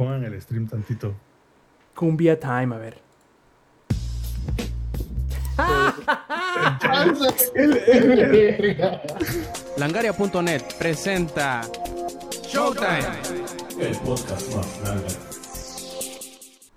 [0.00, 1.14] pongan el stream tantito.
[1.94, 3.02] Cumbia time, a ver.
[9.76, 11.60] Langaria.net presenta
[12.48, 13.04] Showtime.
[13.78, 15.29] El podcast más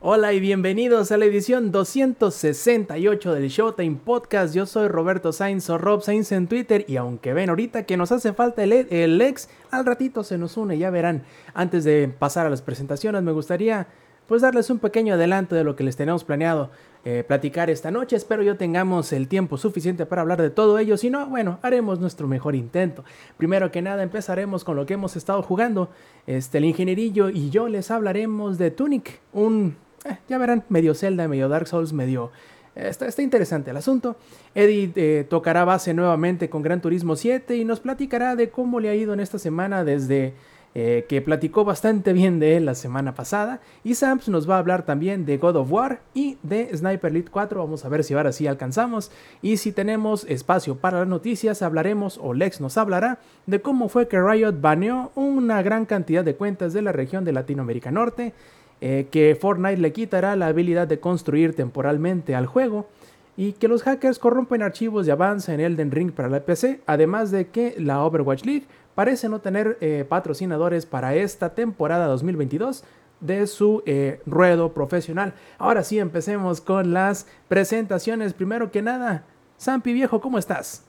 [0.06, 4.54] Hola y bienvenidos a la edición 268 del Showtime Podcast.
[4.54, 8.12] Yo soy Roberto Sainz o Rob Sainz en Twitter y aunque ven ahorita que nos
[8.12, 11.24] hace falta el, el ex, al ratito se nos une, ya verán.
[11.54, 13.88] Antes de pasar a las presentaciones me gustaría
[14.28, 16.70] pues darles un pequeño adelanto de lo que les tenemos planeado
[17.06, 18.16] eh, platicar esta noche.
[18.16, 20.98] Espero yo tengamos el tiempo suficiente para hablar de todo ello.
[20.98, 23.04] Si no, bueno, haremos nuestro mejor intento.
[23.38, 25.90] Primero que nada, empezaremos con lo que hemos estado jugando.
[26.28, 31.28] Este, el ingenierillo y yo les hablaremos de Tunic, un, eh, ya verán, medio Zelda,
[31.28, 32.32] medio Dark Souls, medio...
[32.76, 34.16] Eh, está, está, interesante el asunto.
[34.56, 38.96] Eddie tocará base nuevamente con Gran Turismo 7 y nos platicará de cómo le ha
[38.96, 40.34] ido en esta semana desde
[40.76, 43.62] eh, que platicó bastante bien de él la semana pasada.
[43.84, 47.30] Y Sams nos va a hablar también de God of War y de Sniper Elite
[47.30, 47.60] 4.
[47.60, 49.12] Vamos a ver si ahora sí alcanzamos.
[49.44, 54.08] Y si tenemos espacio para las noticias, hablaremos, o Lex nos hablará, de cómo fue
[54.08, 58.34] que Riot baneó una gran cantidad de cuentas de la región de Latinoamérica Norte.
[58.82, 62.90] Eh, que Fortnite le quitará la habilidad de construir temporalmente al juego
[63.38, 67.32] y que los hackers corrompen archivos de avance en Elden Ring para la PC, además
[67.32, 72.84] de que la Overwatch League parece no tener eh, patrocinadores para esta temporada 2022
[73.22, 75.34] de su eh, ruedo profesional.
[75.58, 78.34] Ahora sí, empecemos con las presentaciones.
[78.34, 79.24] Primero que nada,
[79.58, 80.84] Sampi Viejo, ¿cómo estás?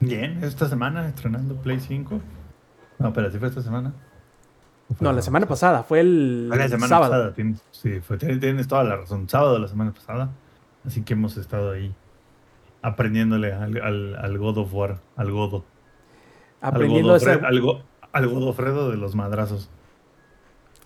[0.00, 2.20] Bien, esta semana estrenando Play 5.
[2.98, 3.94] No, pero sí fue esta semana.
[5.00, 7.12] No, la semana pasada, fue el la semana sábado.
[7.12, 9.28] Pasada, tienes, sí, fue, tienes toda la razón.
[9.28, 10.30] Sábado de la semana pasada.
[10.86, 11.94] Así que hemos estado ahí
[12.82, 15.64] aprendiéndole al, al, al God of War, al Godo
[16.64, 17.44] aprendiendo a ser...
[17.44, 19.68] Algo, Godofredo de los madrazos.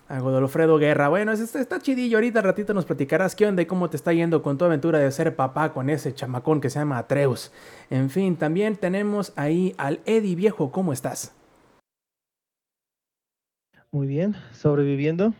[0.07, 1.09] A Godofredo Guerra.
[1.09, 2.17] Bueno, está, está chidillo.
[2.17, 5.11] Ahorita ratito nos platicarás qué onda y cómo te está yendo con tu aventura de
[5.11, 7.51] ser papá con ese chamacón que se llama Atreus.
[7.89, 10.71] En fin, también tenemos ahí al Eddie Viejo.
[10.71, 11.35] ¿Cómo estás?
[13.91, 15.33] Muy bien, sobreviviendo.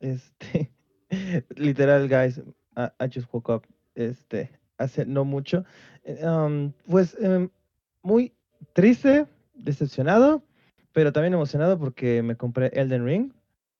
[0.00, 0.70] Este,
[1.56, 2.42] literal, guys,
[2.76, 3.66] I, just woke up.
[3.94, 5.64] Este, hace no mucho.
[6.04, 7.48] Eh, um, pues, em,
[8.02, 8.34] muy
[8.74, 10.42] triste decepcionado,
[10.92, 13.32] pero también emocionado porque me compré Elden Ring.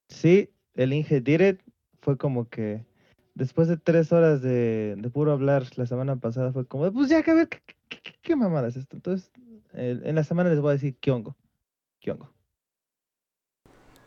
[0.08, 1.60] Sí, el Inge did it.
[2.00, 2.86] Fue como que
[3.34, 7.34] después de tres horas de, puro hablar la semana pasada, fue como, pues ya que
[7.34, 7.48] ver
[8.22, 8.96] qué, mamada es esto.
[8.96, 9.30] Entonces,
[9.74, 11.36] en la semana les voy a decir qué hongo.
[12.00, 12.35] Qué hongo.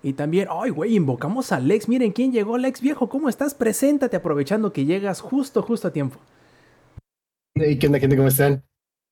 [0.01, 1.89] Y también, ay, güey, invocamos a Lex.
[1.89, 3.09] Miren quién llegó, Lex viejo.
[3.09, 3.53] ¿Cómo estás?
[3.53, 6.19] Preséntate aprovechando que llegas justo, justo a tiempo.
[7.55, 8.15] Hey, ¿qué onda, gente?
[8.15, 8.63] ¿Cómo están?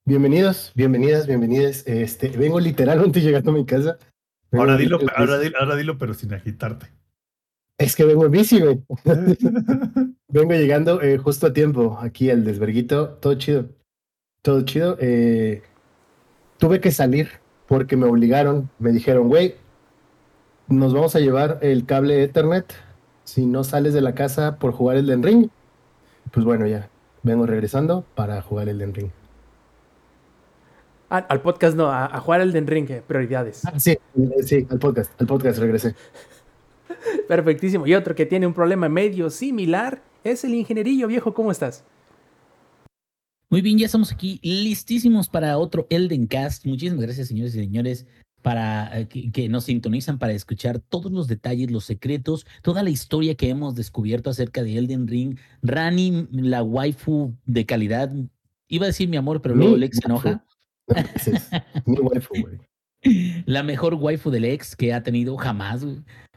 [0.05, 1.85] Bienvenidos, bienvenidas, bienvenidas.
[1.85, 3.97] Este, vengo literalmente llegando a mi casa.
[4.53, 6.87] Ahora dilo, ahora dilo, ahora dilo, pero sin agitarte.
[7.77, 8.81] Es que vengo en bici, güey.
[10.29, 13.09] vengo llegando eh, justo a tiempo aquí al desverguito.
[13.15, 13.69] Todo chido.
[14.41, 14.97] Todo chido.
[15.01, 15.61] Eh,
[16.57, 17.27] tuve que salir
[17.67, 18.69] porque me obligaron.
[18.79, 19.55] Me dijeron, güey,
[20.67, 22.73] nos vamos a llevar el cable Ethernet
[23.23, 25.49] si no sales de la casa por jugar el Den Ring.
[26.31, 26.89] Pues bueno, ya
[27.23, 29.09] vengo regresando para jugar el Den Ring.
[31.09, 33.65] Ah, al podcast no, a, jugar el Den Ring, prioridades.
[33.65, 33.97] Ah, sí,
[34.43, 35.95] sí, al podcast, al podcast regresé.
[37.27, 37.87] Perfectísimo.
[37.87, 41.33] Y otro que tiene un problema medio similar es el ingenierillo viejo.
[41.33, 41.85] ¿Cómo estás?
[43.49, 46.65] Muy bien, ya estamos aquí listísimos para otro Elden Cast.
[46.65, 48.05] Muchísimas gracias, señores y señores,
[48.47, 52.89] para eh, que, que, nos sintonizan para escuchar todos los detalles, los secretos, toda la
[52.89, 55.37] historia que hemos descubierto acerca de Elden Ring.
[55.61, 58.09] Rani, la waifu de calidad.
[58.69, 60.45] Iba a decir mi amor, pero luego Lex se enoja.
[63.45, 65.85] La mejor waifu del ex que ha tenido jamás,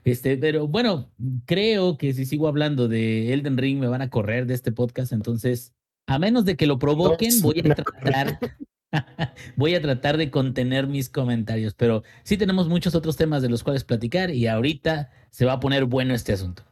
[0.03, 1.13] Este, pero bueno,
[1.47, 5.13] creo que si sigo hablando de Elden Ring me van a correr de este podcast,
[5.13, 5.75] entonces,
[6.09, 8.41] a menos de que lo provoquen, voy a tratar,
[9.57, 13.63] voy a tratar de contener mis comentarios, pero sí tenemos muchos otros temas de los
[13.63, 16.70] cuales platicar y ahorita se va a poner bueno este asunto.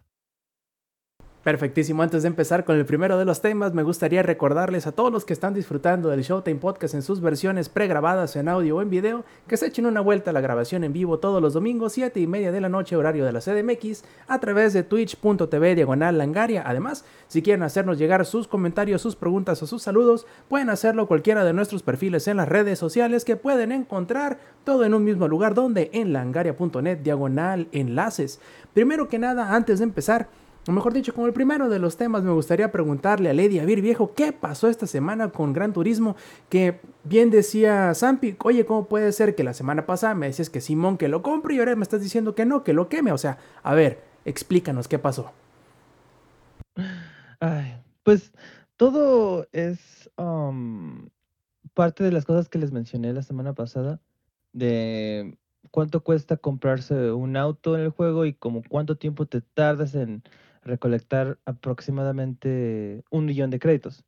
[1.48, 2.02] Perfectísimo.
[2.02, 5.24] Antes de empezar con el primero de los temas, me gustaría recordarles a todos los
[5.24, 9.24] que están disfrutando del Showtime Podcast en sus versiones pregrabadas en audio o en video,
[9.46, 12.26] que se echen una vuelta a la grabación en vivo todos los domingos, 7 y
[12.26, 16.64] media de la noche, horario de la CDMX, a través de twitch.tv diagonal langaria.
[16.66, 21.44] Además, si quieren hacernos llegar sus comentarios, sus preguntas o sus saludos, pueden hacerlo cualquiera
[21.44, 25.54] de nuestros perfiles en las redes sociales que pueden encontrar todo en un mismo lugar
[25.54, 28.38] donde en langaria.net diagonal enlaces.
[28.74, 30.28] Primero que nada, antes de empezar,
[30.68, 33.80] o mejor dicho, como el primero de los temas, me gustaría preguntarle a Lady Avir
[33.82, 36.14] Viejo, ¿qué pasó esta semana con Gran Turismo?
[36.48, 40.60] Que bien decía Zampi, oye, ¿cómo puede ser que la semana pasada me decías que
[40.60, 43.12] Simón que lo compre y ahora me estás diciendo que no, que lo queme?
[43.12, 45.32] O sea, a ver, Explícanos qué pasó.
[47.40, 48.30] Ay, pues
[48.76, 50.10] todo es
[51.72, 54.02] parte de las cosas que les mencioné la semana pasada,
[54.52, 55.38] de
[55.70, 60.22] cuánto cuesta comprarse un auto en el juego y como cuánto tiempo te tardas en
[60.68, 64.04] recolectar aproximadamente un millón de créditos.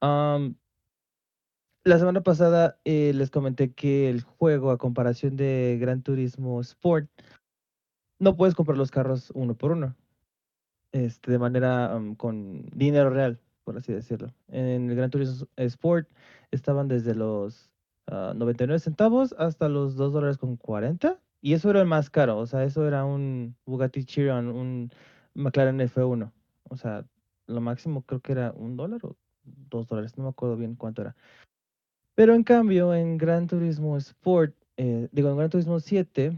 [0.00, 7.08] la semana pasada eh, les comenté que el juego, a comparación de Gran Turismo Sport,
[8.18, 9.94] no puedes comprar los carros uno por uno,
[10.92, 14.32] este, de manera con dinero real, por así decirlo.
[14.48, 16.08] En el Gran Turismo Sport
[16.50, 17.70] estaban desde los
[18.08, 21.20] 99 ah, centavos hasta los 2 dólares con 40.
[21.42, 24.90] Y eso era el más caro, o sea, eso era un Bugatti Chiron, un
[25.36, 26.32] McLaren F1.
[26.64, 27.04] O sea,
[27.46, 31.02] lo máximo creo que era un dólar o dos dólares, no me acuerdo bien cuánto
[31.02, 31.14] era.
[32.14, 36.32] Pero en cambio, en Gran Turismo Sport, eh, digo, en Gran Turismo 7,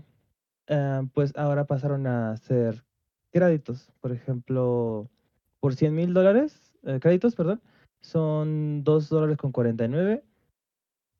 [0.68, 2.84] ah, pues ahora pasaron a ser
[3.30, 3.92] créditos.
[4.00, 5.08] Por ejemplo,
[5.60, 7.60] por 100 mil dólares, eh, créditos, perdón,
[8.00, 10.22] son 2 dólares con 49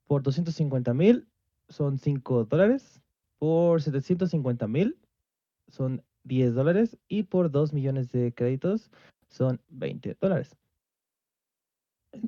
[0.09, 1.27] por 250 mil
[1.69, 2.99] son 5 dólares.
[3.37, 4.97] Por 750 mil
[5.67, 6.97] son 10 dólares.
[7.09, 8.89] Y por 2 millones de créditos
[9.27, 10.55] son 20 dólares.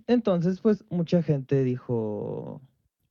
[0.08, 2.62] Entonces, pues mucha gente dijo,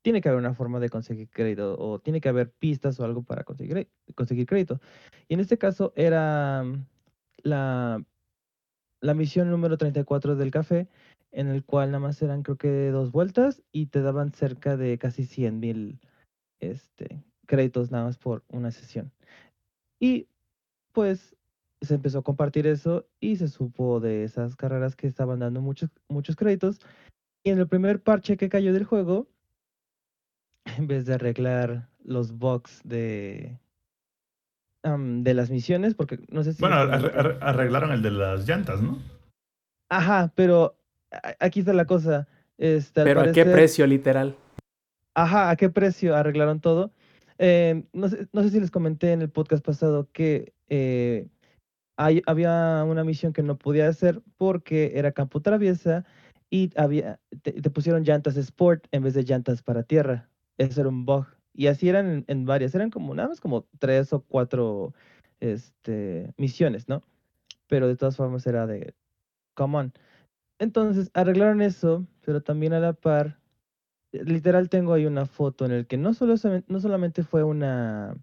[0.03, 3.23] tiene que haber una forma de conseguir crédito o tiene que haber pistas o algo
[3.23, 4.81] para conseguir, conseguir crédito.
[5.29, 6.65] Y en este caso era
[7.43, 8.05] la,
[9.01, 10.89] la misión número 34 del café,
[11.33, 14.99] en el cual nada más eran creo que dos vueltas y te daban cerca de
[14.99, 16.01] casi 100 mil
[16.61, 19.13] este, créditos nada más por una sesión.
[19.99, 20.29] Y
[20.93, 21.37] pues
[21.81, 25.91] se empezó a compartir eso y se supo de esas carreras que estaban dando muchos,
[26.09, 26.81] muchos créditos.
[27.43, 29.29] Y en el primer parche que cayó del juego,
[30.79, 33.59] en vez de arreglar los bugs de,
[34.83, 36.61] de las misiones, porque no sé si...
[36.61, 38.99] Bueno, arreglaron el de las llantas, ¿no?
[39.89, 40.77] Ajá, pero
[41.39, 42.29] aquí está la cosa.
[42.59, 44.37] Este, Pero ¿a qué precio, literal?
[45.15, 46.93] Ajá, ¿a qué precio arreglaron todo?
[47.39, 51.29] Eh, no, sé, no, sé, si les comenté en el podcast pasado que eh,
[51.97, 56.07] había una misión que no podía hacer porque era campo traviesa
[56.49, 60.31] y te, pusieron llantas Sport en vez de llantas para tierra.
[60.57, 61.27] Eso era un bug.
[61.53, 64.95] Y así eran en, varias, eran como nada más como tres o cuatro
[65.41, 67.03] este, misiones, ¿no?
[67.69, 68.95] Pero de todas formas era de,
[69.55, 69.93] come on.
[70.59, 73.39] Entonces arreglaron eso, pero también a la par,
[74.13, 76.35] literal tengo ahí una foto en el que no, solo,
[76.69, 78.17] no solamente fue una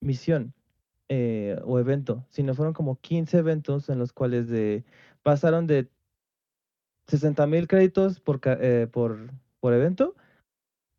[0.00, 0.54] misión
[1.12, 4.84] eh, o evento, sino fueron como 15 eventos en los cuales de,
[5.24, 5.88] pasaron de
[7.08, 9.18] 60 mil créditos por, eh, por,
[9.58, 10.14] por evento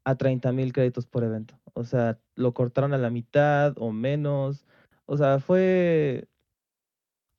[0.04, 1.58] a 30 mil créditos por evento.
[1.72, 4.66] O sea, lo cortaron a la mitad o menos.
[5.06, 6.28] O sea, fue,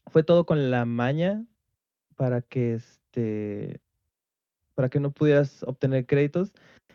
[0.07, 1.45] fue todo con la maña
[2.17, 3.83] para que este,
[4.75, 6.55] para que no pudieras obtener créditos.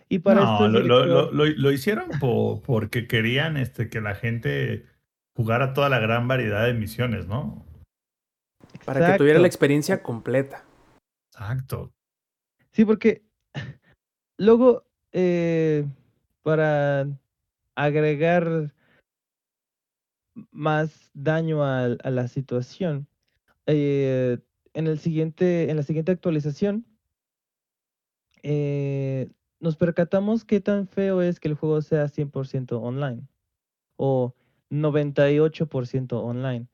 [0.09, 4.87] Y para no, lo, lo, hicieron porque querían este, que la gente
[5.37, 7.63] jugara toda la gran variedad de misiones, ¿no?
[8.83, 10.65] Para que tuviera la experiencia completa.
[11.31, 11.93] Exacto.
[12.71, 13.23] Sí, porque
[14.37, 15.85] luego, eh,
[16.41, 17.07] para
[17.75, 18.73] agregar
[20.51, 23.07] más daño a, la situación,
[23.67, 24.39] eh,
[24.73, 26.83] en, el siguiente, en la siguiente actualización,
[28.41, 33.27] eh, nos percatamos qué tan feo es que el juego sea 100% online
[33.97, 34.33] o
[34.69, 36.67] 98% online.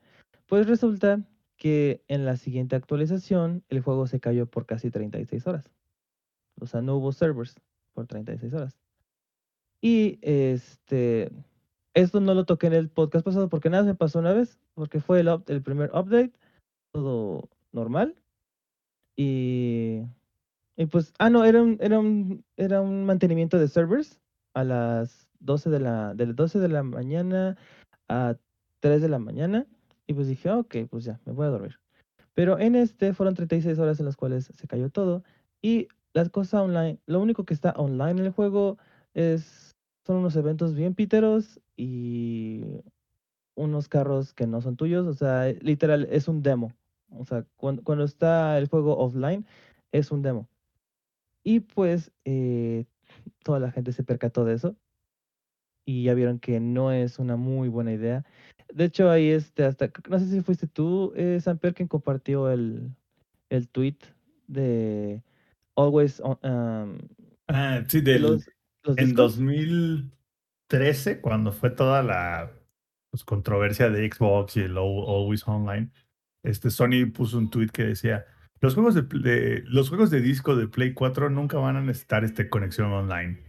[0.47, 1.21] Pues resulta
[1.57, 5.71] que en la siguiente actualización el juego se cayó por casi 36 horas.
[6.59, 7.55] O sea, no hubo servers
[7.93, 8.77] por 36 horas.
[9.81, 11.31] Y este,
[11.93, 14.99] esto no lo toqué en el podcast pasado porque nada me pasó una vez, porque
[14.99, 16.33] fue el, el primer update,
[16.91, 18.15] todo normal.
[19.15, 20.01] Y,
[20.75, 24.19] y pues, ah, no, era un, era un, era un mantenimiento de servers
[24.53, 27.57] a las 12 de la, de 12 de la mañana
[28.13, 28.37] a
[28.79, 29.65] 3 de la mañana.
[30.05, 31.79] Y pues dije, ok, pues ya, me voy a dormir.
[32.33, 35.23] Pero en este fueron 36 horas en las cuales se cayó todo.
[35.61, 38.77] Y las cosas online, lo único que está online en el juego
[39.13, 42.81] es, son unos eventos bien píteros y
[43.55, 45.07] unos carros que no son tuyos.
[45.07, 46.73] O sea, literal, es un demo.
[47.11, 49.45] O sea, cuando, está el juego offline,
[49.91, 50.47] es un demo.
[51.43, 52.85] Y pues eh,
[53.43, 54.75] toda la gente se percató de eso.
[55.85, 58.25] Y ya vieron que no es una muy buena idea.
[58.73, 62.91] De hecho, ahí este, hasta, no sé si fuiste tú, eh, Samper, quien compartió el,
[63.49, 63.97] el tweet
[64.47, 65.21] de
[65.75, 66.37] Always on,
[67.47, 68.47] ah, sí, de los,
[68.97, 72.51] en 2013, cuando fue toda la
[73.11, 75.91] pues, controversia de Xbox y el Always Online,
[76.43, 78.25] este Sony puso un tweet que decía,
[78.59, 82.49] los juegos de, los juegos de disco de Play 4 nunca van a necesitar esta
[82.49, 83.39] conexión online.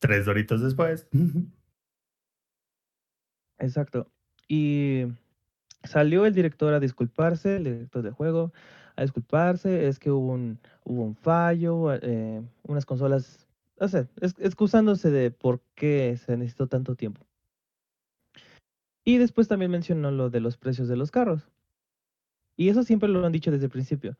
[0.00, 1.08] Tres doritos después.
[3.58, 4.10] Exacto.
[4.48, 5.06] Y
[5.84, 8.52] salió el director a disculparse, el director del juego,
[8.96, 13.46] a disculparse, es que hubo un, hubo un fallo, eh, unas consolas,
[13.78, 14.08] no sé,
[14.38, 17.26] excusándose de por qué se necesitó tanto tiempo.
[19.04, 21.48] Y después también mencionó lo de los precios de los carros.
[22.56, 24.16] Y eso siempre lo han dicho desde el principio,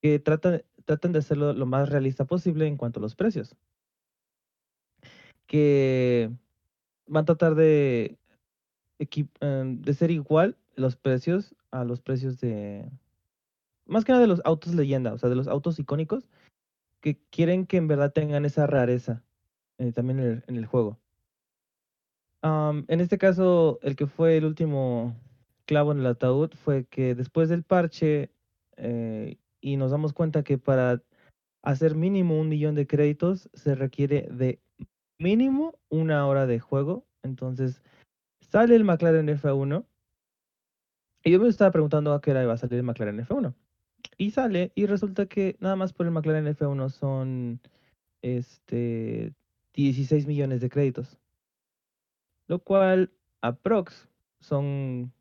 [0.00, 3.56] que tratan, tratan de hacerlo lo más realista posible en cuanto a los precios.
[5.46, 6.30] Que
[7.06, 8.16] van a tratar de,
[8.98, 12.90] de ser igual los precios a los precios de,
[13.88, 16.28] más que nada de los autos leyenda, o sea, de los autos icónicos,
[17.00, 19.24] que quieren que en verdad tengan esa rareza
[19.78, 20.98] eh, también en el, juego.
[22.42, 25.16] en este caso, el que fue el último
[25.66, 28.30] clavo en el ataúd fue que después del parche
[28.76, 31.02] eh, y nos damos cuenta que para
[31.62, 34.60] hacer mínimo un millón de créditos se requiere de
[35.18, 37.04] mínimo una hora de juego.
[37.22, 37.82] Entonces
[38.48, 39.84] sale el McLaren F1
[41.24, 43.54] y yo me estaba preguntando a qué hora iba a salir el McLaren F1.
[44.16, 47.60] Y sale, y resulta que nada más por el McLaren F1 son
[48.22, 49.32] este
[49.74, 51.18] 16 millones de créditos.
[52.46, 54.08] Lo cual, aprox,
[54.40, 55.12] son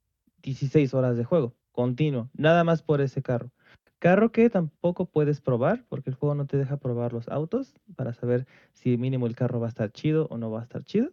[0.41, 3.51] 16 horas de juego continuo, nada más por ese carro.
[3.99, 8.13] Carro que tampoco puedes probar, porque el juego no te deja probar los autos para
[8.13, 11.11] saber si mínimo el carro va a estar chido o no va a estar chido.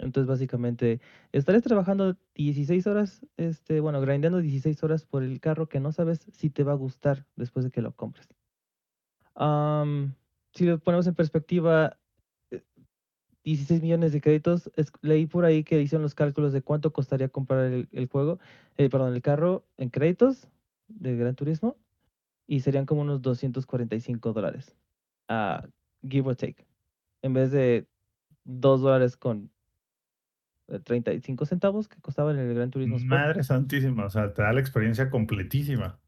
[0.00, 1.00] Entonces, básicamente,
[1.32, 6.26] estaré trabajando 16 horas, este, bueno, grindeando 16 horas por el carro que no sabes
[6.32, 8.28] si te va a gustar después de que lo compres.
[10.52, 11.98] si lo ponemos en perspectiva,
[13.44, 14.70] 16 eh, millones de créditos,
[15.02, 18.38] leí por ahí que hicieron los cálculos de cuánto costaría comprar el, juego,
[18.78, 20.48] eh, perdón, el carro en créditos
[20.88, 21.76] de Gran Turismo
[22.46, 24.76] y serían como unos 245 dólares,
[25.28, 25.66] uh,
[26.06, 26.66] give or take,
[27.22, 27.86] en vez de
[28.44, 29.50] 2 dólares con
[30.78, 33.10] 35 centavos que costaba en el Gran Turismo Sport.
[33.10, 35.98] Madre santísima, o sea, te da la experiencia completísima.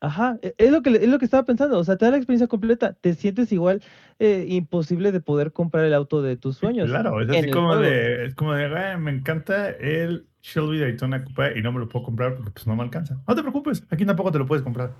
[0.00, 2.16] Ajá, e, es lo que es lo que estaba pensando, o sea, te da la
[2.18, 3.82] experiencia completa, te sientes igual
[4.18, 6.88] eh, imposible de poder comprar el auto de tus sueños.
[6.88, 11.62] claro, es así como de, es como de, me encanta el Shelby Daytona Coupe y
[11.62, 13.18] no me lo puedo comprar porque pues no me alcanza.
[13.26, 14.92] No te preocupes, aquí tampoco te lo puedes comprar.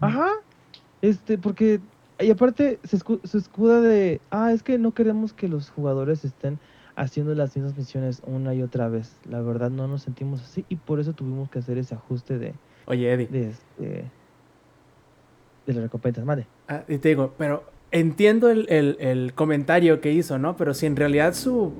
[0.00, 0.28] Ajá,
[1.00, 1.80] este, porque,
[2.18, 6.58] y aparte se, se escuda de, ah, es que no queremos que los jugadores estén
[6.96, 9.16] haciendo las mismas misiones una y otra vez.
[9.28, 12.54] La verdad no nos sentimos así y por eso tuvimos que hacer ese ajuste de...
[12.86, 13.26] Oye, Eddie.
[13.26, 14.04] De, este,
[15.66, 16.46] de las recompensas, madre.
[16.68, 20.56] Ah, y te digo, pero entiendo el, el, comentario que hizo, ¿no?
[20.56, 21.72] Pero si en realidad su...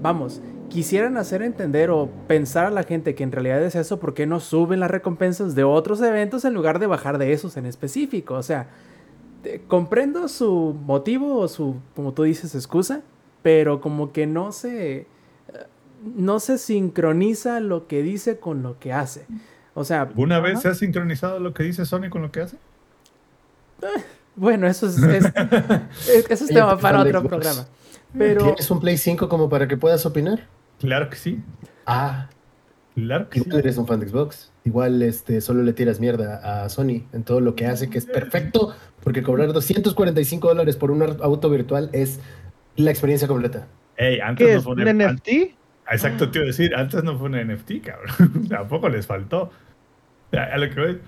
[0.00, 4.14] Vamos, quisieran hacer entender o pensar a la gente que en realidad es eso, ¿por
[4.14, 7.66] qué no suben las recompensas de otros eventos en lugar de bajar de esos en
[7.66, 8.34] específico?
[8.34, 8.68] O sea,
[9.66, 13.02] comprendo su motivo o su, como tú dices, excusa,
[13.42, 15.06] pero como que no se,
[16.02, 19.26] no se sincroniza lo que dice con lo que hace.
[19.74, 20.10] O sea...
[20.16, 22.56] ¿Una vez se ha sincronizado lo que dice Sony con lo que hace?
[23.82, 24.02] Eh,
[24.36, 27.66] bueno, eso es, eso es tema para otro programa.
[28.16, 28.42] Pero...
[28.42, 30.46] ¿Tienes un Play 5 como para que puedas opinar?
[30.80, 31.40] Claro que sí.
[31.86, 32.28] Ah,
[32.94, 33.48] claro que sí.
[33.48, 34.50] Tú eres un fan de Xbox.
[34.64, 38.06] Igual este, solo le tiras mierda a Sony en todo lo que hace, que es
[38.06, 42.20] perfecto, porque cobrar 245 dólares por un auto virtual es
[42.78, 43.66] la experiencia completa.
[43.96, 45.28] Ey, antes ¿Qué no fue un, NFT?
[45.90, 48.46] Exacto, te iba a decir, antes no fue un NFT, cabrón.
[48.48, 49.50] Tampoco les faltó.
[50.32, 51.00] A lo que voy.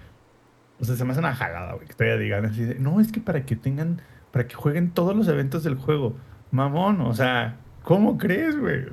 [0.81, 3.21] O sea, se me hace una jalada, güey, que todavía digan así no, es que
[3.21, 4.01] para que tengan,
[4.33, 6.17] para que jueguen todos los eventos del juego.
[6.51, 8.87] Mamón, o sea, ¿cómo crees, güey?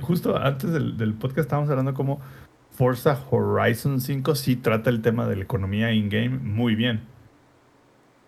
[0.00, 2.20] justo antes del, del, podcast estábamos hablando como
[2.70, 7.02] Forza Horizon 5 sí trata el tema de la economía in-game muy bien.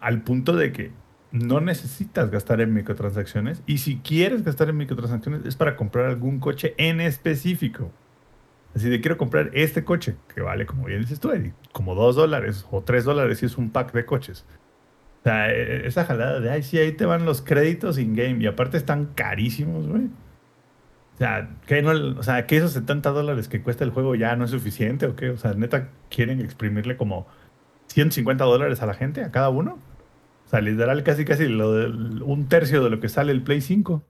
[0.00, 0.92] Al punto de que
[1.34, 6.38] no necesitas gastar en microtransacciones y si quieres gastar en microtransacciones es para comprar algún
[6.38, 7.90] coche en específico.
[8.72, 12.14] Así de quiero comprar este coche que vale, como bien dices tú, Eddie, como 2
[12.14, 14.46] dólares o 3 dólares si es un pack de coches.
[15.20, 18.40] O sea, e, e, esa jalada de, ay, sí, ahí te van los créditos in-game
[18.40, 20.04] y aparte están carísimos, güey.
[21.14, 24.36] O sea, que no, o sea, que esos 70 dólares que cuesta el juego ya
[24.36, 25.30] no es suficiente o qué?
[25.30, 27.26] O sea, neta, quieren exprimirle como
[27.88, 29.80] 150 dólares a la gente, a cada uno.
[30.54, 31.70] Sea, literal, casi casi lo
[32.24, 34.00] un tercio de lo que sale el Play 5.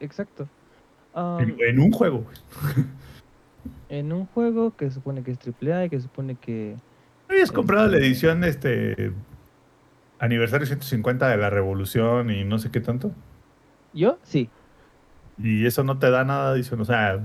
[0.00, 0.48] Exacto.
[1.14, 2.24] en un juego.
[3.90, 6.76] en un juego que supone que es AAA y que supone que...
[7.28, 9.12] ¿Habías comprado la edición este
[10.20, 13.12] aniversario 150 de la revolución y no sé qué tanto?
[13.92, 14.18] ¿Yo?
[14.22, 14.48] Sí.
[15.36, 16.80] y eso no te da nada adicional.
[16.80, 17.20] O sea,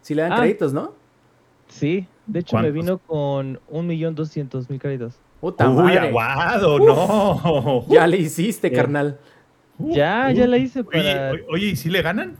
[0.00, 0.38] Si le dan Ah.
[0.42, 0.94] créditos, ¿no?
[1.66, 5.18] Sí, de hecho me vino con un millón doscientos mil créditos.
[5.46, 5.98] Puta uy, madre.
[6.08, 7.86] aguado, no.
[7.88, 9.16] Ya le hiciste, Eh, carnal.
[9.78, 11.30] Ya, ya la hice Oye, para...
[11.30, 12.34] oye, oye, ¿y si le ganan?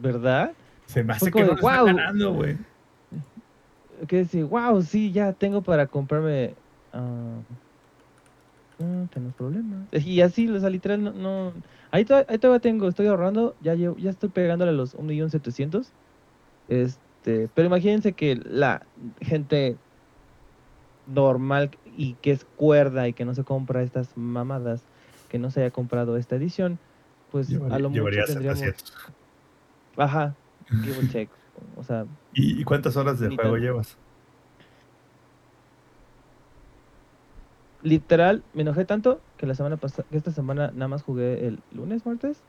[0.00, 0.52] ¿Verdad?
[0.86, 2.56] Se me hace que no ganando, güey.
[4.08, 6.54] Que decir, wow, sí, ya tengo para comprarme...
[6.94, 7.36] ah,
[8.78, 9.88] no tenemos problemas.
[9.92, 11.12] Y así, o sea, literal, no...
[11.12, 11.52] no-
[11.90, 15.84] Ahí, to- ahí todavía tengo, estoy ahorrando, ya, llevo- ya estoy pegándole a los 1.700.000.
[16.68, 18.86] Este, pero imagínense que la
[19.20, 19.76] gente
[21.06, 24.82] normal y que es cuerda y que no se compra estas mamadas,
[25.28, 26.78] que no se haya comprado esta edición,
[27.30, 28.60] pues a lo mucho tendríamos...
[28.60, 28.94] 700.
[29.96, 30.34] Ajá,
[30.82, 31.30] give or take.
[31.76, 33.96] O sea, ¿Y, y cuántas horas de juego llevas?
[37.82, 41.60] literal, me enojé tanto que la semana pasada, que esta semana nada más jugué el
[41.72, 42.40] lunes, martes.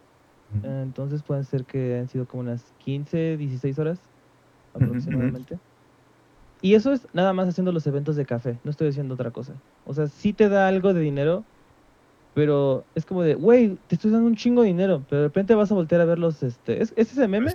[0.64, 4.00] Entonces pueden ser que han sido como unas 15, 16 horas
[4.76, 5.58] aproximadamente.
[6.64, 9.54] Y eso es nada más haciendo los eventos de café, no estoy haciendo otra cosa.
[9.86, 11.44] O sea, sí te da algo de dinero,
[12.34, 15.56] pero es como de, güey, te estoy dando un chingo de dinero, pero de repente
[15.56, 17.54] vas a voltear a ver los, este, es, es ese meme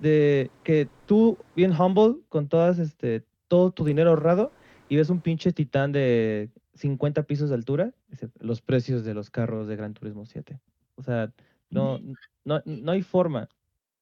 [0.00, 4.50] de que tú, bien humble, con todas, este, todo tu dinero ahorrado,
[4.88, 7.92] y ves un pinche titán de 50 pisos de altura,
[8.40, 10.58] los precios de los carros de Gran Turismo 7.
[10.96, 11.30] O sea,
[11.70, 12.00] no,
[12.44, 13.48] no, no hay forma,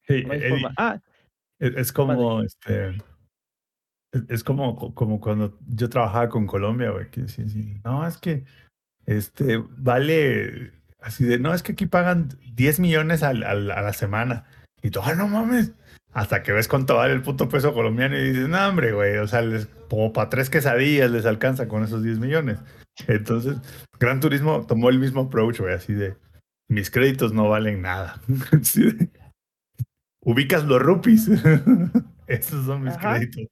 [0.05, 0.75] Hey, no hay Eddie, forma.
[0.79, 0.99] Ah,
[1.59, 2.97] es, es como este.
[4.29, 7.81] Es, como, como cuando yo trabajaba con Colombia, güey, que sí, sí.
[7.85, 8.45] No, es que
[9.07, 13.93] este vale así de, no, es que aquí pagan 10 millones al, al- a la
[13.93, 14.45] semana.
[14.83, 15.73] Y tú, ah, no mames.
[16.13, 19.27] Hasta que ves cuánto vale el puto peso colombiano y dices, no, hombre, güey, o
[19.29, 22.59] sea, les, como para tres quesadillas les alcanza con esos 10 millones.
[23.07, 23.59] Entonces,
[24.01, 26.17] Gran Turismo tomó el mismo approach, güey, así de,
[26.69, 28.21] mis créditos no valen nada.
[28.53, 29.11] Así de,
[30.21, 31.29] ubicas los rupis.
[32.27, 33.15] Esos son mis Ajá.
[33.19, 33.45] créditos.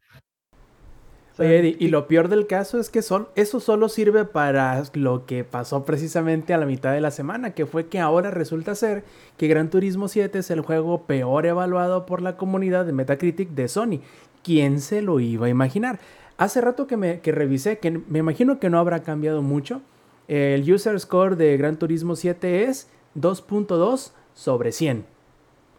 [1.38, 5.26] Oye, Eddie, y lo peor del caso es que son, eso solo sirve para lo
[5.26, 9.04] que pasó precisamente a la mitad de la semana, que fue que ahora resulta ser
[9.36, 13.66] que Gran Turismo 7 es el juego peor evaluado por la comunidad de Metacritic de
[13.66, 14.00] Sony.
[14.44, 15.98] ¿Quién se lo iba a imaginar?
[16.36, 19.82] Hace rato que, me, que revisé, que me imagino que no habrá cambiado mucho.
[20.28, 25.04] El user score de Gran Turismo 7 es 2.2 sobre 100.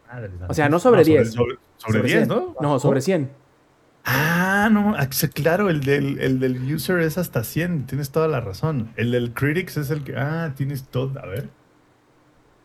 [0.08, 1.32] Madre O sea, no sobre 10.
[1.32, 2.28] Sobre, sobre Sobre 10, 100.
[2.28, 2.56] ¿no?
[2.60, 3.45] No, sobre 100.
[4.06, 8.40] Ah, no, ah, claro, el del, el del user es hasta 100, tienes toda la
[8.40, 8.92] razón.
[8.98, 11.50] El del critics es el que, ah, tienes todo, a ver.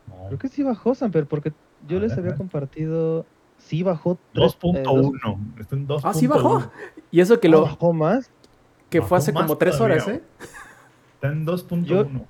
[0.06, 1.52] No, Creo que sí bajó, Samper, porque
[1.88, 3.24] yo A les ver, había compartido.
[3.58, 4.18] Sí bajó.
[4.32, 6.00] tres- eh, dos- 2.1, está en 2.1.
[6.04, 6.70] Ah, sí bajó.
[7.10, 8.30] Y eso que, Ah, lo, bajó más.
[8.90, 10.08] que bajó fue hace como 3 todavía, horas.
[10.08, 10.22] ¿eh?
[11.14, 12.26] Está en 2.1.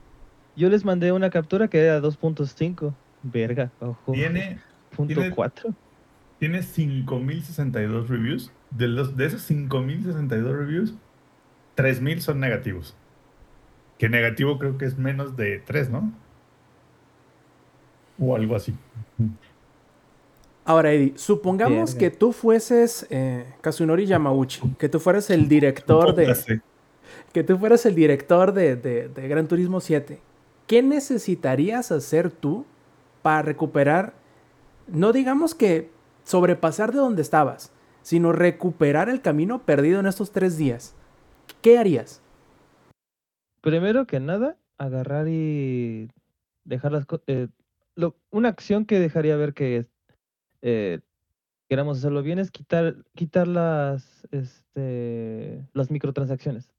[0.57, 2.95] Yo les mandé una captura que era 2.5.
[3.23, 4.13] Verga, bajó.
[4.13, 4.61] Tiene,
[4.97, 5.73] punto tiene- 4.
[6.39, 8.53] tiene 5.062 reviews.
[8.71, 10.95] De, los, de esos 5.062 reviews,
[11.77, 12.95] 3.000 son negativos.
[13.99, 16.13] Que negativo creo que es menos de 3, ¿no?
[18.19, 18.75] O algo así.
[20.65, 26.27] Ahora, Eddie, supongamos que tú fueses eh, Kazunori Yamauchi, que tú fueras el director de,
[27.33, 30.21] que tú fueras el director de, de- de Gran Turismo 7.
[30.67, 32.65] ¿Qué necesitarías hacer tú
[33.23, 34.13] para recuperar,
[34.87, 35.91] no digamos que
[36.25, 40.95] sobrepasar de donde estabas, sino recuperar el camino perdido en estos tres días?
[41.63, 42.23] ¿Qué harías?
[43.61, 46.09] Primero que nada, agarrar y
[46.65, 47.27] dejar las cosas.
[48.31, 49.87] una acción que dejaría ver que
[50.63, 51.01] eh,
[51.69, 56.73] queramos hacerlo bien es quitar, quitar las, este, las microtransacciones.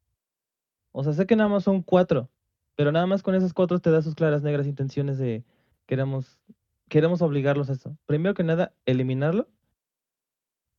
[0.91, 2.29] O sea, sé que nada más son cuatro,
[2.75, 5.45] pero nada más con esas cuatro te da sus claras negras intenciones de
[5.85, 6.39] queremos,
[6.89, 7.97] queremos obligarlos a eso.
[8.05, 9.47] Primero que nada, eliminarlo.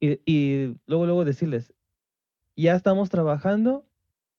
[0.05, 1.73] Y, luego, luego decirles,
[2.57, 3.87] ya estamos trabajando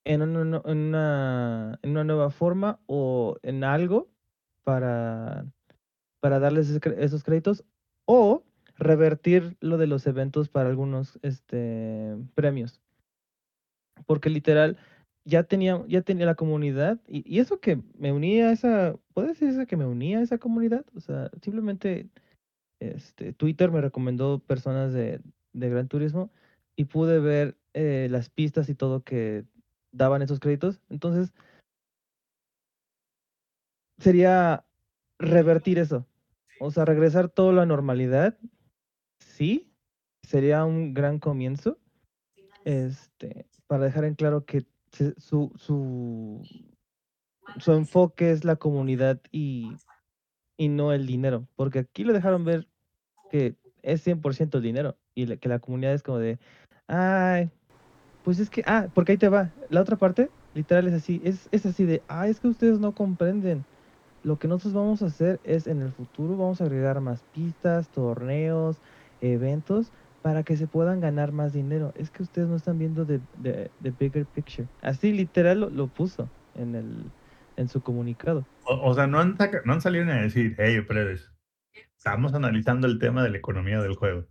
[0.04, 4.10] en una, en una, nueva forma o en algo
[4.66, 5.46] para,
[6.20, 7.64] para darles esos créditos
[8.04, 8.44] o
[8.78, 12.82] revertir lo de los eventos para algunos este, premios.
[14.06, 14.78] Porque literal,
[15.24, 19.66] ya tenía, ya tenía la comunidad y, eso que me unía a esa, ¿puede decirse
[19.66, 20.86] que me unía a esa comunidad?
[20.94, 22.10] O sea, simplemente
[22.82, 25.22] este, Twitter me recomendó personas de,
[25.54, 26.32] de Gran Turismo
[26.76, 29.46] y pude ver eh, las pistas y todo que
[29.92, 30.82] daban esos créditos.
[30.90, 31.34] Entonces,
[33.98, 34.66] sería
[35.20, 36.06] revertir eso.
[36.60, 38.38] O sea, regresar todo a la normalidad.
[39.20, 39.72] Sí,
[40.24, 41.78] sería un gran comienzo.
[42.66, 44.66] Este, para dejar en claro que
[45.18, 46.42] su, su,
[47.60, 49.76] su enfoque es la comunidad y
[50.58, 52.68] y no el dinero, porque aquí lo dejaron ver
[53.32, 56.40] que es 100% el dinero y que la comunidad es como de,
[56.88, 57.50] ay,
[58.24, 59.52] pues es que, ah, porque ahí te va.
[59.70, 62.94] La otra parte, literal, es así, es, es así de, ah, es que ustedes no
[62.94, 63.66] comprenden.
[64.24, 67.90] Lo que nosotros vamos a hacer es en el futuro vamos a agregar más pistas,
[67.90, 68.78] torneos,
[69.20, 71.94] eventos para que se puedan ganar más dinero.
[71.98, 73.20] Es que ustedes no están viendo the,
[74.00, 74.68] bigger picture.
[74.82, 77.12] Así literal lo, puso en el
[77.58, 78.46] en su comunicado.
[78.66, 81.32] O, sea, no han, no han salido a decir, hey, ustedes,
[81.98, 84.26] estamos analizando el tema de la economía del juego.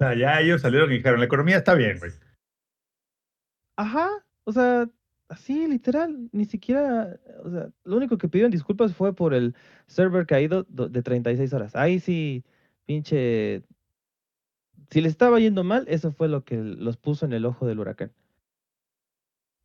[0.00, 2.10] Sea, ya ellos salieron y dijeron, la economía está bien, güey.
[3.76, 4.08] Ajá,
[4.44, 4.88] o sea,
[5.28, 9.54] así literal, ni siquiera, o sea, lo único que pidieron disculpas fue por el
[9.86, 11.76] server caído de 36 horas.
[11.76, 12.42] Ahí sí,
[12.86, 13.62] pinche,
[14.88, 17.80] si le estaba yendo mal, eso fue lo que los puso en el ojo del
[17.80, 18.10] huracán.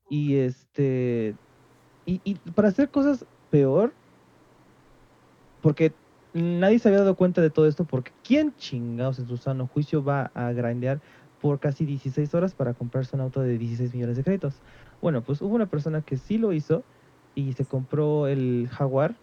[0.10, 1.34] Y este,
[2.06, 3.94] y, y para hacer cosas peor,
[5.62, 5.94] porque
[6.42, 10.04] nadie se había dado cuenta de todo esto, porque ¿quién chingados en su sano juicio
[10.04, 11.00] va a grandear
[11.46, 14.56] por casi 16 horas para comprarse un auto de 16 millones de créditos.
[15.00, 16.84] Bueno, pues hubo una persona que sí lo hizo
[17.36, 19.16] y se compró el Jaguar.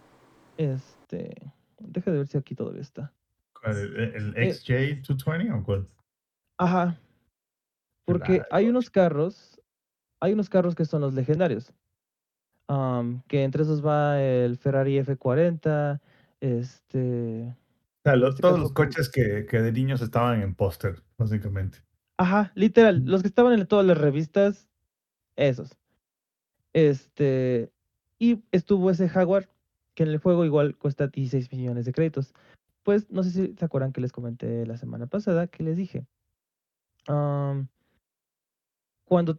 [0.57, 1.35] Este,
[1.81, 3.13] deja de ver si aquí todavía está.
[3.65, 5.89] ¿El, eh, XJ220 o cuál?
[6.59, 7.01] Ajá.
[8.05, 9.61] Porque hay unos carros,
[10.21, 11.73] hay unos carros que son los legendarios.
[13.27, 16.01] que entre esos va el Ferrari F40,
[16.43, 17.57] este...
[18.05, 21.79] O sea, todos los coches que, que de niños estaban en póster, básicamente.
[22.17, 24.69] Ajá, literal, los que estaban en todas las revistas,
[25.37, 25.79] esos.
[26.73, 27.71] Este,
[28.19, 29.49] y estuvo ese Jaguar,
[29.95, 32.35] que en el juego igual cuesta 16 millones de créditos.
[32.83, 36.07] Pues no sé si se acuerdan que les comenté la semana pasada que les dije.
[39.05, 39.39] cuando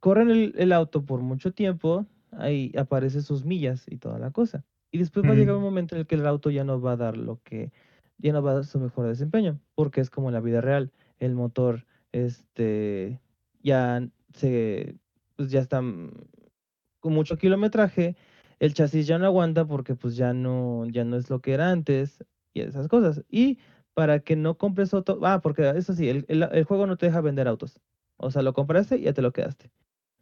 [0.00, 4.64] corren el, auto por mucho tiempo, ahí aparecen sus millas y toda la cosa.
[4.94, 6.92] Y después va a llegar un momento en el que el auto ya no va
[6.92, 7.72] a dar lo que,
[8.18, 10.92] ya no va a dar su mejor desempeño, porque es como en la vida real.
[11.18, 13.20] El motor este,
[13.60, 14.94] ya se,
[15.34, 18.14] pues ya está con mucho kilometraje,
[18.60, 21.72] el chasis ya no aguanta porque pues ya no, ya no es lo que era
[21.72, 23.24] antes y esas cosas.
[23.28, 23.58] Y
[23.94, 27.20] para que no compres auto, ah, porque eso sí, el, el, juego no te deja
[27.20, 27.80] vender autos.
[28.16, 29.72] O sea, lo compraste y ya te lo quedaste.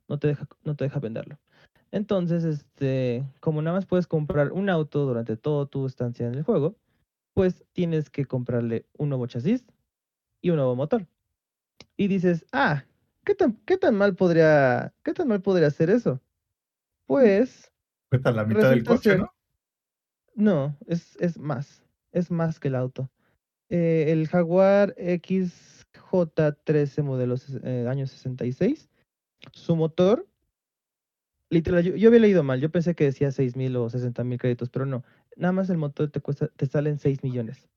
[0.09, 1.39] No te deja, no te deja venderlo.
[1.93, 6.43] Entonces, este, como nada más puedes comprar un auto durante toda tu estancia en el
[6.43, 6.75] juego,
[7.35, 9.65] pues tienes que comprarle un nuevo chasis
[10.41, 11.07] y un nuevo motor
[11.97, 12.85] y dices, ah,
[13.25, 16.21] ¿qué tan, qué tan mal podría, qué tan mal podría hacer eso?
[17.07, 17.71] Pues.
[18.11, 19.33] Cuesta la mitad del coche, ¿no?
[20.35, 21.85] No, es, es más.
[22.11, 23.11] Es más que el auto.
[23.69, 28.89] Eh, el Jaguar XJ13 modelo eh, año 66.
[29.53, 30.27] Su motor.
[31.53, 32.61] Literal, yo, había leído mal.
[32.61, 35.05] Yo pensé que decía 6 mil o 60 mil créditos, pero no.
[35.37, 37.69] Nada más el motor te cuesta, te salen 6 millones.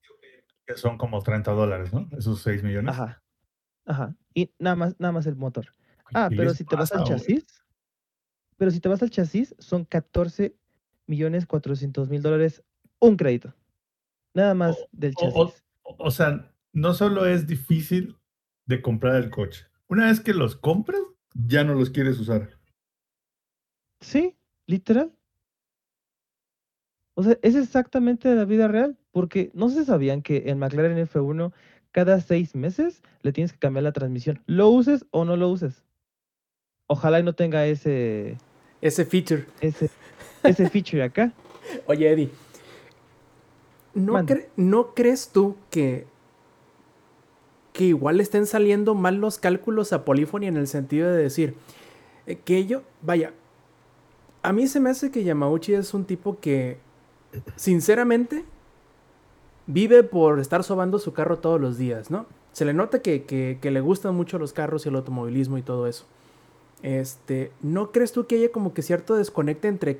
[0.65, 2.07] Que son como 30 dólares, ¿no?
[2.17, 2.93] Esos 6 millones.
[2.93, 3.21] Ajá.
[3.85, 4.15] Ajá.
[4.33, 5.75] Y nada más, nada más el motor.
[6.13, 7.45] Ah, pero si te vas al chasis,
[8.55, 10.55] pero si te vas al chasis, son 14
[11.05, 12.63] millones 400 mil dólares
[12.99, 13.53] un crédito.
[14.33, 15.63] Nada más del chasis.
[15.83, 18.15] O, sea, no solo es difícil
[18.65, 19.65] de comprar el coche.
[19.87, 21.01] Una vez que los compras,
[21.33, 22.57] ya no los quieres usar.
[24.01, 24.35] Sí,
[24.67, 25.11] literal.
[27.15, 31.53] O sea, es exactamente la vida real, porque no se sabían que el McLaren F1
[31.91, 34.43] cada seis meses le tienes que cambiar la transmisión.
[34.47, 35.85] ¿Lo uses o no lo uses?
[36.87, 38.37] Ojalá y no tenga ese...
[38.81, 39.45] Ese feature.
[39.61, 39.89] Ese,
[40.43, 41.31] ese feature acá.
[41.87, 42.29] Oye, Eddie.
[43.93, 44.21] ¿No,
[44.57, 46.05] ¿No crees tú que,
[47.71, 51.55] que igual estén saliendo mal los cálculos a Polyphony en el sentido de decir
[52.27, 53.31] eh, que ello, vaya,
[54.45, 56.77] a mí se me hace que Yamauchi es un tipo que,
[57.55, 58.45] sinceramente,
[59.65, 62.27] vive por estar sobando su carro todos los días, ¿no?
[62.51, 66.05] Se le nota que, le gustan mucho los carros y el automovilismo y todo eso.
[66.83, 69.99] Este, ¿no crees tú que haya como que cierto desconecte entre,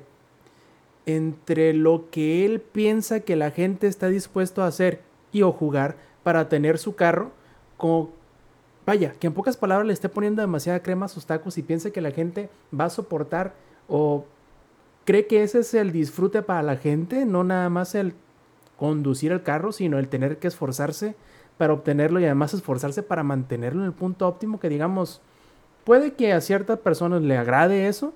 [1.06, 5.00] entre lo que él piensa que la gente está dispuesto a hacer
[5.32, 7.32] y o jugar para tener su carro?
[7.76, 8.10] Como,
[8.86, 11.90] vaya, que en pocas palabras le esté poniendo demasiada crema a sus tacos y piensa
[11.90, 13.54] que la gente va a soportar
[13.88, 14.24] o
[15.06, 18.12] cree que ese es el disfrute para la gente, no nada más el
[18.76, 21.14] conducir el carro, sino el tener que esforzarse
[21.56, 25.22] para obtenerlo y además esforzarse para mantenerlo en el punto óptimo que digamos,
[25.84, 28.12] puede que a ciertas personas le agrade eso,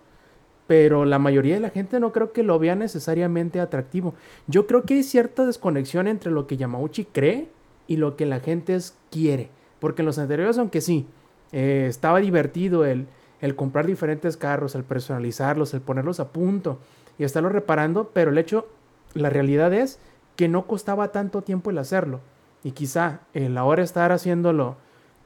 [0.66, 4.14] pero la mayoría de la gente no creo que lo vea necesariamente atractivo.
[4.46, 7.48] Yo creo que hay cierta desconexión entre lo que Yamauchi cree
[7.86, 8.76] y lo que la gente
[9.10, 9.48] quiere,
[9.78, 11.06] porque en los anteriores, aunque sí,
[11.52, 13.06] eh, estaba divertido el,
[13.40, 16.78] el comprar diferentes carros, el personalizarlos, el ponerlos a punto
[17.18, 18.68] y estarlos reparando, pero el hecho,
[19.14, 19.98] la realidad es
[20.36, 22.20] que no costaba tanto tiempo el hacerlo.
[22.62, 24.76] Y quizá el ahora estar haciéndolo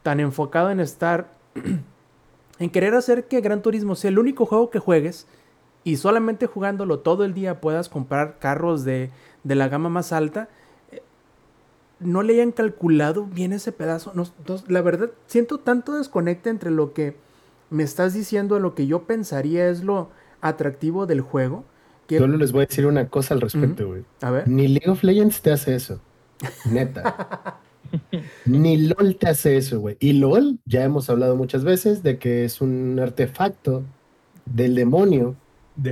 [0.03, 1.33] tan enfocado en estar,
[2.59, 5.27] en querer hacer que Gran Turismo sea el único juego que juegues
[5.83, 9.11] y solamente jugándolo todo el día puedas comprar carros de,
[9.43, 10.49] de la gama más alta,
[10.91, 11.03] eh,
[12.01, 14.13] no le hayan calculado bien ese pedazo.
[14.69, 17.17] la verdad, siento tanto desconecte entre lo que
[17.75, 20.11] me estás diciendo lo que yo pensaría es lo
[20.41, 21.65] atractivo del juego.
[22.07, 22.19] Que...
[22.19, 24.05] Solo les voy a decir una cosa al respecto, güey.
[24.21, 24.47] A ver.
[24.47, 26.01] Ni League of Legends te hace eso.
[26.71, 27.59] Neta.
[28.45, 29.97] Ni LOL te hace eso, güey.
[29.99, 33.83] Y LOL, ya hemos hablado muchas veces de que es un artefacto
[34.47, 35.35] del demonio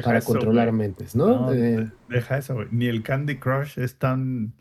[0.04, 1.50] para controlar mentes, ¿no?
[1.50, 2.68] Deja eso, güey.
[2.70, 4.52] Ni el Candy Crush es tan,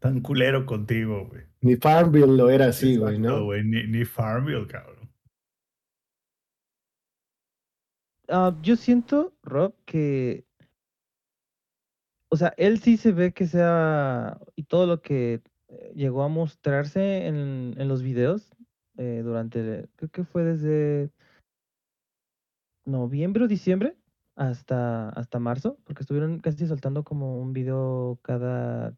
[0.00, 1.42] tan culero contigo, güey.
[1.60, 3.52] Ni Farmville lo era así, güey, ¿no?
[3.52, 4.93] Ni, ni Farmville, cabrón.
[8.28, 10.44] Ah, yo siento, Rob, que.
[12.30, 14.38] O sea, él sí se ve que sea.
[14.56, 18.50] Y todo lo que eh, llegó a mostrarse en, en los videos
[18.96, 19.88] eh, durante.
[19.96, 21.10] Creo que fue desde.
[22.86, 23.96] Noviembre o diciembre
[24.36, 28.94] hasta, hasta marzo, porque estuvieron casi soltando como un video cada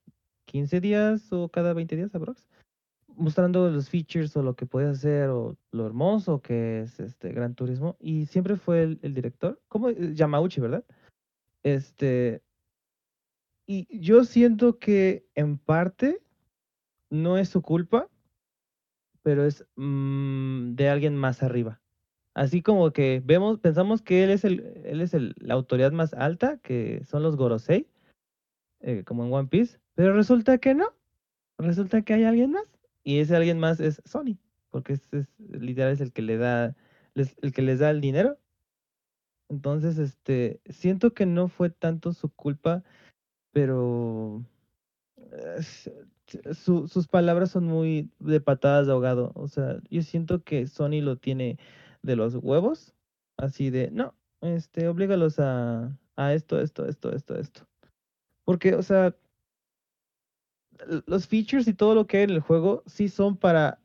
[0.47, 2.49] 15 días o cada 20 días, aprox
[3.17, 7.55] mostrando los features o lo que puede hacer o lo hermoso que es este Gran
[7.55, 10.85] Turismo y siempre fue el, director, como eh, Yamauchi, ¿verdad?
[11.63, 12.43] Este
[13.67, 16.23] y yo siento que en parte
[17.11, 18.09] no es su culpa,
[19.23, 21.81] pero es mm, de alguien más arriba.
[22.35, 26.15] Así como que vemos, pensamos que él es el, él es el, la autoridad más
[26.15, 27.89] alta, que son los Gorosei,
[28.81, 30.93] eh, como en One Piece, pero resulta que no.
[31.59, 32.76] Resulta que hay alguien más.
[33.07, 34.37] Y ese alguien más es Sony,
[34.71, 36.75] porque es, es literal es el que le da,
[37.15, 38.37] el que les da el dinero.
[39.49, 42.83] Entonces, este, siento que no fue tanto su culpa,
[43.53, 44.45] pero
[45.19, 45.63] eh,
[46.53, 49.31] sus palabras son muy de patadas de ahogado.
[49.37, 51.61] O sea, yo siento que Sony lo tiene
[52.03, 52.93] de los huevos,
[53.37, 57.69] así de, no, este, oblígalos a, a esto, esto, esto, esto, esto.
[58.45, 59.15] Porque, o sea,
[61.07, 63.79] los features y todo lo que hay en el juego sí son para,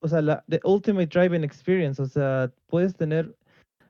[0.00, 3.36] o sea, la the ultimate driving experience, o sea, puedes tener,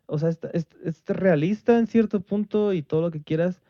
[0.07, 0.67] o sea, es,
[1.07, 3.63] realista en cierto punto y todo lo que quieras,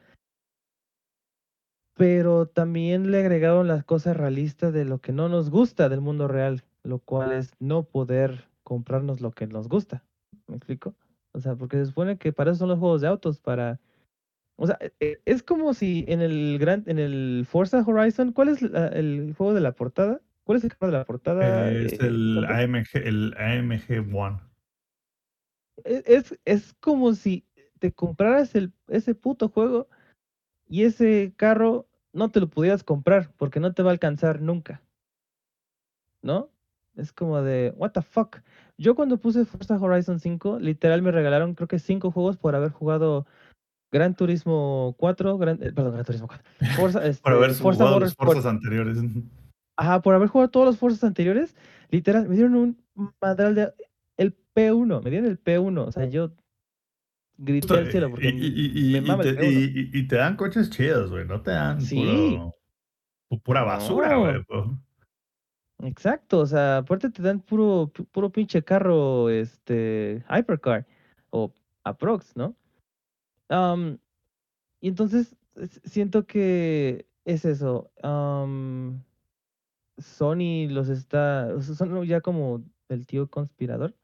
[1.95, 6.29] pero también le agregaron las cosas realistas de lo que no nos gusta del mundo
[6.29, 10.05] real, lo cual es no poder comprarnos lo que nos gusta.
[10.47, 10.95] ¿Me explico?
[11.33, 13.81] O sea, porque se supone que para eso son los juegos de autos, para
[14.57, 18.49] o sea, e, e, es como si en el gran, en el Forza Horizon, ¿cuál
[18.49, 20.21] es el juego de la portada?
[20.45, 21.71] ¿Cuál es el juego de la portada?
[21.71, 24.39] es eh, el AMG, el AMG One.
[25.85, 27.45] E, es, es como si
[27.79, 29.89] te compraras el, ese puto juego
[30.69, 34.83] y ese carro no te lo pudieras comprar porque no te va a alcanzar nunca.
[36.23, 36.51] ¿No?
[36.97, 38.39] Es como de, what the fuck.
[38.79, 42.71] Yo cuando puse Forza Horizon 5, literal me regalaron creo que cinco juegos por haber
[42.71, 43.27] jugado
[43.93, 46.45] Gran Turismo 4, gran, eh, perdón, Gran Turismo 4.
[47.05, 48.99] Este, por haber jugado los Forzas anteriores.
[49.77, 51.55] Ajá, por haber jugado todos los Forzas anteriores,
[51.91, 53.73] literal, me dieron un madral de
[54.17, 56.33] el P1, me dieron el P1, o sea, yo
[57.37, 59.91] grité al cielo porque y, me mama el P1.
[59.93, 62.39] y, te dan coches chidos, güey, no te dan sí.
[63.45, 64.43] pura basura, güey.
[65.83, 70.87] Exacto, o sea, aparte te dan puro, puro pinche carro, este, hypercar
[71.29, 71.53] o
[71.85, 72.57] aprox, ¿no?
[73.51, 75.37] Y entonces
[75.85, 77.91] siento que es eso.
[79.99, 81.61] Sony los está.
[81.63, 83.95] Son ya como el tío conspirador.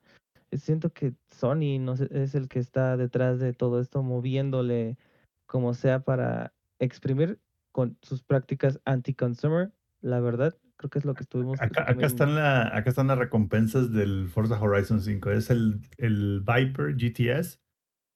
[0.52, 4.98] Siento que Sony no es el que está detrás de todo esto, moviéndole
[5.46, 7.38] como sea para exprimir
[7.72, 9.72] con sus prácticas anti-consumer.
[10.02, 11.60] La verdad, creo que es lo que estuvimos.
[11.60, 15.30] Acá, acá están, la, acá están las recompensas del Forza Horizon 5.
[15.30, 17.61] Es el, el Viper GTS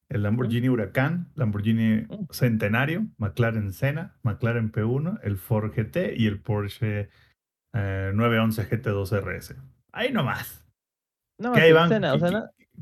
[0.09, 2.07] el Lamborghini Huracán, Lamborghini.
[2.31, 7.09] Centenario, McLaren Senna, McLaren P1, el Ford GT y el Porsche
[7.73, 9.57] 911 GT2 RS.
[9.93, 10.65] Ahí nomás.
[11.39, 11.91] No, que, ahí van,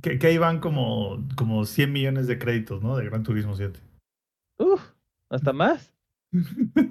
[0.00, 2.96] que, ahí van como, como 100 millones de créditos, ¿no?
[2.96, 3.80] De Gran Turismo 7.
[4.58, 4.92] Uf,
[5.30, 5.92] hasta más.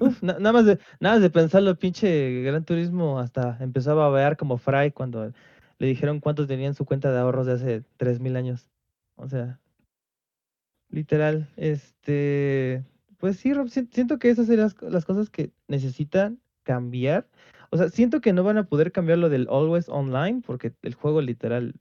[0.00, 4.56] Uf, nada más de nada de pensarlo, pinche Gran Turismo hasta empezaba a ver como
[4.56, 5.32] Fry cuando
[5.78, 8.70] le dijeron cuánto tenía en su cuenta de ahorros de hace 3000 años.
[9.16, 9.60] O sea,
[10.94, 12.84] Literal, este,
[13.18, 14.58] pues sí, Rob, siento que esas son
[14.92, 17.26] las, cosas que necesitan cambiar.
[17.70, 20.94] O sea, siento que no van a poder cambiar lo del always online porque el
[20.94, 21.74] juego literal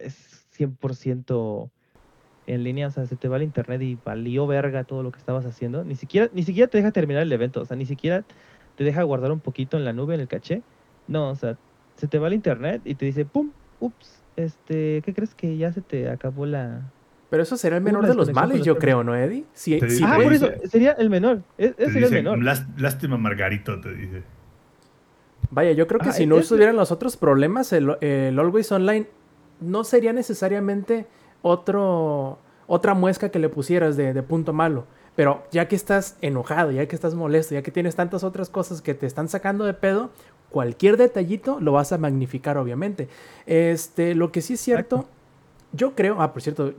[0.00, 1.70] es 100%
[2.46, 5.18] en línea, o sea, se te va el internet y valió verga todo lo que
[5.18, 5.84] estabas haciendo.
[5.84, 8.24] Ni siquiera, ni siquiera te deja terminar el evento, o sea, ni siquiera
[8.76, 10.62] te deja guardar un poquito en la nube, en el caché.
[11.06, 11.58] No, o sea,
[11.96, 15.70] se te va el internet y te dice, pum, ups, este, ¿qué crees que ya
[15.70, 16.94] se te acabó la...
[17.30, 19.44] Pero eso será el menor de los males, yo creo, ¿no, Eddie?
[19.54, 21.42] Sí, ah, por eso, sería el menor.
[21.56, 22.38] E, ese sería el menor.
[22.76, 24.22] Lástima, Margarito, te dice.
[25.50, 29.06] Vaya, yo creo que ah, si no estuvieran los otros problemas, el, el Always Online
[29.60, 31.06] no sería necesariamente
[31.42, 34.86] otro, otra muesca que le pusieras de, punto malo.
[35.16, 38.80] Pero ya que estás enojado, ya que estás molesto, ya que tienes tantas otras cosas
[38.80, 40.10] que te están sacando de pedo,
[40.50, 43.08] cualquier detallito lo vas a magnificar, obviamente.
[43.46, 45.06] Este, lo que sí es cierto,
[45.72, 46.74] yo creo, ah, por cierto,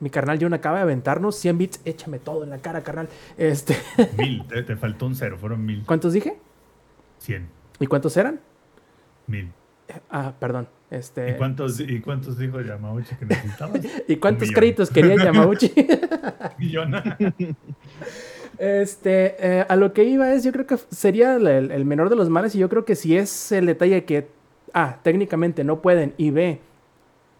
[0.00, 3.08] mi carnal John acaba de aventarnos 100 bits, échame todo en la cara, carnal.
[3.36, 3.76] Este.
[4.18, 5.84] Mil, te, faltó un cero, fueron mil.
[5.86, 6.36] ¿Cuántos dije?
[7.18, 7.48] 100.
[7.80, 8.40] ¿Y cuántos eran?
[9.26, 9.52] Mil.
[10.10, 10.68] Ah, perdón.
[10.90, 11.30] Este...
[11.30, 13.80] ¿Y, cuántos, ¿Y cuántos dijo Yamauchi que necesitabas?
[14.08, 15.72] ¿Y cuántos créditos quería Yamauchi?
[18.58, 22.28] este, eh, a lo que iba es, yo creo que sería el, menor de los
[22.28, 24.28] males y yo creo que si es el detalle que,
[24.72, 26.60] A, técnicamente no pueden y B,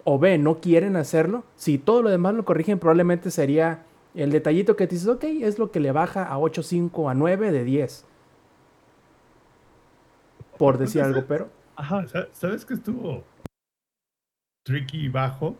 [0.08, 3.82] o B, no quieren hacerlo, si todo lo demás lo corrigen, probablemente sería
[4.14, 7.50] el detallito que te dices, ok, es lo que le baja a 8.5 a 9
[7.50, 8.04] de 10.
[10.58, 11.50] Por decir algo, pero...
[11.74, 12.06] Ajá.
[12.30, 13.24] ¿Sabes que estuvo
[14.64, 15.56] tricky bajo?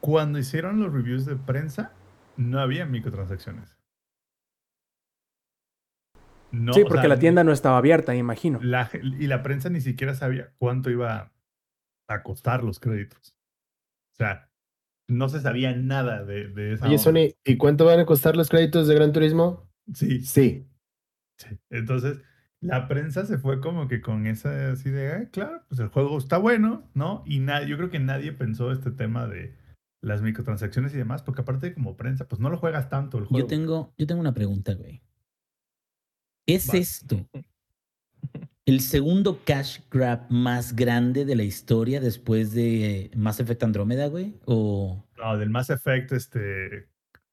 [0.00, 1.92] Cuando hicieron los reviews de prensa,
[2.38, 3.76] no había microtransacciones.
[6.72, 8.60] sí, porque la tienda no estaba abierta, imagino.
[8.62, 11.32] y la prensa ni siquiera sabía cuánto iba
[12.08, 13.36] a costar los créditos.
[14.14, 14.50] O sea,
[15.08, 16.86] no se sabía nada de, de esa.
[16.86, 19.70] Oye, Sony, ¿y cuánto van a costar los créditos de Gran Turismo?
[19.94, 20.20] Sí.
[20.20, 20.66] Sí.
[21.36, 21.58] sí.
[21.70, 22.20] Entonces,
[22.60, 26.38] la prensa se fue como que con esa así de, claro, pues el juego está
[26.38, 27.22] bueno, ¿no?
[27.24, 29.56] Y nadie, yo creo que nadie pensó este tema de
[30.02, 33.46] las microtransacciones y demás, porque aparte como prensa, pues no lo juegas tanto el juego.
[33.46, 35.02] Yo tengo, yo tengo una pregunta, güey.
[36.46, 37.28] ¿Es esto
[38.68, 44.34] el segundo cash grab más grande de la historia después de Mass Effect Andrómeda, güey?
[44.44, 45.02] O...
[45.16, 46.88] No, del Mass Effect, este,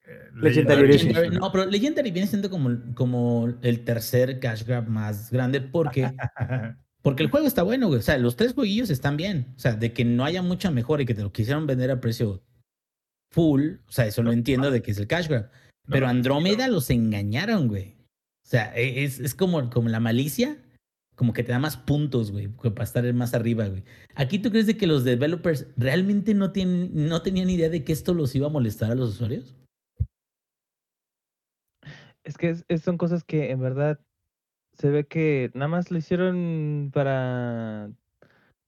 [0.06, 5.60] eh, Legendary, No, pero Legendary viene siendo como, como el tercer cash grab más grande
[5.60, 6.10] porque,
[7.02, 7.98] porque el juego está bueno, güey.
[7.98, 9.52] O sea, los tres jueguillos están bien.
[9.56, 12.00] O sea, de que no haya mucha mejora y que te lo quisieron vender a
[12.00, 12.42] precio
[13.30, 15.50] full, o sea, eso lo entiendo de que es el cash grab.
[15.86, 17.96] pero Andrómeda los engañaron, güey.
[18.42, 20.56] O sea, e, es, es como, como la malicia,
[21.16, 23.82] como que te da más puntos, güey, para estar más arriba, güey.
[24.14, 27.92] Aquí tú crees de que los developers realmente no, tienen, no tenían idea de que
[27.92, 29.56] esto los iba a molestar a los usuarios?
[32.22, 33.98] Es que son cosas que en verdad
[34.74, 37.90] se ve que nada más lo hicieron para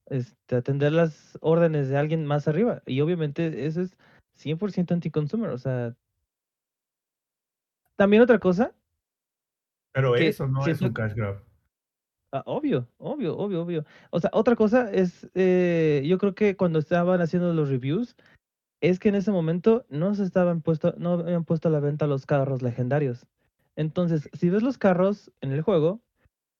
[0.06, 2.82] este, atender las órdenes de alguien más arriba.
[2.86, 3.94] Y obviamente eso es
[4.42, 5.50] 100% anti-consumer.
[5.50, 5.94] O sea,
[7.96, 8.72] también otra cosa.
[9.92, 11.47] Pero eso no es un cash grab.
[12.32, 13.84] Ah, obvio, obvio, obvio, obvio.
[14.10, 18.16] O sea, otra cosa es, eh, yo creo que cuando estaban haciendo los reviews,
[18.80, 22.06] es que en ese momento no se estaban puesto, no habían puesto a la venta
[22.06, 23.26] los carros legendarios.
[23.76, 26.00] Entonces, si ves los carros en el juego,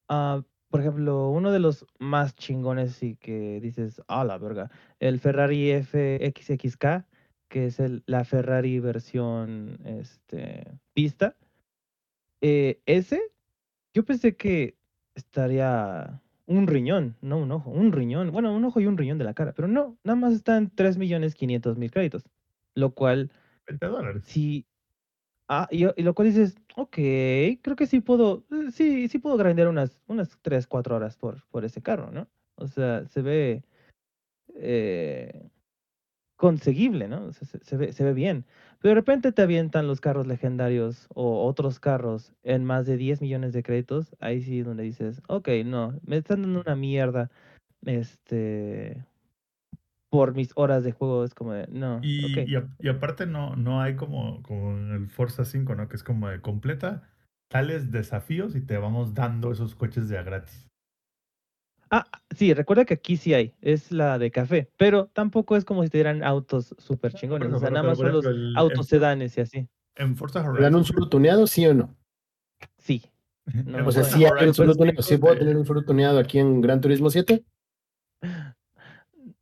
[0.09, 5.21] uh, por ejemplo, uno de los más chingones y que dices, ah, la verga, el
[5.21, 7.05] Ferrari FXXK,
[7.49, 11.37] que es el, la Ferrari versión este, pista,
[12.41, 13.21] eh, ese,
[13.93, 14.78] yo pensé que
[15.19, 19.25] estaría un riñón, no un ojo, un riñón, bueno, un ojo y un riñón de
[19.25, 22.25] la cara, pero no, nada más están 3.500.000 créditos,
[22.75, 23.31] lo cual...
[23.67, 24.23] 20 dólares.
[24.25, 24.65] Sí,
[25.49, 26.95] Ah, y, lo cual dices, ok,
[27.63, 31.43] creo que sí puedo, eh, sí, sí puedo grandear unas, unas 3, 4 horas por,
[31.49, 32.29] por ese carro, ¿no?
[32.57, 33.65] O sea, se ve
[34.57, 35.49] eh,
[36.37, 37.33] conseguible, ¿no?
[37.33, 38.45] se, ve, se ve bien.
[38.81, 43.21] Pero de repente te avientan los carros legendarios o otros carros en más de 10
[43.21, 44.15] millones de créditos.
[44.21, 47.31] Ahí sí donde dices, ok, no, me están dando una mierda.
[47.85, 49.05] Este,
[50.11, 52.01] por mis horas de juego es como de, no.
[52.03, 52.55] Y,
[52.89, 55.89] aparte no, no hay como, como en el Forza 5, ¿no?
[55.89, 57.09] Que es como de completa
[57.49, 60.68] tales desafíos y te vamos dando esos coches de a gratis.
[61.91, 65.83] Ah, sí, recuerda que aquí sí hay, es la de café, pero tampoco es como
[65.83, 68.27] si te dieran autos súper chingones, o sea, nada más son los
[68.57, 69.69] autos sedanes y así.
[69.97, 70.63] En Forza Horizon.
[70.63, 71.97] ¿Dan un solo tuneado, sí o no?
[72.79, 73.03] Sí.
[73.87, 76.61] o sea, sí hay un solo tuneado, sí puedo tener un solo tuneado aquí en
[76.61, 77.45] Gran Turismo 7.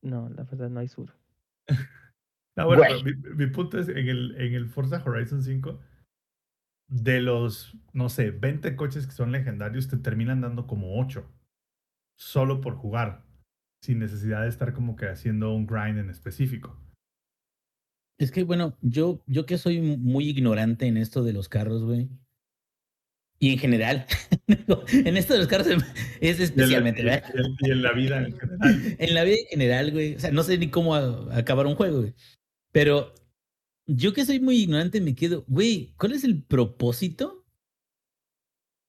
[0.02, 1.12] No, la verdad no hay sur.
[2.54, 2.84] no, bueno,
[3.34, 5.80] mi, punto es, en el, en el Forza Horizon 5,
[6.86, 11.28] de los, no sé, 20 coches que son legendarios, te terminan dando como 8.
[12.18, 13.24] Solo por jugar.
[13.82, 16.80] Sin necesidad de estar como que haciendo un grind en específico.
[18.18, 22.08] Es que, bueno, yo, yo que soy muy ignorante en esto de los carros, güey.
[23.38, 24.06] Y en general,
[24.46, 25.68] en esto de los carros
[26.20, 27.22] es especialmente, y en, la,
[27.60, 28.96] y en la vida en general.
[28.98, 30.14] en la vida en general, güey.
[30.14, 32.14] O sea, no sé ni cómo acabar un juego, güey.
[32.72, 33.12] Pero
[33.86, 37.45] yo que soy muy ignorante me quedo, güey, ¿cuál es el propósito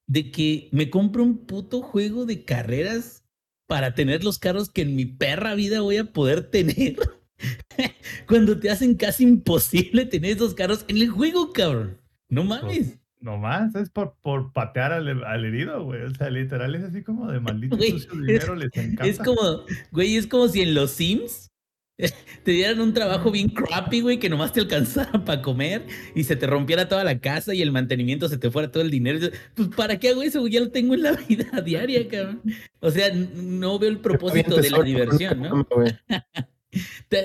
[0.08, 3.24] de que me compro un puto juego de carreras
[3.68, 6.96] para tener los carros que en mi perra vida voy a poder tener?
[8.26, 12.00] Cuando te hacen casi imposible tener esos carros en el juego, cabrón.
[12.28, 12.98] No mames.
[13.20, 16.02] No más, es por, por patear al, al herido, güey.
[16.02, 19.06] O sea, literal es así como de maldito sucio dinero, les encanta.
[19.06, 21.50] Es como, güey, es como si en los Sims
[22.44, 26.36] te dieran un trabajo bien crappy, güey, que nomás te alcanzara para comer y se
[26.36, 29.18] te rompiera toda la casa y el mantenimiento se te fuera todo el dinero.
[29.54, 30.46] Pues, ¿para qué hago eso?
[30.46, 32.42] Ya lo tengo en la vida diaria, cabrón.
[32.80, 35.66] O sea, no veo el propósito de la diversión, ¿no?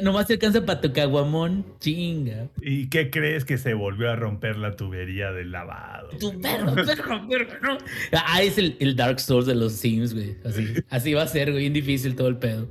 [0.02, 2.50] Nomás te alcanza para tu caguamón, chinga.
[2.62, 6.10] ¿Y qué crees que se volvió a romper la tubería del lavado?
[6.18, 7.78] Tu perro, perro, perro, no.
[8.14, 10.38] Ah, es el, el, Dark Souls de los Sims, güey.
[10.46, 12.70] Así, así va a ser, güey, bien difícil todo el pedo.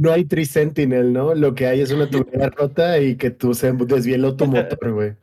[0.00, 1.34] No hay Tri-Sentinel, ¿no?
[1.34, 5.14] Lo que hay es una tubería rota y que tú se desvieló tu motor, güey.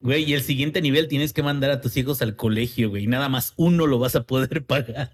[0.00, 3.06] Güey, y el siguiente nivel tienes que mandar a tus hijos al colegio, güey.
[3.06, 5.10] Nada más uno lo vas a poder pagar.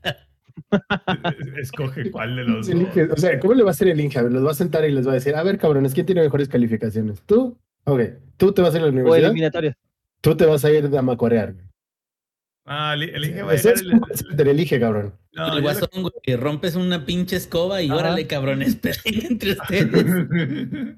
[1.61, 4.23] Escoge cuál de los O sea, ¿cómo le va a hacer el Inge?
[4.23, 6.49] Los va a sentar y les va a decir, a ver, cabrones, ¿quién tiene mejores
[6.49, 7.23] calificaciones?
[7.23, 7.59] ¿Tú?
[7.83, 8.01] Ok.
[8.37, 9.25] ¿Tú te vas a ir a la universidad?
[9.25, 9.75] O eliminatorias.
[10.21, 11.57] Tú te vas a ir a macorear.
[12.73, 14.37] Ah, elige va a ir el...
[14.37, 15.13] Te elige, cabrón.
[15.33, 20.97] No, el guasón, güey, que rompes una pinche escoba y órale, cabrones, peleen entre ustedes.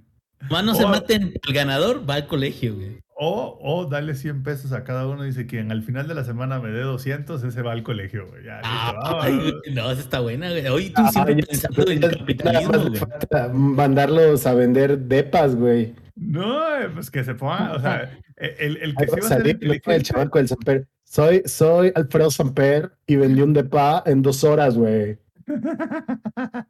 [0.50, 1.32] Mano, se maten.
[1.48, 3.00] El ganador va al colegio, güey.
[3.14, 5.22] O, o dale 100 pesos a cada uno.
[5.22, 8.44] Dice quien al final de la semana me dé 200, ese va al colegio, güey.
[8.44, 9.26] Ya, ah,
[9.72, 10.66] no, esa está buena, güey.
[10.66, 13.50] Hoy tú ah, siempre pensando en el capitalismo, güey.
[13.54, 15.94] Mandarlos a vender depas, güey.
[16.16, 20.02] No, pues que se ponga, o sea, el, el que se va a salir, el
[20.02, 20.86] chaval con el.
[21.12, 25.18] Soy, soy Alfredo Samper y vendí un depa en dos horas, güey.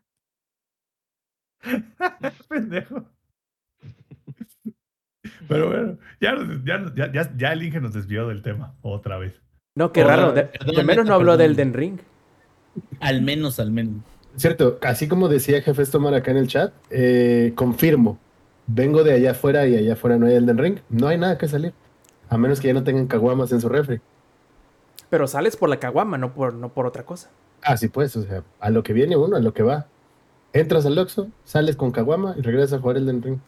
[2.49, 3.05] Pendejo.
[5.47, 6.35] Pero bueno, ya,
[6.65, 9.41] ya, ya, ya, el Inge nos desvió del tema otra vez.
[9.77, 10.33] No, qué raro.
[10.33, 10.51] De,
[10.83, 12.01] menos no habló del Den Ring.
[12.99, 14.03] Al menos, al menos.
[14.35, 18.19] Cierto, así como decía Jefe Tomar acá en el chat, eh, confirmo.
[18.67, 20.79] Vengo de allá afuera y allá afuera no hay Elden Ring.
[20.89, 21.75] No hay nada que salir.
[22.29, 24.01] A menos que ya no tengan caguamas en su refri.
[25.13, 27.29] Pero sales por la caguama, no por, no por otra cosa.
[27.61, 29.89] Ah, sí, pues, o sea, a lo que viene uno, a lo que va.
[30.55, 33.39] Entras al Oxxo, sales con caguama y regresas a jugar Elden Ring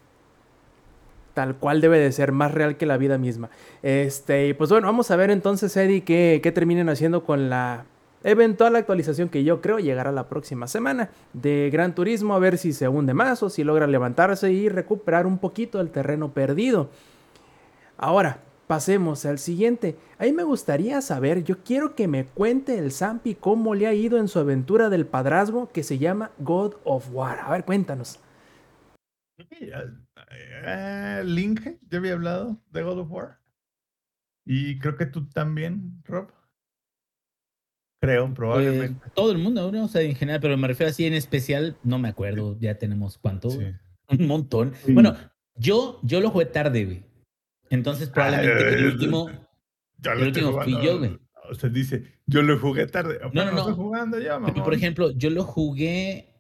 [1.33, 3.49] tal cual debe de ser, más real que la vida misma.
[3.83, 7.87] Este, pues bueno, vamos a ver entonces, Eddie, qué, qué terminen haciendo con la
[8.23, 12.75] eventual actualización que yo creo llegará la próxima semana de Gran Turismo, a ver si
[12.75, 16.91] se hunde más o si logra levantarse y recuperar un poquito el terreno perdido.
[17.97, 19.97] Ahora, pasemos al siguiente.
[20.19, 24.19] Ahí me gustaría saber, yo quiero que me cuente el Zampi cómo le ha ido
[24.19, 27.41] en su aventura del padrazgo que se llama God of War.
[27.41, 28.21] A ver, cuéntanos.
[29.51, 31.61] Eh, Link,
[31.91, 33.39] ya había hablado de God of War.
[34.47, 36.31] Y creo que tú también, Rob.
[38.01, 39.01] Creo, probablemente.
[39.01, 39.85] Pues, todo el mundo, ¿no?
[39.85, 43.17] O sea, en general, pero me refiero así en especial, no me acuerdo, ya tenemos
[43.17, 43.49] cuánto.
[43.49, 44.75] Un montón.
[44.89, 45.17] Bueno,
[45.57, 47.14] yo, yo lo jugué tarde, güey.
[47.75, 49.31] Entonces, probablemente el último.
[50.03, 51.19] el último fui yo, güey.
[51.51, 53.19] Usted dice, yo lo jugué tarde.
[53.33, 53.75] No, no, no.
[53.75, 54.65] jugando ya, mamá.
[54.65, 56.35] por ejemplo, yo lo jugué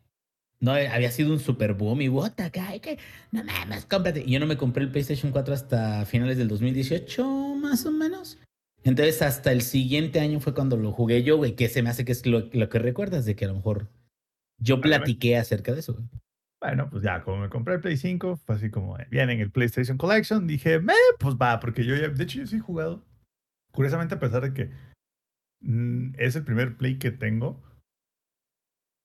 [0.64, 2.98] no, eh, había sido un super boom y what que
[3.32, 4.24] no mames, cómprate.
[4.26, 8.38] Y yo no me compré el PlayStation 4 hasta finales del 2018, más o menos.
[8.82, 12.06] Entonces, hasta el siguiente año fue cuando lo jugué yo, güey, que se me hace
[12.06, 13.90] que es lo, que recuerdas de que a lo mejor
[14.58, 16.06] yo platiqué acerca de eso, güey.
[16.64, 19.50] Bueno, pues ya, como me compré el Play 5, fue así como, viene en el
[19.50, 23.04] PlayStation Collection, dije, me, pues va, porque yo ya, de hecho yo sí he jugado.
[23.70, 24.70] Curiosamente, a pesar de que
[25.60, 27.62] mm, es el primer Play que tengo,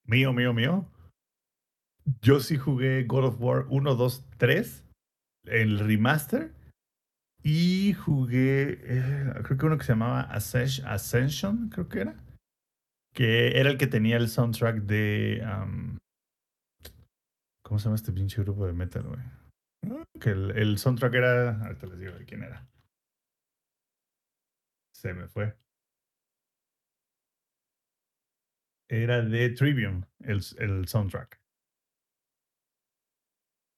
[0.05, 0.89] mío, mío, mío,
[2.22, 4.86] yo sí jugué God of War 1, 2, 3,
[5.47, 6.53] el remaster.
[7.43, 12.16] Y jugué, eh, creo que uno que se llamaba Ascension, creo que era.
[13.14, 15.43] Que era el que tenía el soundtrack de.
[17.70, 19.99] ¿Cómo se llama este pinche grupo de metal, güey?
[20.20, 21.63] Que el, el, soundtrack era.
[21.65, 22.67] Ahorita les digo de quién era.
[24.91, 25.55] Se me fue.
[28.89, 31.39] Era de Trivium, el, el soundtrack.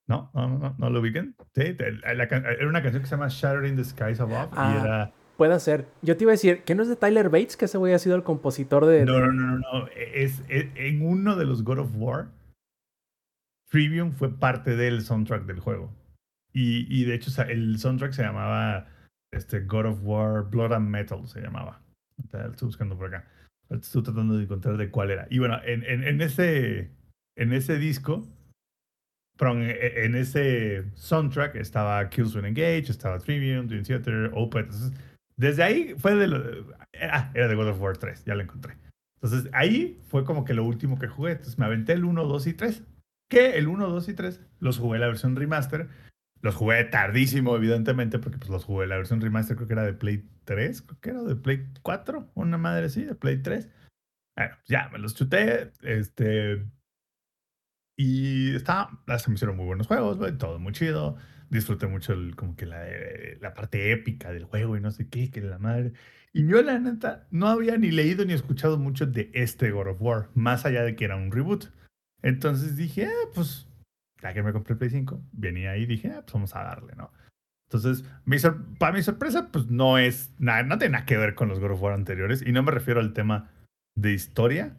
[0.08, 1.36] No, no, no, no lo ubiquen.
[1.54, 5.14] Sí, era una canción que se llama Shattering the Skies Above y ah, era...
[5.36, 5.86] Puede ser.
[6.02, 7.58] Yo te iba a decir, ¿que no es de Tyler Bates?
[7.58, 9.04] Que ese güey ha sido el compositor de...
[9.04, 9.88] No, no, no, no.
[9.98, 12.30] Es, en uno de los God of War
[13.72, 15.96] Trivium fue parte del soundtrack del juego.
[16.54, 18.88] Y, y de hecho, el soundtrack se llamaba
[19.32, 21.82] este, God of War Blood and Metal, se llamaba.
[22.22, 23.28] Estoy buscando por acá.
[23.70, 25.26] Estoy tratando de encontrar de cuál era.
[25.30, 26.92] Y bueno, en, en, en ese,
[27.38, 28.28] en ese disco,
[29.40, 34.70] en, en, ese soundtrack estaba Killzone Engage, estaba Trivium, Dream Theater, Opeth.
[35.38, 36.76] Desde ahí fue de lo.
[37.02, 38.76] Ah, era de God of War 3, ya lo encontré.
[39.16, 41.32] Entonces ahí fue como que lo último que jugué.
[41.32, 42.84] Entonces me aventé el 1, 2 y 3.
[43.32, 45.88] Que el 1, 2 y 3 los jugué la versión remaster.
[46.42, 49.94] Los jugué tardísimo, evidentemente, porque pues los jugué la versión remaster, creo que era de
[49.94, 53.70] Play 3, creo que era de Play 4, una madre así, de Play 3.
[54.36, 55.72] Bueno, ya me los chuté.
[55.82, 56.66] Este.
[57.98, 61.18] Y estaba, se me hicieron muy buenos juegos, todo muy chido
[61.52, 65.10] disfruté mucho el, como que la, eh, la, parte épica del juego y no sé
[65.10, 65.94] qué, que la madre.
[66.34, 70.02] Y yo, la neta, no había ni leído ni escuchado mucho de este God of
[70.02, 71.66] War, más allá de que era un reboot.
[72.22, 73.68] Entonces dije, ah, pues,
[74.22, 76.64] ya que me compré el Play 5, venía ahí y dije, ah, pues vamos a
[76.64, 77.12] darle, ¿no?
[77.72, 78.38] Entonces, mi
[78.78, 81.72] para mi sorpresa, pues no es nada, no tiene nada que ver con los God
[81.72, 82.44] of War anteriores.
[82.46, 83.50] Y no me refiero al tema
[83.96, 84.76] de historia.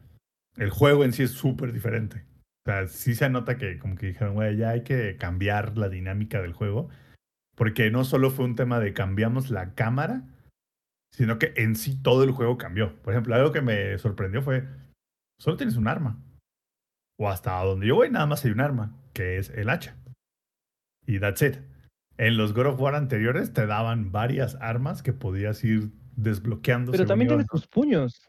[0.58, 2.26] El juego en sí es súper diferente.
[2.66, 5.88] O sea, sí se nota que como que dijeron, güey, ya hay que cambiar la
[5.88, 6.90] dinámica del juego.
[7.56, 10.24] Porque no solo fue un tema de cambiamos la cámara,
[11.12, 13.00] sino que en sí todo el juego cambió.
[13.02, 14.68] Por ejemplo, algo que me sorprendió fue,
[15.38, 16.18] solo tienes un arma.
[17.22, 19.96] O hasta donde yo voy nada más hay un arma, que es el hacha.
[21.06, 21.58] Y that's it.
[22.18, 26.90] En los God of War anteriores te daban varias armas que podías ir desbloqueando.
[26.90, 28.28] Pero también tienes tus puños.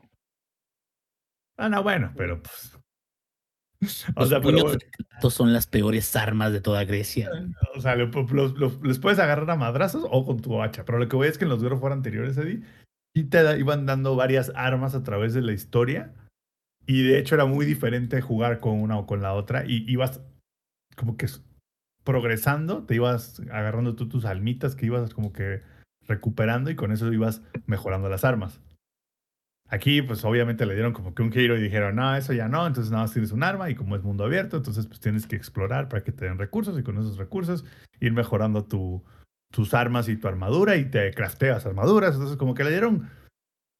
[1.58, 2.78] Ah, no, bueno, pero pues
[4.16, 4.78] Los puños
[5.32, 7.32] son las peores armas de toda Grecia.
[7.76, 10.86] O sea, les puedes agarrar a madrazos o con tu hacha.
[10.86, 12.62] Pero lo que voy es que en los God anteriores, Eddie,
[13.16, 16.14] y te iban dando varias armas a través de la historia.
[16.86, 19.66] Y de hecho era muy diferente jugar con una o con la otra.
[19.66, 20.22] Y ibas
[20.96, 21.28] como que
[22.04, 25.62] progresando, te ibas agarrando tú tus almitas que ibas como que
[26.08, 28.62] recuperando y con eso ibas mejorando las armas.
[29.70, 32.68] Aquí, pues obviamente le dieron como que un giro y dijeron, no, eso ya no,
[32.68, 35.36] entonces nada más tienes un arma y como es mundo abierto, entonces pues tienes que
[35.36, 37.66] explorar para que te den recursos y con esos recursos
[38.00, 39.04] ir mejorando tu,
[39.52, 42.14] tus armas y tu armadura y te crafteas armaduras.
[42.14, 43.10] Entonces como que le dieron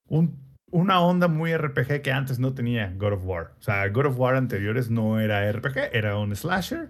[0.08, 3.54] un, una onda muy RPG que antes no tenía God of War.
[3.60, 6.90] O sea, God of War anteriores no era RPG, era un slasher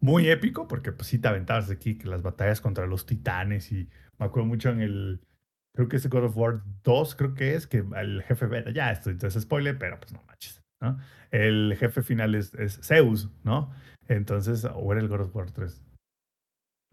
[0.00, 3.88] muy épico porque pues sí te aventabas aquí que las batallas contra los titanes y
[4.18, 5.20] me acuerdo mucho en el
[5.74, 9.10] creo que es God of War 2, creo que es, que el jefe, ya esto,
[9.10, 10.98] entonces spoiler, pero pues no manches, ¿no?
[11.30, 12.52] El jefe final es,
[12.82, 13.72] Zeus, ¿no?
[14.08, 15.82] Entonces, o era el God of War 3.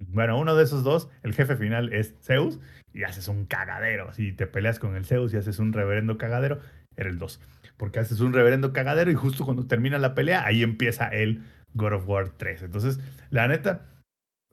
[0.10, 2.60] Bueno, uno de esos dos, el jefe final es Zeus
[2.94, 4.14] y haces un cagadero.
[4.14, 6.60] Si te peleas con el Zeus y haces un reverendo cagadero,
[6.96, 7.40] era el 2.
[7.78, 11.44] Porque haces un reverendo cagadero y justo cuando termina la pelea, ahí empieza el
[11.74, 12.64] God of War 3.
[12.64, 13.00] Entonces,
[13.30, 13.88] la neta,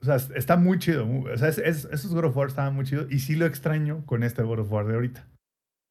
[0.01, 1.07] o sea, está muy chido.
[1.07, 3.07] o sea, esos God of War estaban muy chidos.
[3.11, 5.27] Y sí lo extraño con este God of War de ahorita.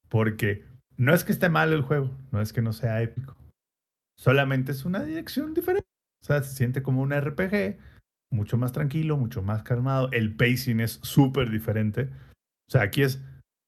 [0.08, 0.64] Porque
[0.96, 3.36] no es que esté mal el juego, no es que no sea épico.
[4.18, 5.86] Solamente es una dirección diferente.
[6.22, 7.78] O sea, se siente como un RPG,
[8.30, 10.08] mucho más tranquilo, mucho más calmado.
[10.12, 12.08] El pacing es súper diferente.
[12.68, 13.22] O sea, aquí es,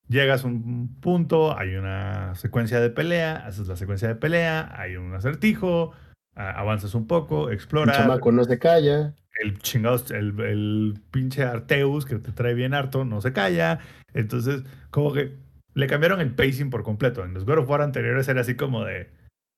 [0.09, 4.97] llegas a un punto, hay una secuencia de pelea, haces la secuencia de pelea, hay
[4.97, 5.93] un acertijo,
[6.35, 7.97] avanzas un poco, exploras.
[7.97, 12.75] El chamaco no se calla el chingado, el, el, pinche Arteus que te trae bien
[12.75, 13.79] harto, no se calla.
[14.15, 15.37] Entonces, como que
[15.75, 17.25] le cambiaron el pacing por completo.
[17.25, 19.11] En los God of War anteriores era así como de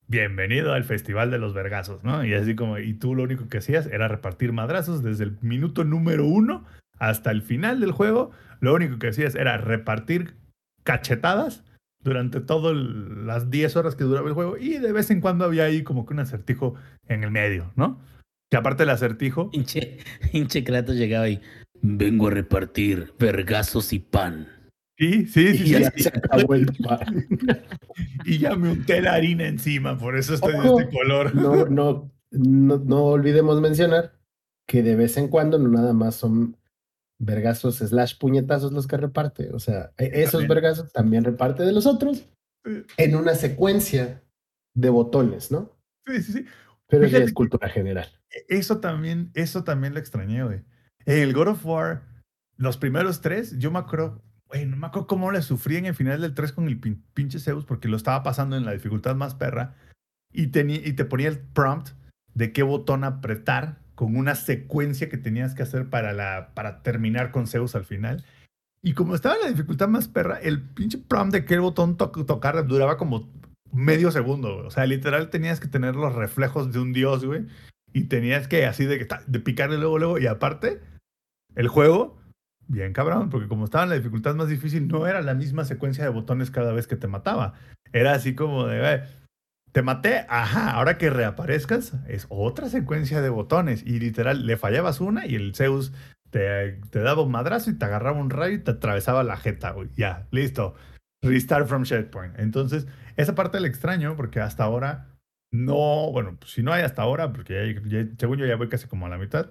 [0.09, 2.25] bienvenido al festival de los vergazos, ¿no?
[2.25, 5.85] Y así como, y tú lo único que hacías era repartir madrazos desde el minuto
[5.85, 6.65] número uno
[6.99, 8.31] hasta el final del juego.
[8.61, 10.35] Lo único que hacías era repartir
[10.85, 11.65] cachetadas
[12.03, 15.65] durante todas las 10 horas que duraba el juego y de vez en cuando había
[15.65, 16.75] ahí como que un acertijo
[17.09, 17.99] en el medio, ¿no?
[18.51, 19.51] Que aparte el acertijo.
[19.53, 21.41] Hinche Kratos llegaba y
[21.81, 24.49] vengo a repartir vergazos y pan.
[24.97, 25.65] Sí, sí, sí.
[25.65, 27.27] Y ya se acabó el pan.
[28.25, 31.35] y ya me unté la harina encima, por eso estoy de este color.
[31.35, 34.17] No, no, no, no olvidemos mencionar
[34.67, 36.57] que de vez en cuando no nada más son
[37.19, 39.51] vergazos slash puñetazos los que reparte.
[39.53, 42.27] O sea, e-, esos vergazos también reparte de los otros
[42.97, 44.23] en una secuencia
[44.75, 45.77] de botones, ¿no?
[46.07, 46.45] Sí, sí, sí.
[46.89, 48.09] Pero es cultura general.
[48.31, 50.63] E, eso también, eso también lo extrañé, güey.
[51.07, 52.05] El God of War,
[52.57, 55.95] los primeros tres, yo me acuerdo, güey, no me acuerdo cómo le sufrí en el
[55.95, 59.35] final del 3 con el pinche Zeus, porque lo estaba pasando en la dificultad más
[59.35, 59.75] perra,
[60.33, 61.91] y, y te ponía el prompt
[62.35, 67.31] de qué botón apretar con una secuencia que tenías que hacer para, la, para terminar
[67.31, 68.25] con Zeus al final.
[68.83, 72.67] Y como estaba en la dificultad más perra, el pinche prompt de qué botón tocar
[72.67, 73.33] duraba como
[73.73, 74.59] medio segundo.
[74.59, 77.47] O sea, literal tenías que tener los reflejos de un dios, güey.
[77.93, 80.19] y tenías que así de, de picarle luego, luego.
[80.19, 80.81] Y aparte,
[81.55, 82.19] el juego,
[82.69, 86.05] bien cabrón, porque como estaba en la dificultad más difícil, no era la misma secuencia
[86.05, 87.55] de botones cada vez que te mataba.
[87.93, 89.05] Era así como de,
[89.73, 93.83] te maté, ajá, ahora que reaparezcas, es otra secuencia de botones.
[93.85, 95.93] Y literal, le fallabas una y el Zeus
[96.31, 99.73] te, te daba un madrazo y te agarraba un rayo y te atravesaba la jeta,
[99.73, 99.89] güey.
[99.97, 100.75] Ya, listo.
[101.23, 102.39] Restart from checkpoint.
[102.39, 102.87] Entonces,
[103.17, 105.15] esa parte la extraño porque hasta ahora
[105.55, 107.81] no, bueno, pues si no hay hasta ahora, porque
[108.19, 109.51] según yo ya voy casi como a la mitad,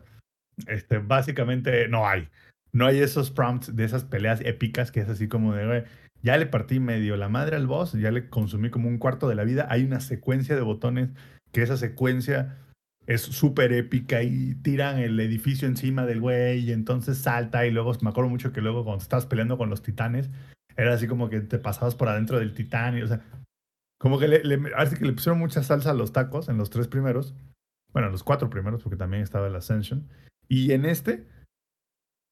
[0.68, 2.30] este, básicamente no hay.
[2.74, 5.84] No hay esos prompts de esas peleas épicas que es así como de, güey,
[6.24, 9.36] ya le partí medio la madre al boss, ya le consumí como un cuarto de
[9.36, 9.68] la vida.
[9.70, 11.10] Hay una secuencia de botones
[11.52, 12.58] que esa secuencia
[13.06, 17.92] es súper épica y tiran el edificio encima del güey y entonces salta y luego
[18.02, 20.30] me acuerdo mucho que luego cuando estabas peleando con los titanes
[20.78, 23.22] era así como que te pasabas por adentro del titán y o sea
[24.00, 26.88] como que le, le, que le pusieron mucha salsa a los tacos en los tres
[26.88, 27.36] primeros
[27.92, 30.08] bueno los cuatro primeros porque también estaba el Ascension
[30.48, 31.28] y en este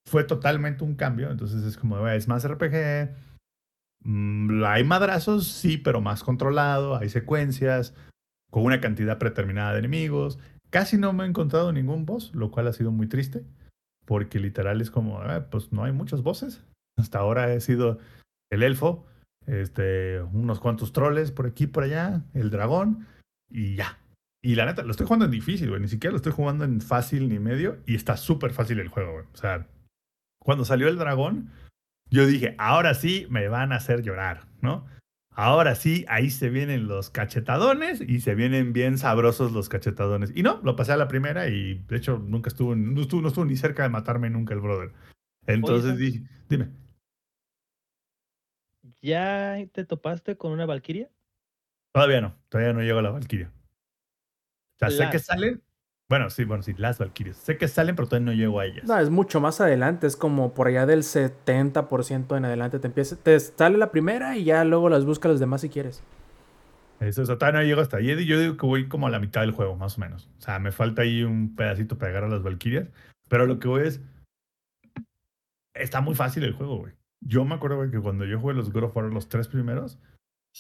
[0.08, 3.16] fue totalmente un cambio entonces es como es más RPG
[4.04, 7.94] mm, hay madrazos sí pero más controlado hay secuencias
[8.52, 10.40] con una cantidad predeterminada de enemigos
[10.72, 13.44] Casi no me he encontrado ningún boss, lo cual ha sido muy triste,
[14.06, 16.64] porque literal es como, ah, pues no hay muchos bosses.
[16.98, 18.00] Hasta ahora he sido
[18.50, 19.06] el elfo,
[19.46, 23.06] este, unos cuantos troles por aquí por allá, el dragón,
[23.50, 24.00] y ya.
[24.42, 25.82] Y la neta, lo estoy jugando en difícil, güey.
[25.82, 29.28] Ni siquiera lo estoy jugando en fácil ni medio, y está súper fácil el juego.
[29.34, 29.68] O sea,
[30.44, 31.52] cuando salió el dragón,
[32.10, 34.86] yo dije, ahora sí me van a hacer llorar, ¿no?
[35.34, 40.34] Ahora sí, ahí se vienen los cachetadones y se vienen bien sabrosos los cachetadones.
[40.36, 43.30] Y no, lo pasé a la primera y de hecho nunca estuvo, no estuvo, no
[43.30, 44.92] estuvo ni cerca de matarme nunca el brother.
[45.48, 46.70] Entonces dije, dime.
[49.02, 51.10] ¿Ya te topaste con una Valkyria?
[51.94, 53.52] Todavía no, todavía no llego a la Valkyria.
[54.76, 55.62] O sea, sé que salen,
[56.12, 57.38] bueno, sí, bueno, sí, las Valkyrias.
[57.38, 58.84] Sé que salen, pero todavía no llego a ellas.
[58.84, 60.08] No, es mucho más adelante.
[60.08, 62.80] Es como por allá del 70% en adelante.
[62.80, 66.04] Te empieza, te sale la primera y ya luego las buscas los demás si quieres.
[67.00, 68.08] Eso, o todavía no llego hasta ahí.
[68.26, 70.30] Yo digo que voy como a la mitad del juego, más o menos.
[70.38, 72.90] O sea, me falta ahí un pedacito para llegar a las Valkyrias.
[73.30, 74.02] Pero lo que voy es.
[75.74, 76.94] Está muy fácil el juego, güey.
[77.22, 79.98] Yo me acuerdo, güey, que cuando yo jugué los God of War, los tres primeros,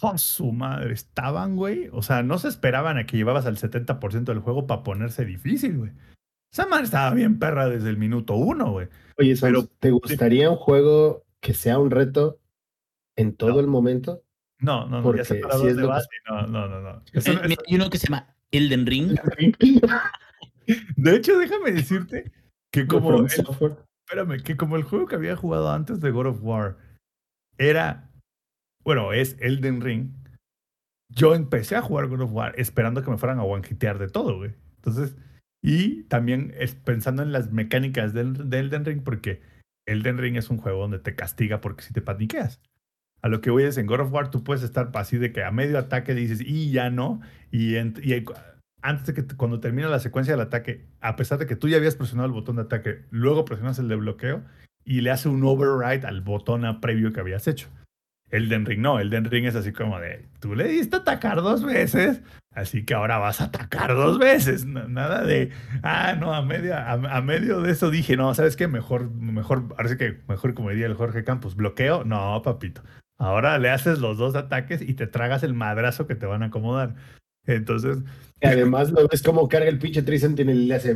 [0.01, 0.93] ¡Oh, su madre!
[0.93, 1.89] Estaban, güey.
[1.91, 5.77] O sea, no se esperaban a que llevabas al 70% del juego para ponerse difícil,
[5.77, 5.91] güey.
[6.51, 8.87] Esa madre estaba bien perra desde el minuto uno, güey.
[9.17, 12.39] Oye, pero ¿te gustaría un juego que sea un reto
[13.15, 14.23] en todo el momento?
[14.59, 15.15] No, no, no.
[15.15, 15.35] ya si
[15.67, 16.07] es de base.
[16.29, 16.81] No, no, no.
[16.81, 17.03] no.
[17.13, 19.17] Hay uno que se llama Elden Ring.
[20.97, 22.31] de hecho, déjame decirte
[22.71, 23.17] que como.
[23.17, 26.77] El, espérame, que como el juego que había jugado antes de God of War
[27.57, 28.10] era
[28.83, 30.09] bueno, es Elden Ring,
[31.09, 34.37] yo empecé a jugar God of War esperando que me fueran a one de todo,
[34.37, 34.53] güey.
[34.77, 35.15] Entonces,
[35.61, 39.41] y también es pensando en las mecánicas del, de Elden Ring, porque
[39.85, 42.61] Elden Ring es un juego donde te castiga porque si te paniqueas.
[43.21, 45.43] A lo que voy es en God of War, tú puedes estar así de que
[45.43, 47.21] a medio ataque dices, y ya no,
[47.51, 47.75] y,
[48.81, 51.77] antes de que cuando termina la secuencia del ataque, a pesar de que tú ya
[51.77, 54.43] habías presionado el botón de ataque, luego presionas el de bloqueo
[54.83, 57.69] y le hace un override al botón previo que habías hecho.
[58.31, 62.21] Elden Ring no, Elden Ring es así como de, tú le diste atacar dos veces,
[62.51, 64.65] así que ahora vas a atacar dos veces.
[64.65, 65.51] nada de,
[65.83, 68.67] ah, no, a, media, a, medio de eso dije, no, ¿sabes qué?
[68.67, 72.03] Mejor, mejor, ahora que mejor como diría el Jorge Campos, bloqueo.
[72.05, 72.81] No, papito.
[73.17, 76.47] Ahora le haces los dos ataques y te tragas el madrazo que te van a
[76.47, 76.95] acomodar.
[77.45, 77.99] Entonces.
[78.41, 80.95] Y además lo ves como carga el pinche Tricentinel y le hace.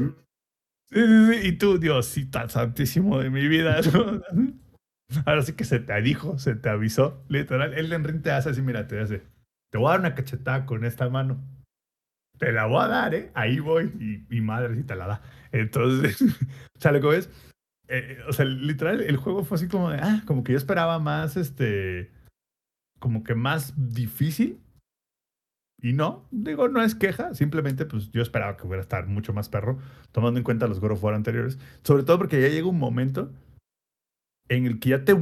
[0.89, 1.47] Sí, sí, sí.
[1.47, 3.79] Y tú, Diosita santísimo de mi vida.
[5.25, 7.73] Ahora sí que se te dijo, se te avisó, literal.
[7.73, 9.23] Elden Ring te hace así, mira, te hace,
[9.71, 11.43] te voy a dar una cachetada con esta mano.
[12.37, 13.31] Te la voy a dar, ¿eh?
[13.33, 15.21] Ahí voy y, madre si te la da.
[15.51, 16.21] Entonces,
[16.77, 17.29] o sea, lo que ves,
[17.87, 20.99] eh, o sea, literal, el juego fue así como de, ah, como que yo esperaba
[20.99, 22.11] más, este,
[22.99, 24.59] como que más difícil.
[25.81, 29.49] Y no, digo, no es queja, simplemente pues yo esperaba que hubiera estar mucho más
[29.49, 29.77] perro,
[30.11, 31.59] tomando en cuenta los God of War anteriores.
[31.83, 33.31] Sobre todo porque ya llega un momento
[34.49, 35.15] en el que ya te,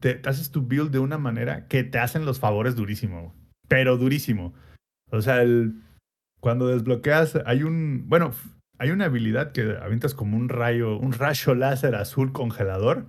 [0.00, 3.34] te, haces tu build de una manera que te hacen los favores durísimo,
[3.66, 4.54] pero durísimo.
[5.10, 5.82] O sea, el,
[6.40, 8.32] cuando desbloqueas, hay un, bueno,
[8.78, 13.06] hay una habilidad que avientas como un rayo, un rayo láser azul congelador.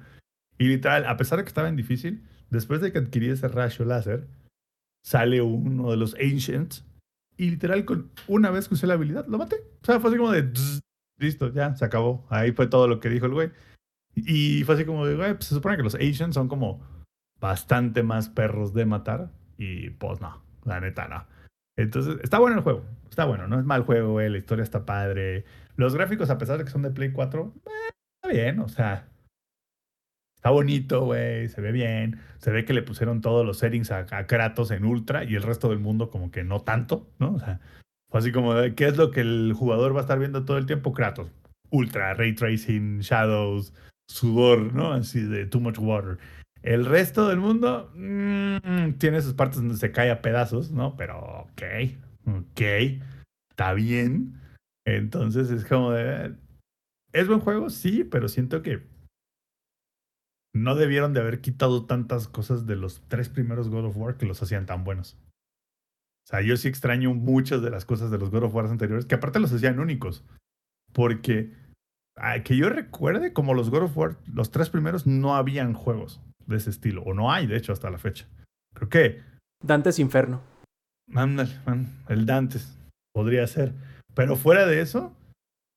[0.58, 3.86] Y literal, a pesar de que estaba en difícil, después de que adquirí ese rayo
[3.86, 4.28] láser,
[5.04, 6.86] sale uno de los Ancients.
[7.38, 9.58] Y literal, con una vez que usé la habilidad, lo maté.
[9.82, 10.52] O sea, fue así como de,
[11.18, 12.26] listo, ya, se acabó.
[12.30, 13.52] Ahí fue todo lo que dijo el güey.
[14.26, 16.82] Y fue así como de, güey, pues se supone que los Asians son como
[17.40, 19.32] bastante más perros de matar.
[19.58, 21.26] Y pues no, la neta no.
[21.78, 22.86] Entonces, está bueno el juego.
[23.10, 24.30] Está bueno, no es mal juego, güey.
[24.30, 25.46] La historia está padre.
[25.76, 27.70] Los gráficos, a pesar de que son de Play 4, eh,
[28.22, 29.08] está bien, o sea,
[30.36, 34.06] está bonito, güey, se ve bien, se ve que le pusieron todos los settings a,
[34.28, 37.34] Kratos en Ultra y el resto del mundo como que no tanto, ¿no?
[37.34, 37.62] O sea,
[38.10, 40.66] fue así como, ¿qué es lo que el jugador va a estar viendo todo el
[40.66, 40.94] tiempo?
[40.94, 41.32] Kratos,
[41.70, 43.74] Ultra, Ray Tracing, Shadows,
[44.10, 44.92] sudor, ¿no?
[44.92, 46.18] Así de too much water.
[46.62, 50.98] El resto del mundo mmm, tiene sus partes donde se cae a pedazos, ¿no?
[50.98, 51.62] Pero ok,
[52.26, 52.62] ok,
[53.52, 54.42] está bien.
[54.86, 56.36] Entonces es como de...
[57.14, 57.70] ¿Es buen juego?
[57.70, 58.88] Sí, pero siento que
[60.54, 64.26] no debieron de haber quitado tantas cosas de los tres primeros God of War que
[64.26, 65.18] los hacían tan buenos.
[66.26, 69.06] O sea, yo sí extraño muchas de las cosas de los God of War anteriores,
[69.06, 70.24] que aparte los hacían únicos.
[70.92, 71.54] Porque
[72.44, 76.58] que yo recuerde, como los God of War, los tres primeros, no habían juegos de
[76.58, 77.04] ese estilo.
[77.04, 78.28] O no hay, de hecho, hasta la fecha.
[78.74, 79.22] Creo que.
[79.64, 80.42] Dantes Inferno.
[81.14, 81.52] Ándale,
[82.08, 82.78] el Dantes.
[83.14, 83.74] Podría ser.
[84.14, 85.16] Pero fuera de eso,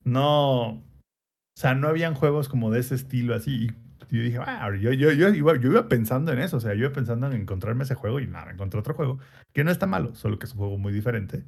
[0.05, 0.71] no.
[0.71, 3.71] O sea, no habían juegos como de ese estilo así.
[4.11, 6.59] Y yo dije, ah, yo, yo, yo, iba, yo iba pensando en eso.
[6.59, 9.19] O sea, yo iba pensando en encontrarme ese juego y nada, encontré otro juego
[9.53, 11.45] que no está malo, solo que es un juego muy diferente.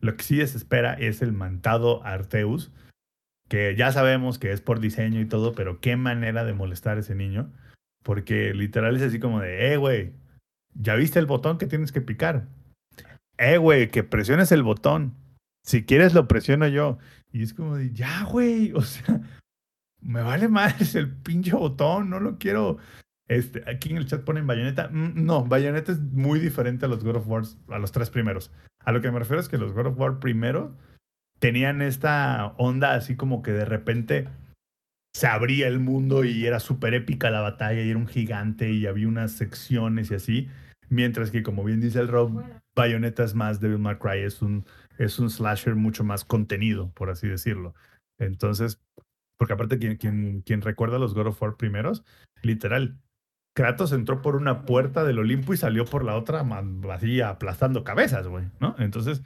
[0.00, 2.70] Lo que sí desespera es el mantado Arteus,
[3.52, 7.00] que ya sabemos que es por diseño y todo, pero qué manera de molestar a
[7.00, 7.52] ese niño.
[8.02, 10.14] Porque literal es así como de, eh, güey,
[10.72, 12.48] ¿ya viste el botón que tienes que picar?
[13.36, 15.16] Eh, güey, que presiones el botón.
[15.66, 16.96] Si quieres lo presiono yo.
[17.30, 19.20] Y es como de, ya, güey, o sea,
[20.00, 22.78] me vale más el pinche botón, no lo quiero.
[23.28, 24.88] Este, aquí en el chat ponen Bayonetta.
[24.88, 28.50] Mm, no, Bayonetta es muy diferente a los God of War, a los tres primeros.
[28.78, 30.74] A lo que me refiero es que los God of War primero
[31.42, 34.28] tenían esta onda así como que de repente
[35.12, 38.86] se abría el mundo y era súper épica la batalla y era un gigante y
[38.86, 40.48] había unas secciones y así.
[40.88, 42.44] Mientras que, como bien dice el Rob,
[42.76, 44.64] Bayonetta es más Devil May Cry, es un,
[44.98, 47.74] es un slasher mucho más contenido, por así decirlo.
[48.18, 48.80] Entonces,
[49.36, 52.04] porque aparte, quien, quien, quien recuerda los God of War primeros,
[52.42, 53.00] literal,
[53.52, 56.46] Kratos entró por una puerta del Olimpo y salió por la otra
[56.92, 58.76] así aplastando cabezas, güey, ¿no?
[58.78, 59.22] Entonces,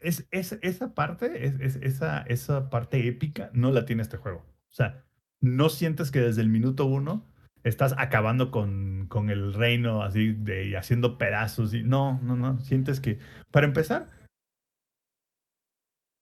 [0.00, 4.38] es, es, esa parte, es, esa, esa parte épica no la tiene este juego.
[4.38, 5.04] O sea,
[5.40, 7.26] no sientes que desde el minuto uno
[7.64, 11.74] estás acabando con, con el reino así de haciendo pedazos.
[11.74, 12.60] Y, no, no, no.
[12.60, 13.18] Sientes que,
[13.50, 14.08] para empezar,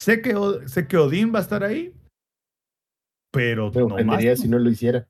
[0.01, 0.35] sé que,
[0.67, 1.95] sé que Odín va a estar ahí,
[3.33, 4.23] pero, pero no más.
[4.41, 5.07] si no lo hiciera.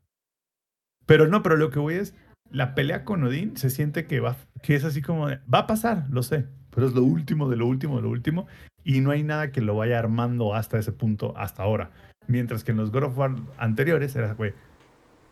[1.07, 2.15] Pero no, pero lo que voy es,
[2.51, 5.67] la pelea con Odín se siente que va, que es así como, de, va a
[5.67, 8.47] pasar, lo sé, pero es lo último de lo último de lo último
[8.85, 11.91] y no hay nada que lo vaya armando hasta ese punto hasta ahora.
[12.27, 14.55] Mientras que en los God of War anteriores era, güey,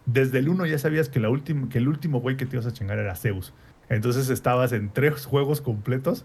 [0.06, 3.16] desde el 1 ya sabías que, el último güey que te ibas a chingar era
[3.16, 3.54] Zeus.
[3.88, 6.24] Entonces estabas en tres juegos completos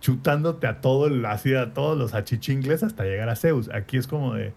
[0.00, 3.68] chutándote a todo así a todos los achichingles hasta llegar a Zeus.
[3.70, 4.52] Aquí es como de,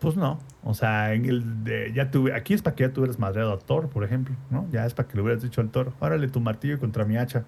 [0.00, 0.40] pues no.
[0.64, 3.58] O sea, en el de, ya tuve, aquí es para que ya tuvieras madreado a
[3.58, 4.66] Thor, por ejemplo, ¿no?
[4.70, 7.44] Ya es para que le hubieras dicho al Thor, órale tu martillo contra mi hacha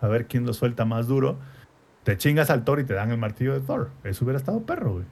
[0.00, 1.36] a ver quién lo suelta más duro.
[2.04, 3.90] Te chingas al Thor y te dan el martillo de Thor.
[4.04, 5.04] Eso hubiera estado perro, güey.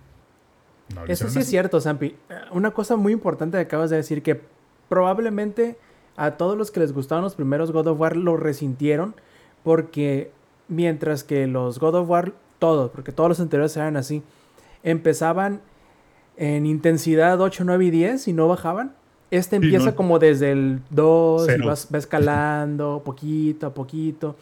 [1.08, 2.16] Eso sí es cierto, Zampi.
[2.52, 4.40] Una cosa muy importante que acabas de decir, que
[4.88, 5.76] probablemente
[6.16, 9.14] a todos los que les gustaban los primeros God of War lo resintieron,
[9.62, 10.30] porque
[10.68, 14.22] mientras que los God of War, todos, porque todos los anteriores eran así,
[14.82, 15.60] empezaban
[16.36, 18.94] en intensidad 8, 9 y 10 y no bajaban.
[19.30, 24.36] Este empieza como desde el 2 y vas, va escalando poquito a poquito.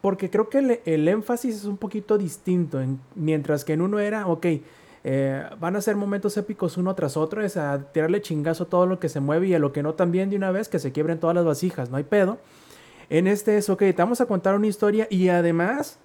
[0.00, 2.80] Porque creo que el, énfasis es un poquito distinto.
[3.14, 4.46] mientras que en uno era, ok,
[5.04, 8.86] eh, van a ser momentos épicos uno tras otro, es a tirarle chingazo a todo
[8.86, 10.92] lo que se mueve y a lo que no también de una vez, que se
[10.92, 12.38] quiebren todas las vasijas, no hay pedo.
[13.10, 15.98] En este es, ok, te vamos a contar una historia y además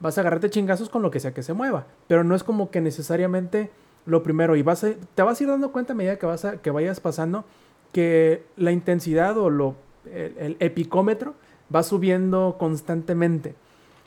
[0.00, 1.86] vas a agarrarte chingazos con lo que sea que se mueva.
[2.08, 3.70] Pero no es como que necesariamente
[4.06, 4.56] lo primero.
[4.56, 4.84] Y vas
[5.14, 7.44] te vas a ir dando cuenta a medida que, vas a, que vayas pasando
[7.92, 9.76] que la intensidad o lo,
[10.12, 11.34] el, epicómetro
[11.72, 13.54] va subiendo constantemente.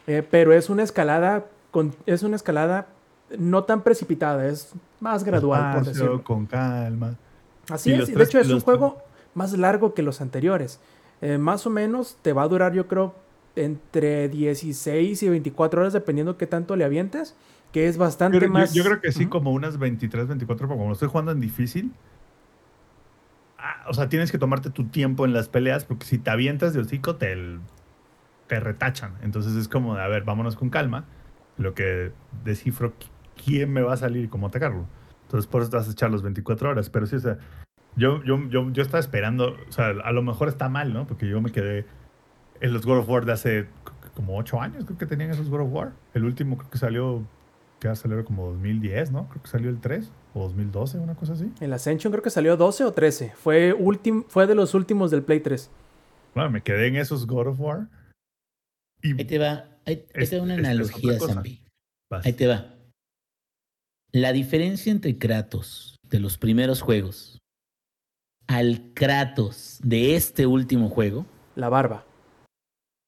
[0.07, 2.87] Eh, pero es una escalada con, es una escalada
[3.37, 6.23] no tan precipitada, es más gradual, por decirlo.
[6.23, 7.15] Con calma.
[7.69, 9.01] Así es, de hecho es un juego
[9.33, 10.79] más largo que los anteriores.
[11.21, 13.13] Eh, más o menos te va a durar, yo creo,
[13.55, 17.35] entre 16 y 24 horas, dependiendo qué tanto le avientes
[17.71, 18.73] que es bastante más.
[18.73, 21.91] Yo, creo que sí, como unas 23, 24, porque como estoy jugando en difícil.
[23.57, 26.73] Ah, o sea, tienes que tomarte tu tiempo en las peleas, porque si te avientas
[26.73, 27.35] de hocico, te,
[28.47, 29.15] retachan.
[29.21, 31.05] Entonces es como de, a ver, vámonos con calma.
[31.57, 32.11] Lo que
[32.43, 32.93] descifro
[33.43, 34.87] quién me va a salir y cómo atacarlo.
[35.23, 36.89] Entonces por eso te vas a echar los 24 horas.
[36.89, 37.39] Pero sí, o sea,
[37.95, 41.07] yo, yo, yo, yo estaba esperando, o sea, a lo mejor está mal, ¿no?
[41.07, 41.85] Porque yo me quedé
[42.61, 43.67] en los God of War de hace
[44.13, 45.93] como 8 años, creo que tenían esos God of War.
[46.13, 47.23] El último creo que salió
[47.79, 49.27] que ha salido como 2010, ¿no?
[49.29, 51.51] Creo que salió el 3 o 2012, una cosa así.
[51.59, 53.33] El Ascension creo que salió 12 o 13.
[53.35, 53.75] Fue,
[54.27, 55.69] fue de los últimos del Play 3.
[56.35, 57.87] Bueno, me quedé en esos God of War.
[59.03, 61.63] ahí te va, ahí, te va una analogía, Zambi.
[62.23, 62.73] Ahí te va.
[64.11, 67.39] La diferencia entre Kratos de los primeros juegos
[68.47, 71.25] al Kratos de este último juego.
[71.55, 72.05] La barba.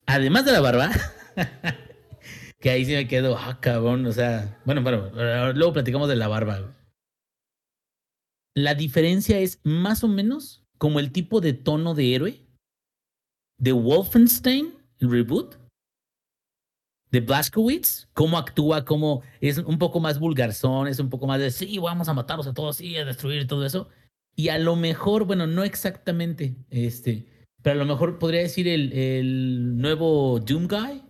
[0.06, 0.90] Además de la barba.
[2.60, 5.10] que ahí sí me quedo, ah, cabrón, o sea, bueno, bueno,
[5.54, 6.76] luego platicamos de la barba.
[8.64, 12.46] La diferencia es más o menos como el tipo de tono de héroe
[13.58, 15.56] de Wolfenstein, el reboot,
[17.10, 21.52] de Blaskowitz, cómo actúa, cómo es un poco más vulgarzón, es un poco más de,
[21.52, 23.88] sí, vamos a matarlos a todos, sí, a destruir todo eso.
[24.36, 28.92] Y a lo mejor, bueno, no exactamente, este, pero a lo mejor podría decir el,
[28.92, 31.04] el nuevo Doom Guy,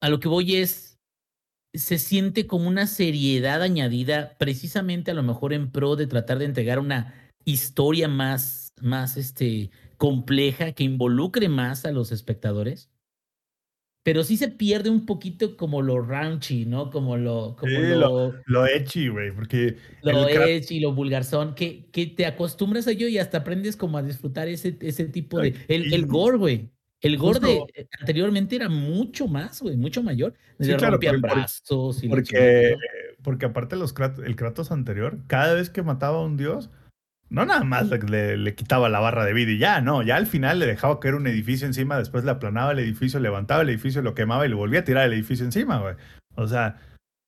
[0.00, 0.87] a lo que voy es,
[1.74, 6.46] se siente como una seriedad añadida precisamente a lo mejor en pro de tratar de
[6.46, 7.14] entregar una
[7.44, 12.90] historia más, más este, compleja que involucre más a los espectadores.
[14.04, 16.90] Pero sí se pierde un poquito como lo raunchy, ¿no?
[16.90, 17.56] Como lo...
[17.58, 19.76] Como lo, lo, echi, güey, porque...
[20.02, 24.02] Lo echi, lo vulgarzón, que, que te acostumbras a ello y hasta aprendes como a
[24.02, 25.54] disfrutar ese, ese tipo de...
[25.68, 26.70] El, el gore, güey.
[27.00, 30.34] El Gorde eh, anteriormente era mucho más, güey, mucho mayor.
[30.58, 32.74] Sí, claro, brazos y porque,
[33.22, 33.94] porque aparte los
[34.24, 36.70] el Kratos anterior, cada vez que mataba a un dios,
[37.30, 40.26] no nada más le, le, quitaba la barra de vida y ya, no, ya al
[40.26, 44.02] final le dejaba caer un edificio encima, después le aplanaba el edificio, levantaba el edificio,
[44.02, 45.94] lo quemaba y le volvía a tirar el edificio encima, güey.
[46.34, 46.80] O sea...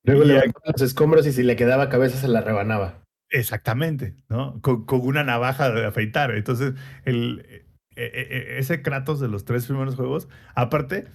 [0.03, 3.03] Luego le los escombros y si le quedaba cabeza se la rebanaba.
[3.29, 4.59] Exactamente, ¿no?
[4.63, 6.31] Con, con una navaja de afeitar.
[6.31, 6.73] Entonces,
[7.05, 7.67] el,
[7.97, 10.29] ese Kratos de los tres primeros juegos.
[10.55, 11.09] Aparte,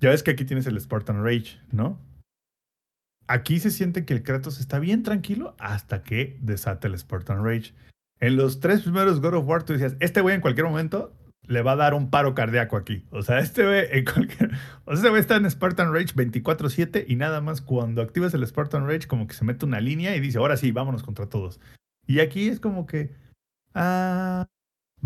[0.00, 1.98] ya ves que aquí tienes el Spartan Rage, ¿no?
[3.26, 7.72] Aquí se siente que el Kratos está bien tranquilo hasta que desata el Spartan Rage.
[8.20, 11.62] En los tres primeros God of War tú decías, este güey en cualquier momento le
[11.62, 13.04] va a dar un paro cardíaco aquí.
[13.10, 14.50] O sea, este güey en cualquier...
[14.84, 18.46] O sea, este güey está en Spartan Rage 24/7 y nada más cuando activas el
[18.46, 21.60] Spartan Rage como que se mete una línea y dice, ahora sí, vámonos contra todos.
[22.06, 23.14] Y aquí es como que...
[23.74, 24.46] Ah,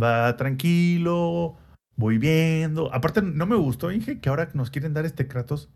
[0.00, 1.56] va tranquilo,
[1.96, 2.92] voy viendo.
[2.94, 5.70] Aparte, no me gustó, Inge, que ahora nos quieren dar este Kratos,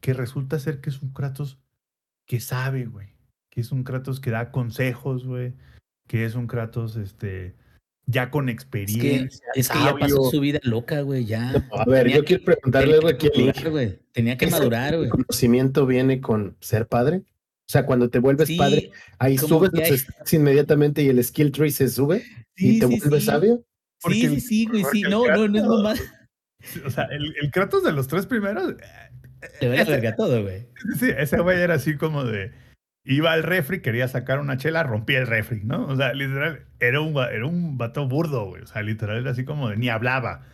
[0.00, 1.58] que resulta ser que es un Kratos
[2.26, 3.08] que sabe, güey.
[3.50, 5.54] Que es un Kratos que da consejos, güey.
[6.06, 7.56] Que es un Kratos, este,
[8.06, 9.46] ya con experiencia.
[9.54, 11.68] Es que, ya pasó su vida loca, güey, ya.
[11.72, 13.28] a ver, yo quiero preguntarle algo aquí.
[14.12, 15.06] Tenía que madurar, güey.
[15.06, 17.22] ¿El conocimiento viene con ser padre?
[17.70, 18.90] O sea, cuando te vuelves padre,
[19.20, 22.24] ahí subes los stats inmediatamente y el skill tree se sube
[22.56, 23.64] y te vuelves sabio.
[24.08, 26.00] sí, sí, sí, güey, sí, no, no, no es normal.
[26.84, 28.74] O sea, el, el Kratos de los tres primeros.
[29.60, 30.66] Te voy a verga todo, güey.
[30.98, 32.50] Sí, ese güey era así como de.
[33.04, 35.86] Iba al refri, quería sacar una chela, rompía el refri, ¿no?
[35.86, 38.62] O sea, literal, era un, era un vato burdo, güey.
[38.62, 40.44] O sea, literal era así como de ni hablaba.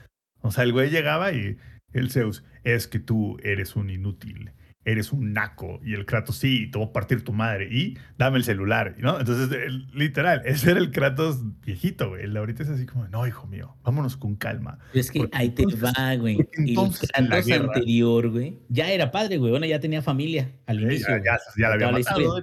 [0.42, 1.56] O sea, el güey llegaba y
[1.94, 4.52] el Zeus, es que tú eres un inútil
[4.86, 5.80] eres un naco.
[5.84, 7.68] Y el Kratos, sí, te voy a partir tu madre.
[7.70, 9.18] Y dame el celular, ¿no?
[9.18, 9.50] Entonces,
[9.92, 12.24] literal, ese era el Kratos viejito, güey.
[12.24, 14.78] El ahorita es así como, no, hijo mío, vámonos con calma.
[14.94, 16.38] Es que ahí te va, güey.
[16.52, 19.50] El Kratos anterior, güey, ya era padre, güey.
[19.50, 21.08] Bueno, ya tenía familia al inicio.
[21.18, 22.42] Ya, ya, la había matado.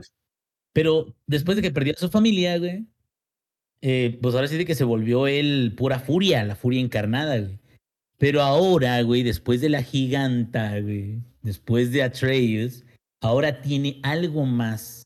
[0.74, 2.86] Pero después de que perdió a su familia, güey,
[3.82, 7.60] eh, pues ahora sí de que se volvió él pura furia, la furia encarnada, güey.
[8.18, 12.84] Pero ahora, güey, después de la giganta, güey, después de Atreus,
[13.22, 15.04] ahora tiene algo más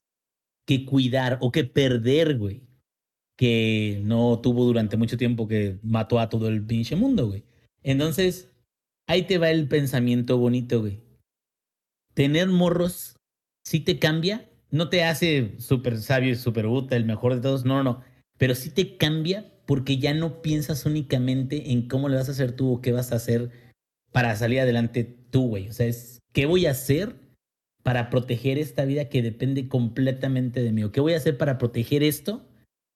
[0.66, 2.64] que cuidar o que perder, güey.
[3.38, 7.44] Que no tuvo durante mucho tiempo que mató a todo el pinche mundo, güey.
[7.84, 8.50] Entonces,
[9.08, 11.02] ahí te va el pensamiento bonito, güey.
[12.14, 13.16] Tener morros
[13.64, 17.66] sí te cambia, no te hace súper sabio y súper útil, el mejor de todos,
[17.66, 18.04] no, no, no.
[18.38, 22.54] Pero sí te cambia porque ya no piensas únicamente en cómo le vas a hacer
[22.54, 23.52] tú o qué vas a hacer
[24.12, 25.70] para salir adelante tú, güey.
[25.70, 27.16] O sea, es qué voy a hacer
[27.84, 31.58] para proteger esta vida que depende completamente de mí o qué voy a hacer para
[31.58, 32.46] proteger esto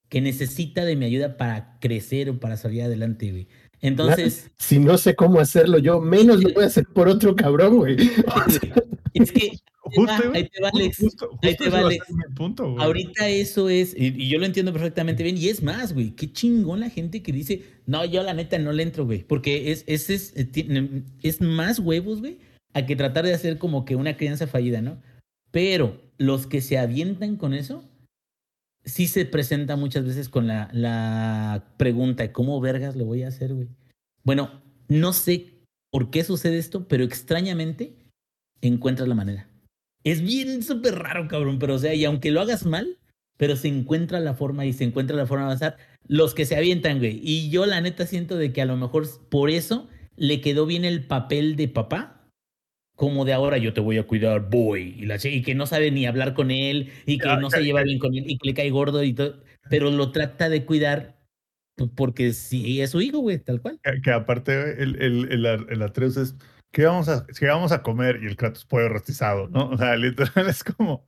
[0.10, 3.48] que necesita de mi ayuda para crecer o para salir adelante, güey.
[3.80, 4.52] Entonces.
[4.58, 7.98] Si no sé cómo hacerlo yo, menos lo voy a hacer por otro cabrón, güey.
[9.14, 9.52] Es que
[10.34, 10.92] ahí te vale.
[11.42, 12.64] ahí te.
[12.78, 16.80] Ahorita eso es, y, yo lo entiendo perfectamente bien, y es más, güey, qué chingón
[16.80, 20.10] la gente que dice, no, yo la neta no le entro, güey, porque es, es,
[20.10, 22.38] es, eh, es más huevos, güey,
[22.74, 25.02] a que tratar de hacer como que una crianza fallida, ¿no?
[25.52, 27.84] Pero los que se avientan con eso,
[28.86, 33.54] sí se presenta muchas veces con la, la pregunta, ¿cómo vergas lo voy a hacer,
[33.54, 33.68] güey?
[34.24, 35.54] Bueno, no sé
[35.92, 37.96] por qué sucede esto, pero extrañamente
[38.62, 39.48] encuentras la manera.
[40.04, 42.98] Es bien súper raro, cabrón, pero o sea, y aunque lo hagas mal,
[43.38, 46.56] pero se encuentra la forma y se encuentra la forma de avanzar, los que se
[46.56, 47.20] avientan, güey.
[47.24, 50.86] Y yo la neta siento de que a lo mejor por eso le quedó bien
[50.86, 52.21] el papel de papá,
[53.02, 55.90] como de ahora yo te voy a cuidar, boy, y, la, y que no sabe
[55.90, 58.54] ni hablar con él, y que no se lleva bien con él, y que le
[58.54, 59.42] cae gordo y todo,
[59.72, 61.20] pero lo trata de cuidar
[61.96, 63.80] porque sí es su hijo, güey, tal cual.
[64.04, 66.36] Que, aparte, el, el, el, el Atreus es,
[66.72, 68.20] ¿qué vamos, a, ¿qué vamos a comer?
[68.22, 69.70] Y el Kratos pollo rostizado, ¿no?
[69.72, 71.04] O sea, literal es como...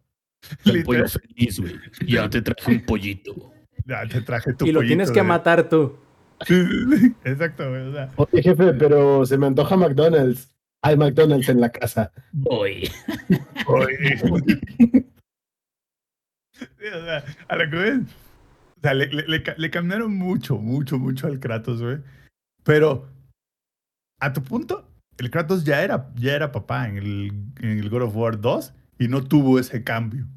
[0.66, 1.76] El pollo feliz, güey.
[2.08, 3.54] Ya te traje un pollito.
[3.86, 5.96] Ya te traje tu Y lo tienes que matar tú.
[6.48, 7.82] Sí, sí, sí, exacto, güey.
[7.84, 10.53] O sea, Oye, jefe, pero se me antoja McDonald's.
[10.84, 12.12] Hay McDonald's en la casa.
[12.32, 12.90] Boy.
[13.68, 14.20] oye.
[16.54, 17.78] Sí, o sea, a lo que.
[17.78, 21.98] O sea, le, le, le, ca- le cambiaron mucho, mucho, mucho al Kratos, güey.
[22.64, 23.10] Pero,
[24.22, 28.04] a tu punto, el Kratos ya era, ya era papá en el, en el God
[28.04, 30.28] of War 2 y no tuvo ese cambio.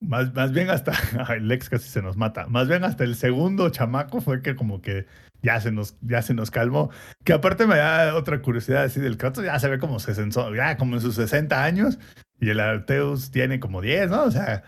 [0.00, 0.92] Más, más bien hasta,
[1.28, 4.80] ay, Lex casi se nos mata, más bien hasta el segundo chamaco fue que como
[4.80, 5.06] que
[5.42, 6.90] ya se nos, ya se nos calmó.
[7.24, 10.76] Que aparte me da otra curiosidad así del Kratos, ya se ve como, 60, ya
[10.76, 11.98] como en sus 60 años
[12.40, 14.24] y el Arteus tiene como 10, ¿no?
[14.24, 14.64] O sea,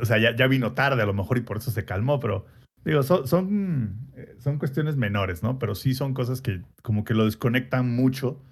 [0.00, 2.46] o sea ya, ya vino tarde a lo mejor y por eso se calmó, pero
[2.84, 5.58] digo, son, son, eh, son cuestiones menores, ¿no?
[5.58, 8.42] Pero sí son cosas que como que lo desconectan mucho.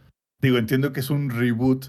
[0.43, 1.87] Digo, entiendo que es un reboot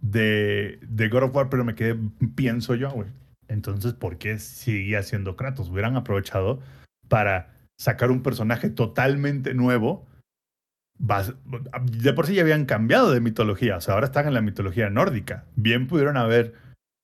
[0.00, 1.96] de, de God of War, pero me quedé,
[2.34, 3.08] pienso yo, güey.
[3.48, 5.70] Entonces, ¿por qué seguía siendo Kratos?
[5.70, 6.60] Hubieran aprovechado
[7.08, 10.06] para sacar un personaje totalmente nuevo.
[10.98, 14.88] De por sí ya habían cambiado de mitología, o sea, ahora están en la mitología
[14.88, 15.44] nórdica.
[15.54, 16.54] Bien pudieron haber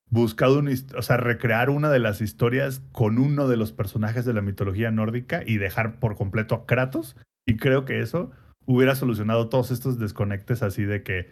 [0.08, 0.62] buscado,
[0.96, 4.90] o sea, recrear una de las historias con uno de los personajes de la mitología
[4.90, 7.16] nórdica y dejar por completo a Kratos.
[7.46, 8.30] Y creo que eso
[8.64, 11.30] hubiera solucionado todos estos desconectes así de que,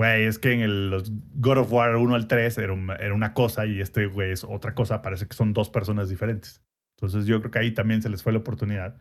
[0.00, 1.02] güey, es que en el,
[1.34, 4.74] God of War 1 al 3 era, era una cosa y este güey es otra
[4.74, 5.02] cosa.
[5.02, 6.62] Parece que son dos personas diferentes.
[6.96, 8.96] Entonces yo creo que ahí también se les fue la oportunidad.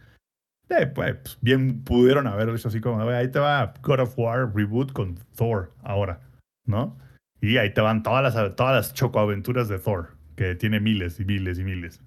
[0.67, 4.91] Pues, bien pudieron haber hecho así como, "Güey, ahí te va God of War reboot
[4.91, 6.19] con Thor ahora,
[6.65, 6.97] ¿no?
[7.39, 11.23] Y ahí te van todas las, todas las chocoaventuras de Thor, que tiene miles y
[11.23, 12.01] miles y miles.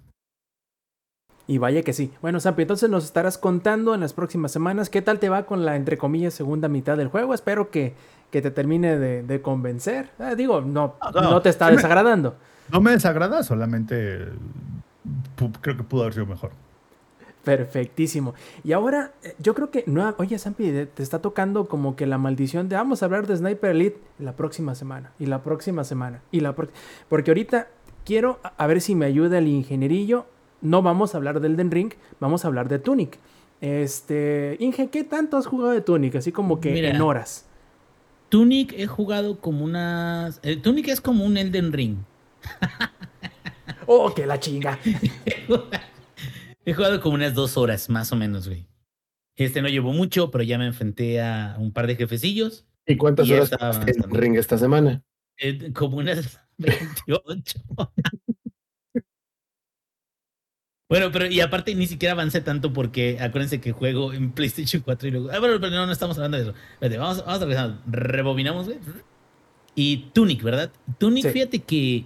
[1.45, 2.11] Y vaya que sí.
[2.21, 5.65] Bueno, Sampi, entonces nos estarás contando en las próximas semanas qué tal te va con
[5.65, 7.33] la, entre comillas, segunda mitad del juego.
[7.33, 7.95] Espero que,
[8.33, 10.09] que te termine de, de convencer.
[10.17, 12.35] Ah, digo, no, No, no, no te está sí me- desagradando.
[12.71, 14.27] No me desagrada, solamente eh,
[15.61, 16.49] creo que pudo haber sido mejor.
[17.43, 18.33] Perfectísimo.
[18.63, 22.07] Y ahora, eh, yo creo que, no, oye, Sampi, de- te está tocando como que
[22.07, 25.83] la maldición de vamos a hablar de Sniper Elite la próxima semana, y la próxima
[25.83, 26.69] semana, y la pro-
[27.09, 27.67] Porque ahorita
[28.05, 30.25] quiero a- a ver si me ayuda el ingenierillo.
[30.61, 33.19] No vamos a hablar del Den Ring, vamos a hablar de Tunic.
[33.61, 36.15] Este, Inge, ¿qué tanto has jugado de Tunic?
[36.15, 36.89] Así como que Mira.
[36.89, 37.45] en horas.
[38.33, 40.39] Tunic he jugado como unas.
[40.41, 41.97] eh, Tunic es como un Elden Ring.
[43.85, 44.79] Oh, que la chinga.
[46.65, 48.65] He jugado como unas dos horas, más o menos, güey.
[49.35, 52.65] Este no llevo mucho, pero ya me enfrenté a un par de jefecillos.
[52.87, 53.51] ¿Y cuántas Y horas
[53.85, 54.09] en.
[54.11, 55.03] Ring esta semana?
[55.37, 57.59] Eh, como unas 28.
[60.89, 65.07] Bueno, pero y aparte ni siquiera avancé tanto porque acuérdense que juego en PlayStation 4
[65.07, 65.29] y luego.
[65.31, 66.53] Ah, bueno, pero no, no estamos hablando de eso.
[66.73, 67.79] Espérate, vamos, vamos a regresar.
[67.87, 68.77] Rebobinamos, güey.
[69.75, 70.71] Y Tunic, ¿verdad?
[70.99, 71.31] Tunic, Sí.
[71.31, 72.05] fíjate que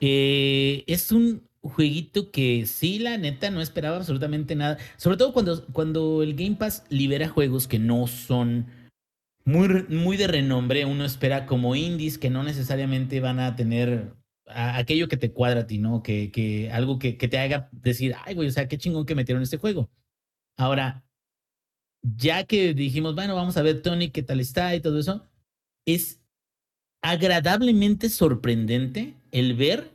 [0.00, 4.78] eh, es un jueguito que sí, la neta, no esperaba absolutamente nada.
[4.96, 8.66] Sobre todo cuando, cuando el Game Pass libera juegos que no son
[9.44, 10.84] muy, muy de renombre.
[10.84, 14.12] Uno espera como indies que no necesariamente van a tener
[14.46, 16.02] a- aquello que te cuadra a ti, ¿no?
[16.02, 19.14] Que, que algo que, que te haga decir, ay, güey, o sea, qué chingón que
[19.14, 19.90] metieron este juego.
[20.56, 21.04] Ahora,
[22.02, 25.26] ya que dijimos, bueno, vamos a ver Tony, qué tal está y todo eso,
[25.86, 26.20] es
[27.02, 29.92] agradablemente sorprendente el ver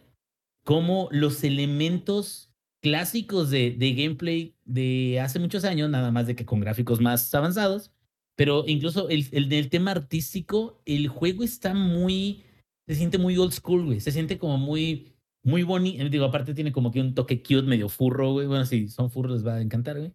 [0.63, 2.49] cómo los elementos
[2.81, 7.33] clásicos de, de gameplay de hace muchos años, nada más de que con gráficos más
[7.35, 7.91] avanzados,
[8.35, 12.43] pero incluso el, el, el tema artístico, el juego está muy,
[12.87, 15.13] se siente muy old school, güey, se siente como muy,
[15.43, 18.87] muy bonito, digo, aparte tiene como que un toque cute, medio furro, güey, bueno, si
[18.89, 20.13] son furros les va a encantar, güey.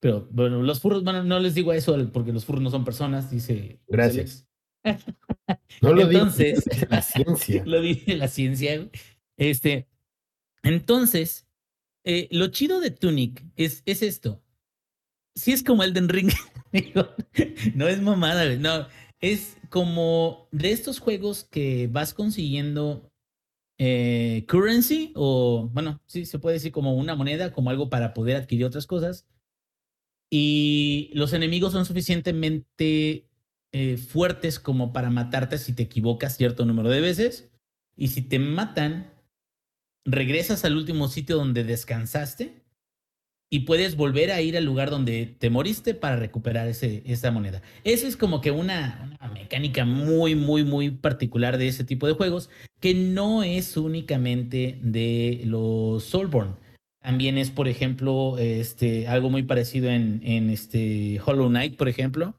[0.00, 3.30] Pero bueno, los furros, bueno, no les digo eso porque los furros no son personas,
[3.30, 3.80] dice.
[3.86, 4.48] Gracias.
[5.80, 7.62] No lo Entonces, digo, es la ciencia.
[7.66, 8.76] lo dice la ciencia.
[8.78, 8.90] güey.
[9.36, 9.88] Este,
[10.64, 11.46] entonces,
[12.04, 14.42] eh, lo chido de Tunic es, es esto.
[15.36, 16.32] Sí es como Elden Ring.
[16.72, 17.08] digo,
[17.74, 18.86] no es mamada, güey, no.
[19.22, 23.10] Es como de estos juegos que vas consiguiendo
[23.78, 28.36] eh, currency o, bueno, sí, se puede decir como una moneda, como algo para poder
[28.36, 29.26] adquirir otras cosas.
[30.28, 33.28] Y los enemigos son suficientemente
[33.72, 37.50] eh, fuertes como para matarte si te equivocas cierto número de veces.
[37.96, 39.12] Y si te matan,
[40.04, 42.61] regresas al último sitio donde descansaste
[43.52, 47.60] y puedes volver a ir al lugar donde te moriste para recuperar ese, esa moneda.
[47.84, 52.48] Eso es como que una, mecánica muy, muy, muy particular de ese tipo de juegos,
[52.80, 56.56] que no es únicamente de los Soulborn.
[57.02, 62.34] También es, por ejemplo, este, algo muy parecido en, en este Hollow Knight, por ejemplo.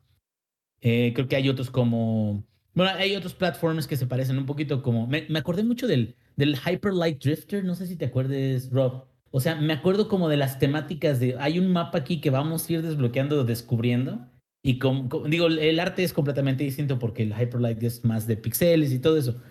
[0.82, 2.44] Eh, creo que hay otros como...
[2.74, 5.06] Bueno, hay otros platforms que se parecen un poquito como...
[5.06, 9.13] Me, me acordé mucho del, del Hyper Light Drifter, no sé si te acuerdes, Rob.
[9.36, 12.70] O sea, me acuerdo como de las temáticas de, hay un mapa aquí que vamos
[12.70, 14.30] a ir desbloqueando, descubriendo.
[14.64, 18.92] Y como, digo, el arte es completamente distinto porque el Hyperlight es más de pixeles
[18.92, 19.42] y todo eso.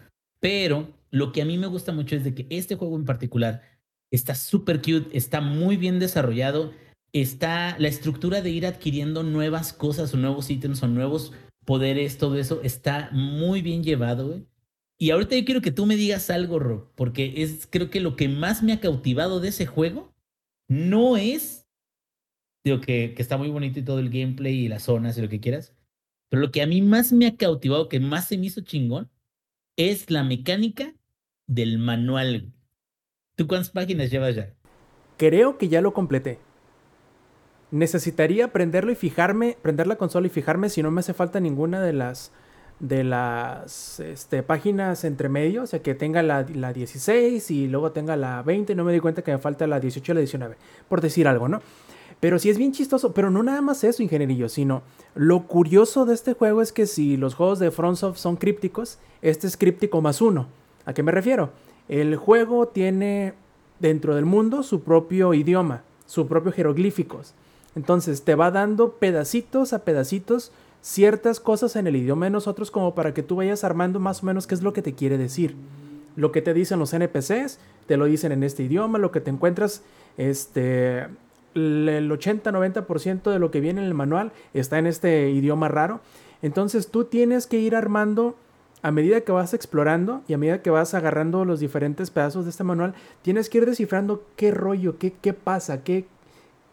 [0.41, 3.62] Pero lo que a mí me gusta mucho es de que este juego en particular
[4.12, 6.72] está súper cute, está muy bien desarrollado,
[7.12, 11.33] está la estructura de ir adquiriendo nuevas cosas o nuevos ítems o nuevos
[11.64, 14.47] poderes, todo eso está muy bien llevado.
[15.03, 18.15] Y ahorita yo quiero que tú me digas algo, Rob, porque es creo que lo
[18.15, 20.15] que más me ha cautivado de ese juego
[20.69, 21.67] no es,
[22.63, 25.29] digo que, que está muy bonito y todo el gameplay y las zonas y lo
[25.29, 25.75] que quieras,
[26.29, 29.11] pero lo que a mí más me ha cautivado, que más se me hizo chingón,
[29.77, 30.95] es la mecánica
[31.49, 32.53] del manual.
[33.35, 34.55] ¿Tú cuántas páginas llevas ya?
[35.17, 36.39] Creo que ya lo completé.
[37.73, 41.83] Necesitaría prenderlo y fijarme, prender la consola y fijarme si no me hace falta ninguna
[41.83, 42.31] de las
[42.83, 47.93] de las este, páginas entre medio, o sea, que tenga la, la, 16 y luego
[47.93, 50.57] tenga la 20, no me di cuenta que me falta la 18 y la 19,
[50.89, 51.62] por decir algo, ¿no?
[52.18, 54.83] Pero sí es bien chistoso, pero no nada más eso, ingenierillo, sino
[55.14, 59.47] lo curioso de este juego es que si los juegos de FromSoft son crípticos, este
[59.47, 60.49] es críptico más uno.
[60.85, 61.51] ¿A qué me refiero?
[61.89, 63.35] El juego tiene
[63.78, 67.35] dentro del mundo su propio idioma, su propio jeroglíficos.
[67.76, 70.51] Entonces te va dando pedacitos a pedacitos
[70.83, 74.26] ciertas cosas en el idioma de nosotros como para que tú vayas armando más o
[74.26, 75.57] menos qué es lo que te quiere decir.
[76.16, 79.30] Lo que te dicen los NPCs, te lo dicen en este idioma, lo que te
[79.30, 79.83] encuentras,
[80.18, 81.05] este,
[81.55, 86.01] el 80-90% de lo que viene en el manual está en este idioma raro.
[86.43, 88.37] Entonces tú tienes que ir armando
[88.83, 92.51] a medida que vas explorando y a medida que vas agarrando los diferentes pedazos de
[92.51, 96.07] este manual, tienes que ir descifrando qué rollo, qué, qué pasa, qué,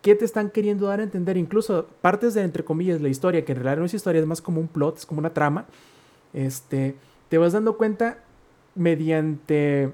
[0.01, 1.37] qué te están queriendo dar a entender.
[1.37, 4.41] Incluso partes de, entre comillas, la historia, que en realidad no es historia, es más
[4.41, 5.65] como un plot, es como una trama.
[6.33, 6.95] Este,
[7.29, 8.19] te vas dando cuenta
[8.75, 9.91] mediante,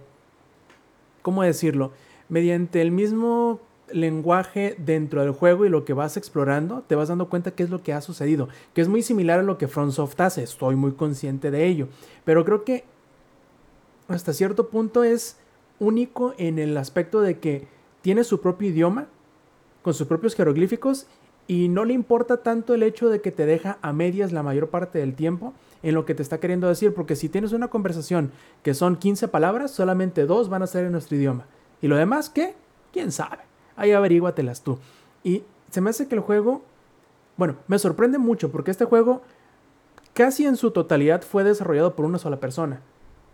[1.21, 1.91] ¿cómo decirlo?
[2.29, 7.29] Mediante el mismo lenguaje dentro del juego y lo que vas explorando, te vas dando
[7.29, 10.19] cuenta qué es lo que ha sucedido, que es muy similar a lo que FromSoft
[10.21, 11.87] hace, estoy muy consciente de ello,
[12.23, 12.83] pero creo que
[14.07, 15.37] hasta cierto punto es
[15.79, 17.67] único en el aspecto de que
[18.01, 19.07] tiene su propio idioma,
[19.85, 21.05] con sus propios jeroglíficos
[21.45, 24.69] y no le importa tanto el hecho de que te deja a medias la mayor
[24.69, 28.31] parte del tiempo en lo que te está queriendo decir, porque si tienes una conversación
[28.63, 31.45] que son 15 palabras, solamente dos van a ser en nuestro idioma.
[31.83, 32.55] ¿Y lo demás qué?
[32.93, 33.43] ¿Quién sabe?
[33.75, 34.79] Ahí averíguatelas tú.
[35.23, 36.63] Y se me hace que el juego,
[37.37, 39.21] bueno, me sorprende mucho porque este juego
[40.15, 42.81] casi en su totalidad fue desarrollado por una sola persona.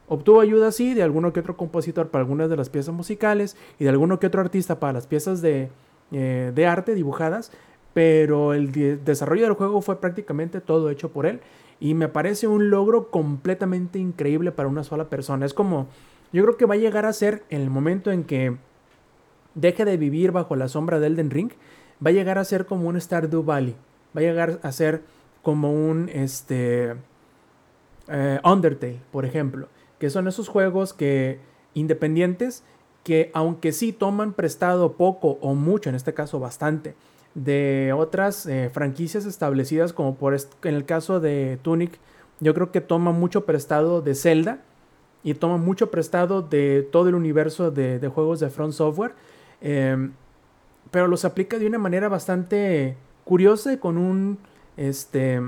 [0.10, 3.86] Obtuvo ayuda, sí, de alguno que otro compositor para algunas de las piezas musicales y
[3.86, 5.70] de alguno que otro artista para las piezas de,
[6.12, 7.52] eh, de arte dibujadas,
[7.94, 8.72] pero el
[9.04, 11.42] desarrollo del juego fue prácticamente todo hecho por él
[11.80, 15.46] y me parece un logro completamente increíble para una sola persona.
[15.46, 15.88] Es como,
[16.32, 18.56] yo creo que va a llegar a ser en el momento en que
[19.56, 21.52] deje de vivir bajo la sombra del Elden Ring,
[22.06, 23.76] va a llegar a ser como un Stardew Valley,
[24.16, 25.02] va a llegar a ser
[25.42, 26.96] como un este
[28.08, 29.68] eh, Undertale, por ejemplo,
[30.00, 31.40] que son esos juegos que
[31.74, 32.64] independientes
[33.04, 36.96] que aunque sí toman prestado poco o mucho, en este caso bastante,
[37.34, 41.98] de otras eh, franquicias establecidas, como por en el caso de Tunic,
[42.40, 44.60] yo creo que toma mucho prestado de Zelda
[45.24, 49.14] y toma mucho prestado de todo el universo de, juegos de Front Software,
[49.62, 50.14] em,
[50.90, 54.40] pero los aplica de una manera bastante curiosa y con un,
[54.78, 55.40] este,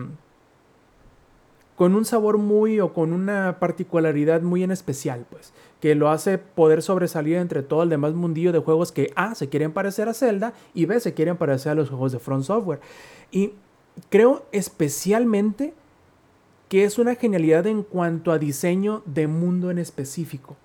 [1.76, 6.38] con un sabor muy o con una particularidad muy en especial, pues, que lo hace
[6.38, 10.14] poder sobresalir entre todo el demás mundillo de juegos que A se quieren parecer a
[10.14, 12.80] Zelda y B se quieren parecer a los juegos de Front Software.
[13.32, 13.54] Y
[14.10, 15.74] creo especialmente
[16.70, 20.56] que es una genialidad en cuanto a diseño de mundo en específico.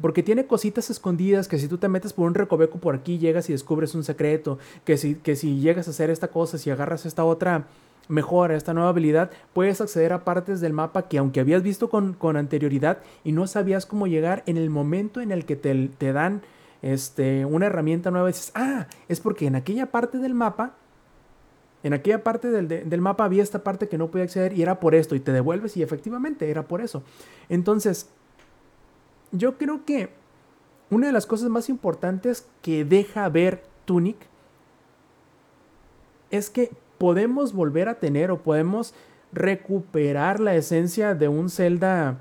[0.00, 3.48] Porque tiene cositas escondidas que si tú te metes por un recoveco por aquí, llegas
[3.48, 4.58] y descubres un secreto.
[4.84, 7.66] Que si, que si llegas a hacer esta cosa, si agarras esta otra
[8.12, 12.36] mejora, esta nueva habilidad, puedes acceder a partes del mapa que aunque habías visto con,
[12.36, 16.42] anterioridad y no sabías cómo llegar, en el momento en el que te, te dan
[16.82, 20.74] este, una herramienta nueva, dices, ah, es porque en aquella parte del mapa
[21.82, 24.78] En aquella parte del, del, mapa había esta parte que no podía acceder y era
[24.78, 27.02] por esto, y te devuelves y efectivamente era por eso.
[27.48, 28.08] Entonces,
[29.32, 30.10] yo creo que
[30.90, 34.16] una de las cosas más importantes que deja ver Tunic
[36.30, 36.70] es que
[37.02, 38.94] podemos volver a tener o podemos
[39.32, 42.20] recuperar la esencia de un Zelda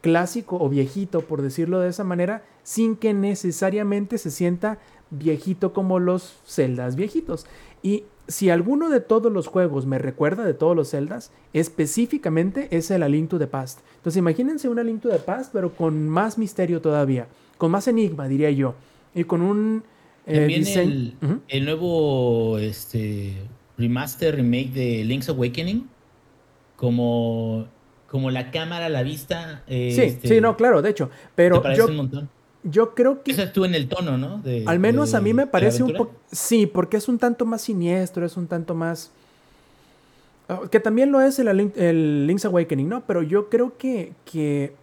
[0.00, 4.78] clásico o viejito, por decirlo de esa manera, sin que necesariamente se sienta
[5.10, 7.46] viejito como los Zeldas viejitos.
[7.82, 12.92] Y si alguno de todos los juegos me recuerda de todos los Zeldas, específicamente es
[12.92, 13.80] el A Link to the Past.
[13.96, 17.26] Entonces imagínense un A Link to the Past, pero con más misterio todavía,
[17.58, 18.76] con más enigma, diría yo,
[19.16, 19.82] y con un
[20.26, 21.12] eh, diseño...
[21.48, 23.34] el, nuevo este,
[23.78, 25.88] remaster, remake de Link's Awakening,
[26.76, 27.66] como,
[28.08, 29.62] como la cámara, la vista.
[29.68, 32.28] sí, sí, este, no, claro, de hecho, pero yo, un montón?
[32.64, 33.32] Yo creo que.
[33.32, 34.42] Eso estuvo en el tono, ¿no?
[34.66, 36.14] al menos a mí me parece un poco.
[36.32, 39.12] Sí, porque es un tanto más siniestro, es un tanto más.
[40.48, 43.06] Ah, que también lo es el, Link's Awakening, ¿no?
[43.06, 44.74] Pero yo creo que, que.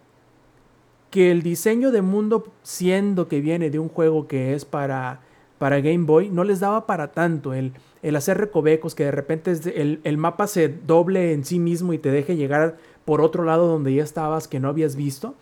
[1.10, 5.20] que el diseño de mundo, siendo que viene de un juego que es para.
[5.62, 7.54] Para Game Boy, no les daba para tanto.
[7.54, 7.72] El,
[8.02, 11.98] el hacer recovecos, que de repente el, el mapa se doble en sí mismo y
[11.98, 15.36] te deje llegar por otro lado donde ya estabas que no habías visto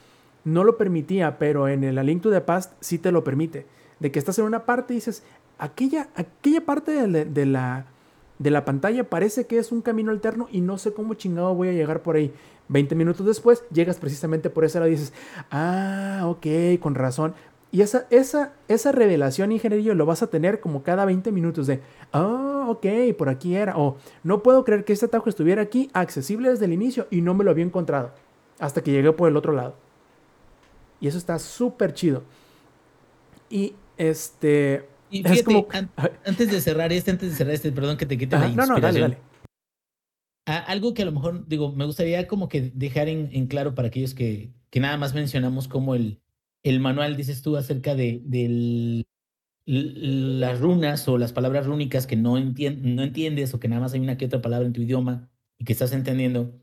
[0.44, 3.66] no lo permitía, pero en el A Link to the Past sí te lo permite.
[3.98, 5.22] De que estás en una parte y dices,
[5.58, 7.86] aquella, aquella parte de, la,
[8.38, 11.68] de la pantalla parece que es un camino alterno y no sé cómo chingado voy
[11.68, 12.32] a llegar por ahí.
[12.68, 15.12] 20 minutos después llegas precisamente por ese lado y dices,
[15.50, 16.46] ah, ok,
[16.80, 17.34] con razón.
[17.72, 21.80] Y esa, esa, esa revelación, ingeniero, lo vas a tener como cada 20 minutos de,
[22.12, 22.86] ah, ok,
[23.16, 23.76] por aquí era.
[23.76, 27.34] O no puedo creer que este atajo estuviera aquí, accesible desde el inicio y no
[27.34, 28.12] me lo había encontrado.
[28.58, 29.76] Hasta que llegué por el otro lado.
[31.00, 32.24] Y eso está súper chido.
[33.48, 34.86] Y este.
[35.10, 35.66] es como...
[36.24, 38.68] antes de cerrar este, antes de cerrar este, perdón que te quite la inspiración.
[38.68, 39.18] No, no, dale, dale.
[40.46, 44.14] algo que a lo mejor, digo, me gustaría como que dejar en, claro para aquellos
[44.14, 46.19] que, que, nada más mencionamos como el,
[46.62, 49.04] el manual, dices tú, acerca de, de
[49.66, 54.16] las runas o las palabras rúnicas que no, entiendes o que nada más hay una
[54.16, 56.60] que otra palabra en tu idioma y que estás entendiendo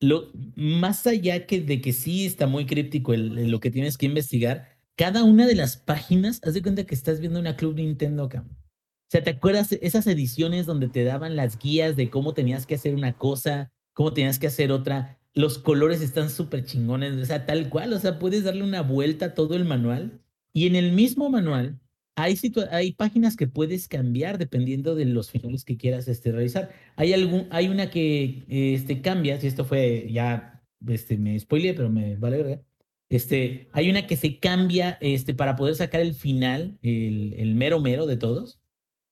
[0.00, 4.68] lo, más allá que de que sí está muy críptico lo que tienes que investigar,
[4.96, 8.46] cada una de las páginas, haz de cuenta que estás viendo una Club Nintendo, cam.
[8.46, 12.74] O sea, ¿te acuerdas esas ediciones donde te daban las guías de cómo tenías que
[12.74, 15.18] hacer una cosa, cómo tenías que hacer otra?
[15.34, 19.26] Los colores están súper chingones, o sea, tal cual, o sea, puedes darle una vuelta
[19.26, 20.20] a todo el manual
[20.52, 21.80] y en el mismo manual
[22.16, 22.36] hay,
[22.70, 26.70] hay páginas que puedes cambiar dependiendo de los finales que quieras este, realizar.
[26.96, 31.90] Hay, algún, hay una que este, cambia, si esto fue ya, este, me spoileé, pero
[31.90, 32.62] me vale verga.
[33.08, 37.80] Este, hay una que se cambia este, para poder sacar el final, el, el mero
[37.80, 38.60] mero de todos.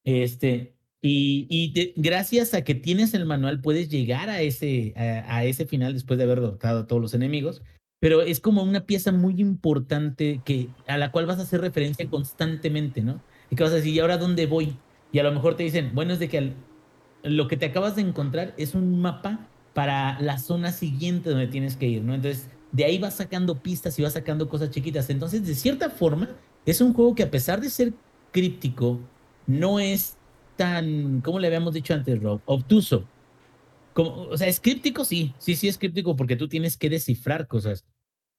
[0.05, 0.72] Este,
[1.02, 6.16] y, gracias a que tienes el manual puedes llegar a ese, a ese final después
[6.16, 7.62] de haber derrotado a todos los enemigos
[8.02, 12.10] pero es como una pieza muy importante que, a la cual vas a hacer referencia
[12.10, 13.22] constantemente, ¿no?
[13.48, 14.76] Y que vas a decir, ¿y ahora dónde voy?
[15.12, 16.52] Y a lo mejor te dicen, bueno, es de que
[17.22, 21.76] lo que te acabas de encontrar es un mapa para la zona siguiente donde tienes
[21.76, 22.12] que ir, ¿no?
[22.12, 25.08] Entonces, de ahí vas sacando pistas y vas sacando cosas chiquitas.
[25.08, 26.28] Entonces, de cierta forma,
[26.66, 27.92] es un juego que a pesar de ser
[28.32, 28.98] críptico,
[29.46, 30.16] no es
[30.56, 33.08] tan, como le habíamos dicho antes, Rob, obtuso.
[33.92, 37.46] Como, o sea, es críptico, sí, sí, sí es críptico porque tú tienes que descifrar
[37.46, 37.84] cosas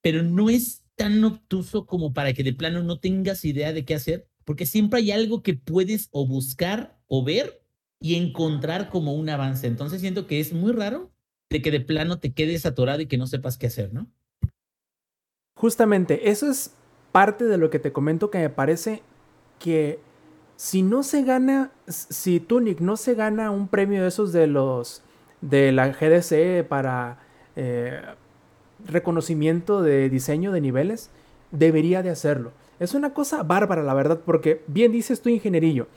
[0.04, 3.96] pero no es tan obtuso como para que de plano no tengas idea de qué
[3.96, 7.64] hacer, porque siempre hay algo que puedes o buscar o ver
[8.00, 9.66] y encontrar como un avance.
[9.66, 11.12] Entonces siento que es muy raro
[11.50, 14.12] de que de plano te quedes atorado y que no sepas qué hacer, ¿no?
[15.56, 16.76] Justamente, eso es
[17.14, 19.02] parte de lo que te comento que me parece
[19.58, 20.00] que
[20.64, 25.02] si no se gana, si Tunic no se gana un premio de esos de los
[25.42, 27.20] de la GDC para
[27.58, 28.02] eh,
[28.86, 31.10] reconocimiento de diseño de niveles,
[31.52, 32.54] debería de hacerlo.
[32.80, 35.88] Es una cosa bárbara, la verdad, porque bien dices tú, ingenierillo.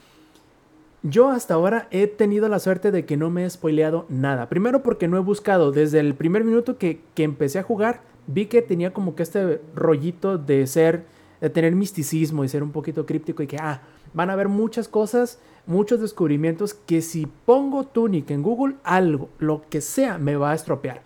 [1.05, 4.48] Yo hasta ahora he tenido la suerte de que no me he spoileado nada.
[4.48, 5.70] Primero porque no he buscado.
[5.70, 9.60] Desde el primer minuto que, que empecé a jugar, vi que tenía como que este
[9.76, 11.05] rollito de ser,
[11.40, 13.80] de tener misticismo y ser un poquito críptico y que, ah,
[14.16, 19.68] van a haber muchas cosas, muchos descubrimientos que si pongo Tunic en Google, algo, lo
[19.68, 21.02] que sea, me va a estropear.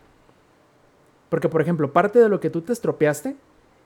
[1.28, 3.34] Porque, por ejemplo, parte de lo que tú te estropeaste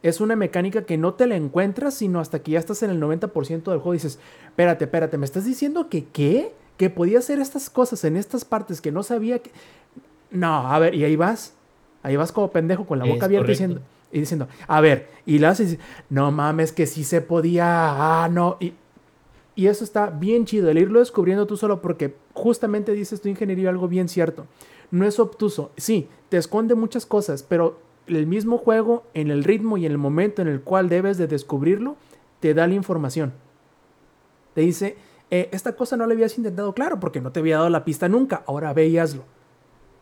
[0.02, 3.00] es una mecánica que no te la encuentras, sino hasta que ya estás en el
[3.00, 3.92] 90% del juego.
[3.92, 6.52] Dices, espérate, espérate, ¿me estás diciendo que qué?
[6.76, 9.52] Que podía hacer estas cosas en estas partes que no sabía que...
[10.30, 11.54] No, a ver, y ahí vas.
[12.02, 13.80] Ahí vas como pendejo con la boca abierta diciendo,
[14.12, 15.78] y diciendo, a ver, y la haces,
[16.10, 18.58] no mames, que sí se podía, ah, no.
[18.60, 18.74] Y
[19.56, 23.70] Y eso está bien chido, el irlo descubriendo tú solo porque justamente dices tu ingeniería
[23.70, 24.46] algo bien cierto.
[24.90, 29.76] No es obtuso, sí, te esconde muchas cosas, pero el mismo juego, en el ritmo
[29.76, 31.96] y en el momento en el cual debes de descubrirlo,
[32.40, 33.32] te da la información.
[34.54, 34.96] Te dice,
[35.30, 38.08] eh, esta cosa no la habías intentado, claro, porque no te había dado la pista
[38.08, 39.24] nunca, ahora ve y hazlo.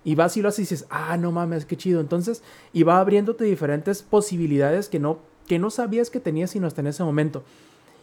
[0.04, 2.00] Y vas y lo haces y dices, ah, no mames, qué chido.
[2.00, 2.42] Entonces,
[2.72, 6.88] y va abriéndote diferentes posibilidades que no, que no sabías que tenías sino hasta en
[6.88, 7.44] ese momento.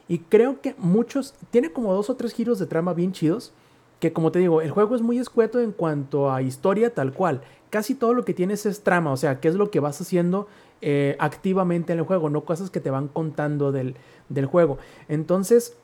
[0.10, 3.54] Y creo que muchos, tiene como dos o tres giros de trama bien chidos,
[4.02, 7.42] que como te digo, el juego es muy escueto en cuanto a historia tal cual.
[7.70, 10.48] Casi todo lo que tienes es trama, o sea, qué es lo que vas haciendo
[10.82, 13.96] eh, activamente en el juego, no cosas que te van contando del,
[14.28, 14.80] del juego.
[15.08, 15.78] Entonces,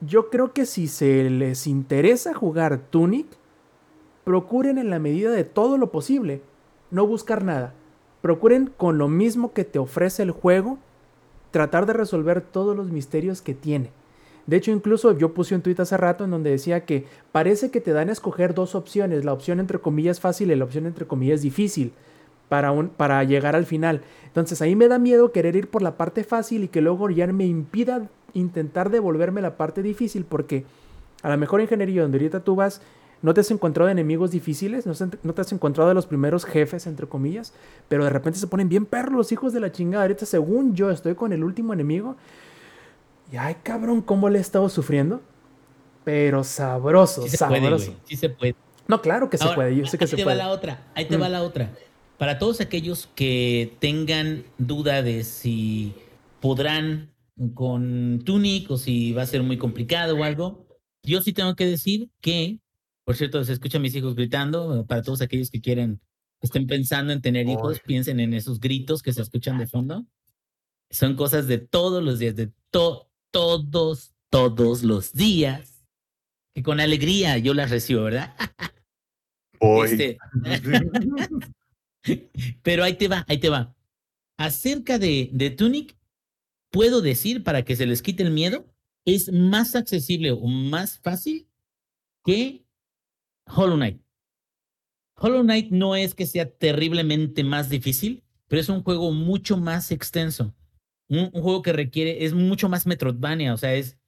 [0.00, 3.26] yo creo que si se les interesa jugar Tunic,
[4.24, 6.42] procuren en la medida de todo lo posible
[6.92, 7.74] no buscar nada.
[8.20, 10.78] Procuren con lo mismo que te ofrece el juego,
[11.52, 13.90] tratar de resolver todos los misterios que tiene.
[14.46, 17.80] De hecho, incluso yo puse un tweet hace rato en donde decía que parece que
[17.80, 21.06] te dan a escoger dos opciones, la opción entre comillas fácil y la opción entre
[21.06, 21.92] comillas difícil
[22.48, 24.02] para, un, para llegar al final.
[24.26, 27.26] Entonces ahí me da miedo querer ir por la parte fácil y que luego ya
[27.28, 30.64] me impida intentar devolverme la parte difícil porque
[31.22, 32.80] a la mejor ingeniería donde ahorita tú vas
[33.22, 37.06] no te has encontrado enemigos difíciles, no, te has encontrado de los primeros jefes, entre
[37.06, 37.52] comillas,
[37.88, 40.04] pero de repente se ponen bien perros los hijos de la chingada.
[40.04, 42.16] Ahorita, según yo, estoy con el último enemigo.
[43.32, 45.20] Y ay, cabrón, cómo le he estado sufriendo.
[46.04, 47.94] Pero sabroso, sabroso.
[48.04, 48.56] sí se puede.
[48.88, 49.76] No, claro que se puede.
[49.76, 50.82] Yo sé que ahí se te va la otra.
[50.94, 51.32] Ahí te va mm.
[51.32, 51.70] la otra.
[52.18, 55.94] Para todos aquellos que tengan duda de si
[56.40, 57.10] podrán
[57.54, 60.66] con Tunic o si va a ser muy complicado o algo,
[61.04, 62.58] yo sí tengo que decir que
[63.04, 64.86] por cierto, se escuchan mis hijos gritando.
[64.86, 66.00] Para todos aquellos que quieren,
[66.40, 70.06] estén pensando en tener hijos, piensen en esos gritos que se escuchan de fondo.
[70.90, 75.86] Son cosas de todos los días, de todos, todos los días.
[76.54, 78.36] Que con alegría yo las recibo, ¿verdad?
[79.84, 80.18] Este,
[82.62, 83.74] pero ahí te va, ahí te va.
[84.36, 85.96] Acerca de, de Tunic,
[86.70, 88.66] puedo decir, para que se les quite el miedo,
[89.04, 91.48] es más accesible o más fácil
[92.24, 92.61] que
[93.46, 94.00] Hollow Knight.
[95.16, 99.90] Hollow Knight no es que sea terriblemente más difícil, pero es un juego mucho más
[99.90, 100.54] extenso.
[101.08, 103.98] Un, juego que requiere, es mucho más Metroidvania, o sea, es,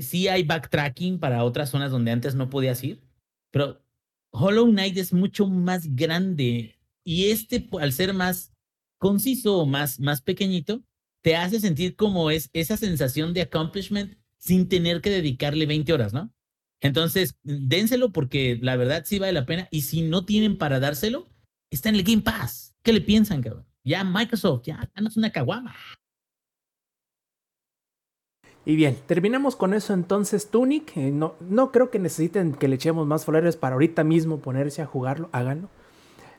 [0.00, 3.02] sí hay backtracking para otras zonas donde antes no podías ir,
[3.50, 3.84] pero
[4.32, 8.52] Hollow Knight es mucho más grande y este, al ser más
[8.98, 10.82] conciso o más, más pequeñito,
[11.22, 16.12] te hace sentir como es esa sensación de accomplishment sin tener que dedicarle 20 horas,
[16.12, 16.32] ¿no?
[16.82, 19.68] Entonces, dénselo porque la verdad sí vale la pena.
[19.70, 21.28] Y si no tienen para dárselo,
[21.70, 22.74] está en el Game Pass.
[22.82, 23.64] ¿Qué le piensan, cabrón?
[23.84, 25.74] Ya Microsoft, ya ganas una caguama.
[28.64, 30.96] Y bien, terminamos con eso entonces, Tunic.
[30.96, 34.82] Eh, no, no creo que necesiten que le echemos más flores para ahorita mismo ponerse
[34.82, 35.30] a jugarlo.
[35.32, 35.70] Háganlo.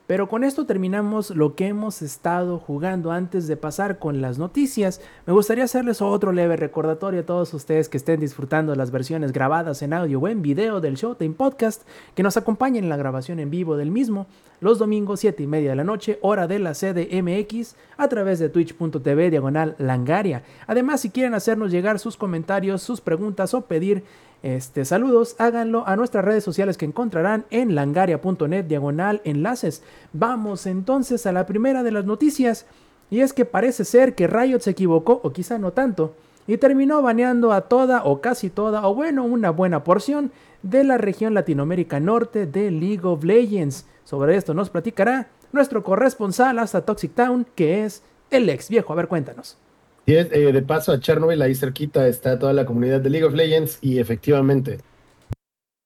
[0.05, 4.99] Pero con esto terminamos lo que hemos estado jugando antes de pasar con las noticias.
[5.25, 9.81] Me gustaría hacerles otro leve recordatorio a todos ustedes que estén disfrutando las versiones grabadas
[9.81, 11.83] en audio o en video del Showtime Podcast,
[12.15, 14.27] que nos acompañen en la grabación en vivo del mismo
[14.59, 18.47] los domingos 7 y media de la noche, hora de la CDMX, a través de
[18.47, 20.43] twitch.tv diagonal langaria.
[20.67, 24.03] Además, si quieren hacernos llegar sus comentarios, sus preguntas o pedir
[24.43, 29.81] este, saludos, háganlo a nuestras redes sociales que encontrarán en langaria.net diagonal enlaces.
[30.11, 32.65] Vamos entonces a la primera de las noticias.
[33.09, 36.13] Y es que parece ser que Riot se equivocó, o quizá no tanto,
[36.45, 40.97] y terminó baneando a toda o casi toda, o bueno, una buena porción de la
[40.97, 43.85] región Latinoamérica Norte de League of Legends.
[44.03, 48.91] Sobre esto nos platicará nuestro corresponsal hasta Toxic Town, que es el ex viejo.
[48.91, 49.57] A ver, cuéntanos.
[50.05, 53.79] Eh, de paso a Chernobyl, ahí cerquita está toda la comunidad de League of Legends
[53.81, 54.79] y efectivamente,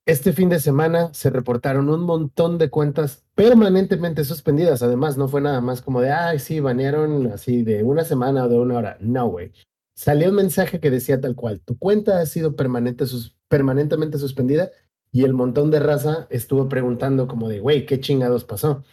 [0.07, 4.81] este fin de semana se reportaron un montón de cuentas permanentemente suspendidas.
[4.81, 8.49] Además, no fue nada más como de, ay, sí, banearon así de una semana o
[8.49, 8.97] de una hora.
[9.01, 9.51] No, güey.
[9.95, 13.05] Salió un mensaje que decía tal cual, tu cuenta ha sido permanente
[13.47, 14.71] permanentemente suspendida
[15.11, 18.83] y el montón de raza estuvo preguntando como de, güey, ¿qué chingados pasó?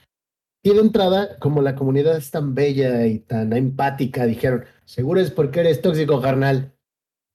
[0.66, 5.30] Y de entrada, como la comunidad es tan bella y tan empática, dijeron, seguro es
[5.30, 6.74] porque eres tóxico, carnal.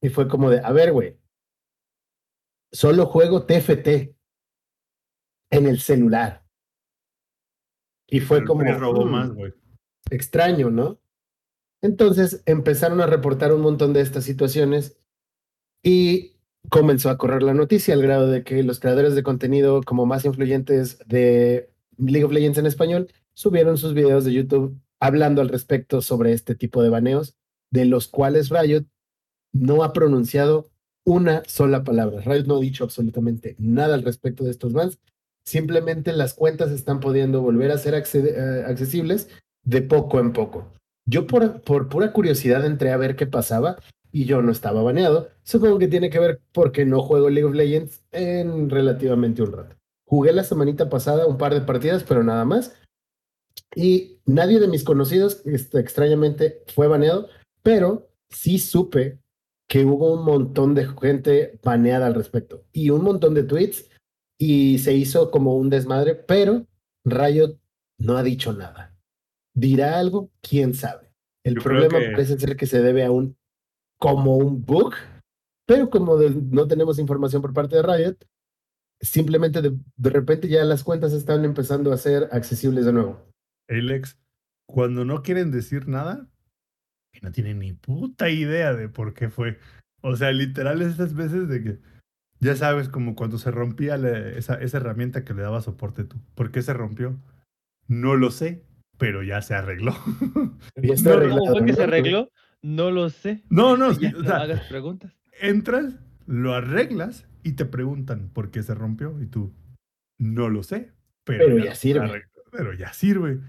[0.02, 1.16] Y fue como de, a ver, güey,
[2.72, 4.16] solo juego TFT
[5.52, 6.44] en el celular.
[8.08, 8.64] Y fue como...
[8.64, 9.54] Mm, más, güey.
[10.10, 11.00] Extraño, ¿no?
[11.84, 15.00] Entonces empezaron a reportar un montón de estas situaciones
[15.84, 16.40] y
[16.70, 20.26] comenzó a correr la noticia al grado de que los creadores de contenido como más
[20.26, 26.02] influyentes de League of Legends en español subieron sus videos de YouTube hablando al respecto
[26.02, 27.38] sobre este tipo de baneos,
[27.72, 28.84] de los cuales Riot
[29.53, 30.70] no ha pronunciado
[31.06, 32.20] una sola palabra.
[32.20, 34.99] Riot no ha dicho absolutamente nada al respecto de estos bans.
[35.45, 39.30] Simplemente las cuentas están pudiendo volver a ser eh, accesibles
[39.64, 40.74] de poco en poco.
[41.06, 43.78] Yo por, por pura curiosidad entré a ver qué pasaba
[44.11, 45.30] y yo no estaba baneado.
[45.44, 49.78] Supongo que tiene que ver porque no juego League of Legends en relativamente un rato.
[50.03, 52.76] Jugué la semanita pasada un par de partidas, pero nada más.
[53.76, 57.28] Y nadie de mis conocidos, este, extrañamente, fue baneado,
[57.62, 59.20] pero sí supe
[59.68, 63.90] que hubo un montón de gente baneada al respecto y un montón de tweets
[64.40, 66.66] y se hizo como un desmadre, pero
[67.06, 67.60] Riot
[68.00, 68.98] no ha dicho nada.
[69.54, 70.32] ¿Dirá algo?
[70.42, 71.12] ¿Quién sabe?
[71.44, 73.38] El problema parece ser que se debe a un
[74.00, 74.94] como un bug,
[75.66, 78.18] pero como no tenemos información por parte de Riot,
[79.02, 83.30] simplemente de, repente ya las cuentas están empezando a ser accesibles de nuevo.
[83.70, 84.18] Alex,
[84.68, 86.28] cuando no quieren decir nada,
[87.22, 89.60] no tienen ni puta idea de por qué fue.
[90.02, 91.80] O sea, literal estas veces de que
[92.40, 93.96] ya sabes como cuando se rompía
[94.36, 96.18] esa, esa herramienta que le daba soporte tú.
[96.36, 97.20] ¿Por qué se rompió?
[97.88, 98.64] No lo sé,
[98.98, 99.94] pero ya se arregló.
[100.82, 102.32] ¿Y está arreglado, ¿Por qué se arregló?
[102.62, 103.44] No lo sé.
[103.50, 105.14] No, no, o sea, hagas preguntas.
[105.41, 105.96] Entras,
[106.28, 109.54] lo arreglas y te preguntan por qué se rompió y tú
[110.18, 110.91] no lo sé,
[111.24, 112.26] pero, ya, sirve.
[112.52, 113.40] pero ya sirve.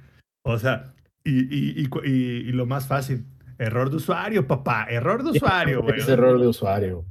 [0.43, 0.95] O sea,
[1.25, 2.09] y, y, y,
[2.49, 3.27] y, lo más fácil,
[3.59, 6.01] error de usuario, papá, error de usuario, güey.
[6.01, 7.05] Es error de usuario.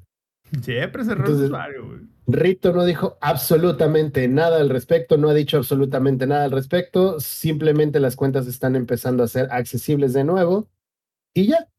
[0.61, 1.99] Siempre es error de usuario, güey.
[2.31, 7.99] Rito no dijo absolutamente nada al respecto, no ha dicho absolutamente nada al respecto, simplemente
[7.99, 10.69] las cuentas están empezando a ser accesibles de nuevo
[11.34, 11.69] y ya.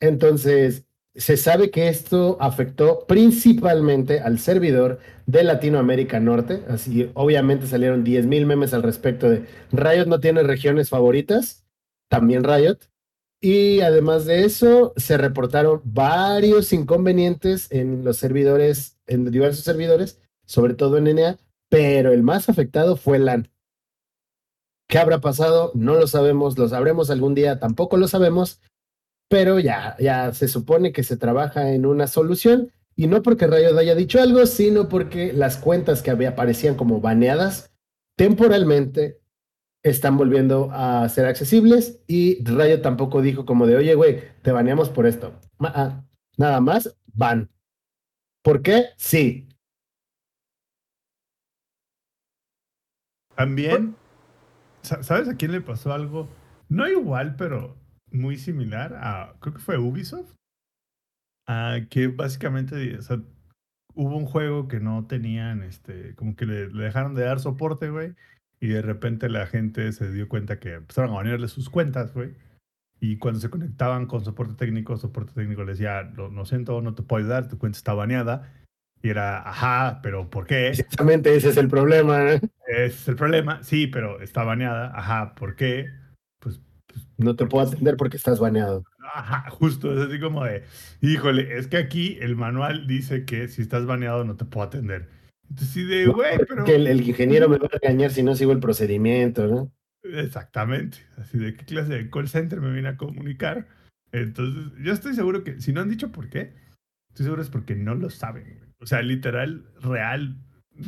[0.00, 0.86] Entonces,
[1.18, 6.62] se sabe que esto afectó principalmente al servidor de Latinoamérica Norte.
[6.68, 11.66] Así, obviamente salieron 10.000 memes al respecto de Riot no tiene regiones favoritas,
[12.08, 12.78] también Riot.
[13.40, 20.74] Y además de eso, se reportaron varios inconvenientes en los servidores, en diversos servidores, sobre
[20.74, 21.36] todo en NA,
[21.68, 23.50] pero el más afectado fue LAN.
[24.88, 25.72] ¿Qué habrá pasado?
[25.74, 28.60] No lo sabemos, lo sabremos algún día, tampoco lo sabemos,
[29.28, 33.78] pero ya, ya se supone que se trabaja en una solución y no porque Riot
[33.78, 37.72] haya dicho algo, sino porque las cuentas que había, aparecían como baneadas
[38.16, 39.20] temporalmente
[39.84, 44.88] están volviendo a ser accesibles y Riot tampoco dijo como de, oye, güey, te baneamos
[44.88, 45.38] por esto.
[45.60, 46.02] Ah,
[46.36, 47.50] nada más, van.
[48.42, 48.86] ¿Por qué?
[48.96, 49.48] Sí.
[53.36, 53.94] También,
[54.82, 56.28] ¿sabes a quién le pasó algo?
[56.68, 57.76] No igual, pero
[58.18, 60.34] muy similar a, creo que fue Ubisoft,
[61.46, 63.20] a que básicamente, o sea,
[63.94, 68.14] hubo un juego que no tenían, este, como que le, dejaron de dar soporte, güey,
[68.60, 72.34] y de repente la gente se dio cuenta que empezaron a banearle sus cuentas, güey.
[73.00, 77.02] Y cuando se conectaban con soporte técnico, soporte técnico les decía, lo, siento, no te
[77.02, 78.52] puedo ayudar, tu cuenta está baneada.
[79.02, 80.68] Y era, ajá, pero ¿por qué?
[80.68, 82.32] Exactamente, ese es el problema.
[82.32, 82.40] ¿eh?
[82.66, 85.86] Ese es el problema, sí, pero está baneada, ajá, ¿por qué?
[87.18, 88.84] No te puedo atender porque estás baneado.
[89.12, 90.62] Ajá, justo, es así como de,
[91.00, 95.08] híjole, es que aquí el manual dice que si estás baneado no te puedo atender.
[95.50, 96.64] Entonces, sí, de, güey, pero.
[96.64, 99.72] Que el, ingeniero me va a engañar si no sigo el procedimiento, ¿no?
[100.02, 100.98] Exactamente.
[101.16, 103.66] Así de qué clase de call center me viene a comunicar.
[104.12, 106.52] Entonces, yo estoy seguro que, si no han dicho por qué,
[107.10, 108.60] estoy seguro es porque no lo saben.
[108.78, 110.36] O sea, literal, real,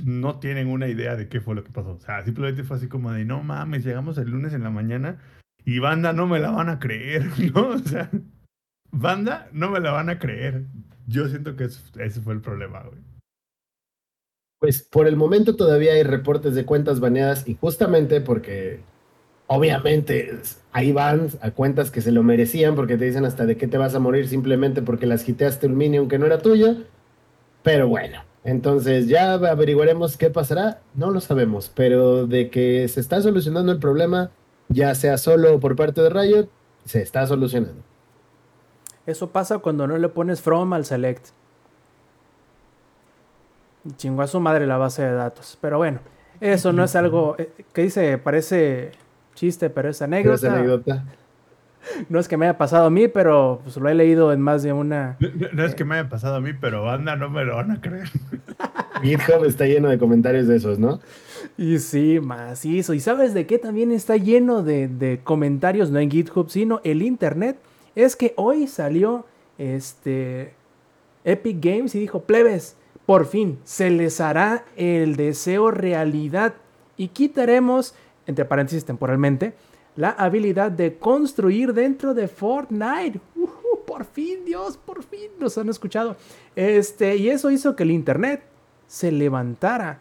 [0.05, 1.93] no tienen una idea de qué fue lo que pasó.
[1.93, 5.19] O sea, simplemente fue así como de, no mames, llegamos el lunes en la mañana
[5.65, 7.69] y banda no me la van a creer, ¿no?
[7.69, 8.11] O sea,
[8.91, 10.66] banda no me la van a creer.
[11.07, 13.01] Yo siento que ese fue el problema, güey.
[14.61, 18.81] Pues por el momento todavía hay reportes de cuentas baneadas y justamente porque
[19.47, 20.39] obviamente
[20.70, 23.78] ahí van a cuentas que se lo merecían porque te dicen hasta de qué te
[23.78, 26.77] vas a morir simplemente porque las quitaste un minion que no era tuyo.
[27.62, 30.82] Pero bueno, entonces ya averiguaremos qué pasará.
[30.95, 34.31] No lo sabemos, pero de que se está solucionando el problema,
[34.71, 36.49] ya sea solo por parte de Riot,
[36.85, 37.83] se está solucionando.
[39.07, 41.29] Eso pasa cuando no le pones from al select.
[43.97, 45.59] Chingó a su madre la base de datos.
[45.61, 46.01] Pero bueno,
[46.41, 48.93] eso no es algo eh, que dice, parece
[49.35, 50.55] chiste, pero es anécdota.
[50.55, 51.05] anécdota.
[52.09, 54.63] No es que me haya pasado a mí, pero pues, lo he leído en más
[54.63, 55.17] de una.
[55.53, 57.81] No, es que me haya pasado a mí, pero banda no me lo van a
[57.81, 58.09] creer.
[59.03, 61.01] GitHub está lleno de comentarios de esos, ¿no?
[61.57, 62.95] Y sí, macizo.
[62.95, 67.59] ¿Y sabes de qué también está lleno de, comentarios, no en GitHub, sino el Internet?
[67.95, 69.27] Es que hoy salió
[69.59, 70.55] este
[71.25, 72.77] Epic Games y dijo, plebes,
[73.07, 76.55] por fin se les hará el deseo realidad
[76.97, 77.95] y quitaremos,
[78.27, 79.55] entre paréntesis temporalmente,
[79.97, 83.21] la habilidad de construir dentro de Fortnite.
[83.87, 86.17] por fin, Dios, por fin nos han escuchado.
[86.55, 88.43] Este, y eso hizo que el internet
[88.87, 90.01] se levantara.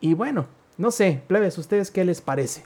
[0.00, 0.46] Y bueno,
[0.78, 2.64] no sé, plebes, ¿ustedes qué les parece?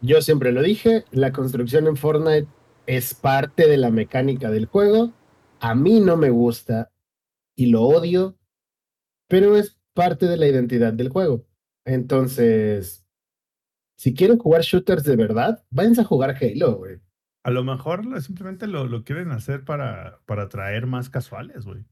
[0.00, 2.48] yo siempre lo dije, la construcción en Fortnite
[2.86, 5.12] es parte de la mecánica del juego.
[5.60, 6.90] A mí no me gusta
[7.54, 8.36] y lo odio,
[9.28, 11.44] pero es parte de la identidad del juego.
[11.84, 13.04] Entonces,
[13.96, 17.00] si quieren jugar shooters de verdad, váyanse a jugar Halo, güey.
[17.42, 21.84] A lo mejor simplemente lo, lo quieren hacer para, para atraer más casuales, güey.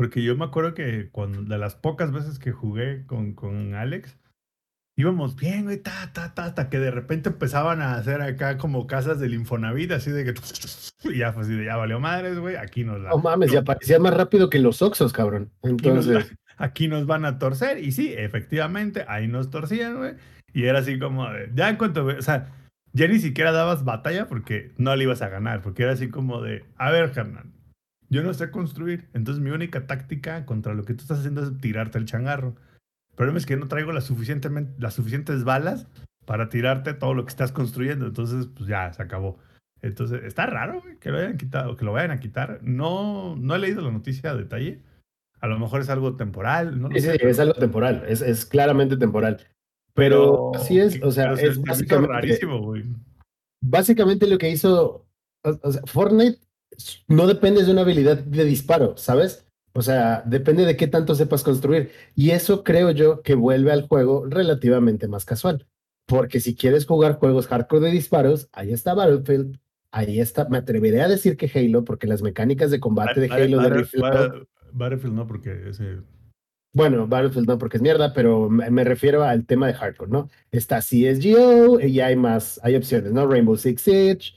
[0.00, 4.16] Porque yo me acuerdo que cuando, de las pocas veces que jugué con, con Alex,
[4.96, 8.86] íbamos bien, güey, ta, ta, ta, hasta que de repente empezaban a hacer acá como
[8.86, 10.32] casas del Infonavit, así de que
[11.04, 13.10] y ya fue así de ya valió madres, güey, aquí nos la.
[13.10, 15.50] No mames, ya parecía más rápido que los Oxos, cabrón.
[15.62, 16.34] Entonces.
[16.56, 20.14] Aquí nos, van a torcer, y sí, efectivamente, ahí nos torcían, güey.
[20.54, 22.52] Y era así como, de, ya en cuanto, o sea,
[22.94, 26.40] ya ni siquiera dabas batalla porque no le ibas a ganar, porque era así como
[26.40, 27.52] de, a ver, Hernán,
[28.10, 31.56] yo no sé construir, entonces mi única táctica contra lo que tú estás haciendo es
[31.58, 32.56] tirarte el changarro.
[33.10, 35.86] El problema es que no traigo las, suficientemente, las suficientes balas
[36.26, 38.06] para tirarte todo lo que estás construyendo.
[38.06, 39.38] Entonces, pues ya, se acabó.
[39.80, 42.60] Entonces, está raro que lo hayan quitado, que lo vayan a quitar.
[42.62, 44.82] No, no he leído la noticia a detalle.
[45.40, 46.80] A lo mejor es algo temporal.
[46.80, 48.04] No sí, sí, es algo temporal.
[48.08, 49.38] Es, es claramente temporal.
[49.94, 52.84] Pero, así es, o sea, es básicamente, rarísimo, güey.
[53.62, 55.06] Básicamente lo que hizo
[55.42, 56.38] o sea, Fortnite
[57.08, 59.46] no depende de una habilidad de disparo, ¿sabes?
[59.72, 61.90] O sea, depende de qué tanto sepas construir.
[62.14, 65.66] Y eso creo yo que vuelve al juego relativamente más casual.
[66.06, 69.60] Porque si quieres jugar juegos hardcore de disparos, ahí está Battlefield,
[69.92, 73.62] ahí está, me atreveré a decir que Halo, porque las mecánicas de combate de Halo
[73.62, 73.68] de
[74.72, 75.98] Battlefield no, porque ese...
[76.72, 80.28] Bueno, Battlefield no, porque es mierda, pero me, refiero al tema de hardcore, ¿no?
[80.52, 83.26] Está CSGO y hay más, hay opciones, ¿no?
[83.26, 84.32] Rainbow Six Siege,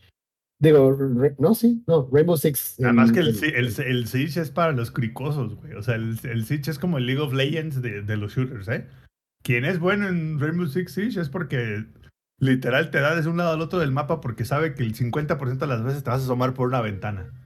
[0.64, 0.98] Digo,
[1.40, 2.78] no, sí, no, Rainbow Six.
[2.82, 5.74] Además que el, el, el, Siege es para los cricosos, güey.
[5.74, 8.70] O sea, el, el Siege es como el League of Legends de, de, los shooters,
[8.70, 8.88] ¿eh?
[9.44, 11.84] Quien es bueno en Rainbow Six Siege es porque
[12.40, 15.58] literal te da de un lado al otro del mapa porque sabe que el 50%
[15.58, 17.46] de las veces te vas a asomar por una ventana.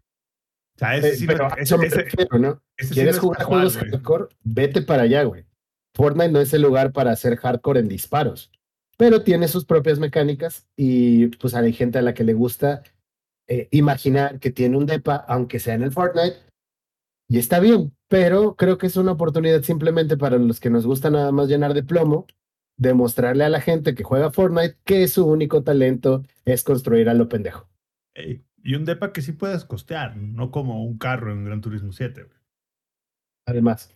[0.75, 2.61] O sea, ese eh, sí pero me refiero, ¿no?
[2.93, 4.27] ¿Quieres jugar juegos hardcore?
[4.43, 5.43] Vete para allá, güey.
[5.95, 8.51] Fortnite no es el lugar para hacer hardcore en disparos,
[8.95, 12.83] pero tiene sus propias mecánicas y pues hay gente a la que le gusta
[13.47, 16.37] eh, imaginar que tiene un DEPA, aunque sea en el Fortnite,
[17.29, 21.09] y está bien, pero creo que es una oportunidad simplemente para los que nos gusta
[21.09, 22.25] nada más llenar de plomo,
[22.77, 27.27] demostrarle a la gente que juega Fortnite que su único talento es construir a lo
[27.27, 27.67] pendejo.
[28.15, 32.27] y un DEPA que sí puedes costear, no como un carro en Gran Turismo 7.
[33.45, 33.95] Además.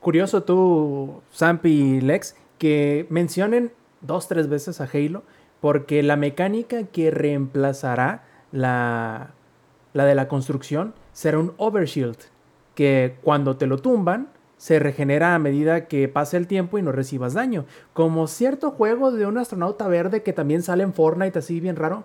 [0.00, 5.22] Curioso tú, Zampi y Lex, que mencionen dos, tres veces a Halo,
[5.60, 9.30] porque la mecánica que reemplazará la,
[9.92, 12.16] la de la construcción será un overshield,
[12.74, 16.92] que cuando te lo tumban se regenera a medida que pase el tiempo y no
[16.92, 17.64] recibas daño.
[17.92, 22.04] Como cierto juego de un astronauta verde que también sale en Fortnite así bien raro.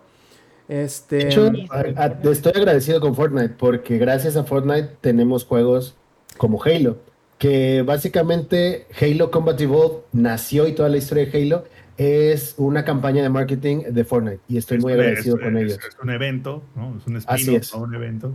[0.69, 1.27] Este...
[1.27, 5.95] Estoy agradecido con Fortnite porque gracias a Fortnite tenemos juegos
[6.37, 6.97] como Halo,
[7.37, 11.63] que básicamente Halo Combat Evolved nació y toda la historia de Halo
[11.97, 15.79] es una campaña de marketing de Fortnite y estoy muy agradecido con ellos.
[15.87, 16.97] Es un evento, ¿no?
[16.97, 17.73] Es un spin es.
[17.73, 18.33] un evento.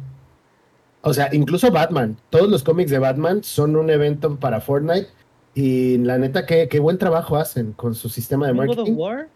[1.03, 5.09] O sea, incluso Batman, todos los cómics de Batman son un evento para Fortnite
[5.55, 8.83] y la neta, qué, qué buen trabajo hacen con su sistema de marketing.
[8.83, 9.29] God of War?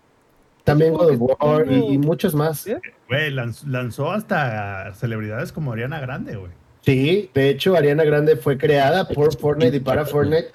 [0.64, 2.68] También God of War y, muchos más.
[3.08, 6.52] Güey, lanzó hasta celebridades como Ariana Grande, güey.
[6.82, 10.52] Sí, de hecho, Ariana Grande fue creada por Fortnite y para Fortnite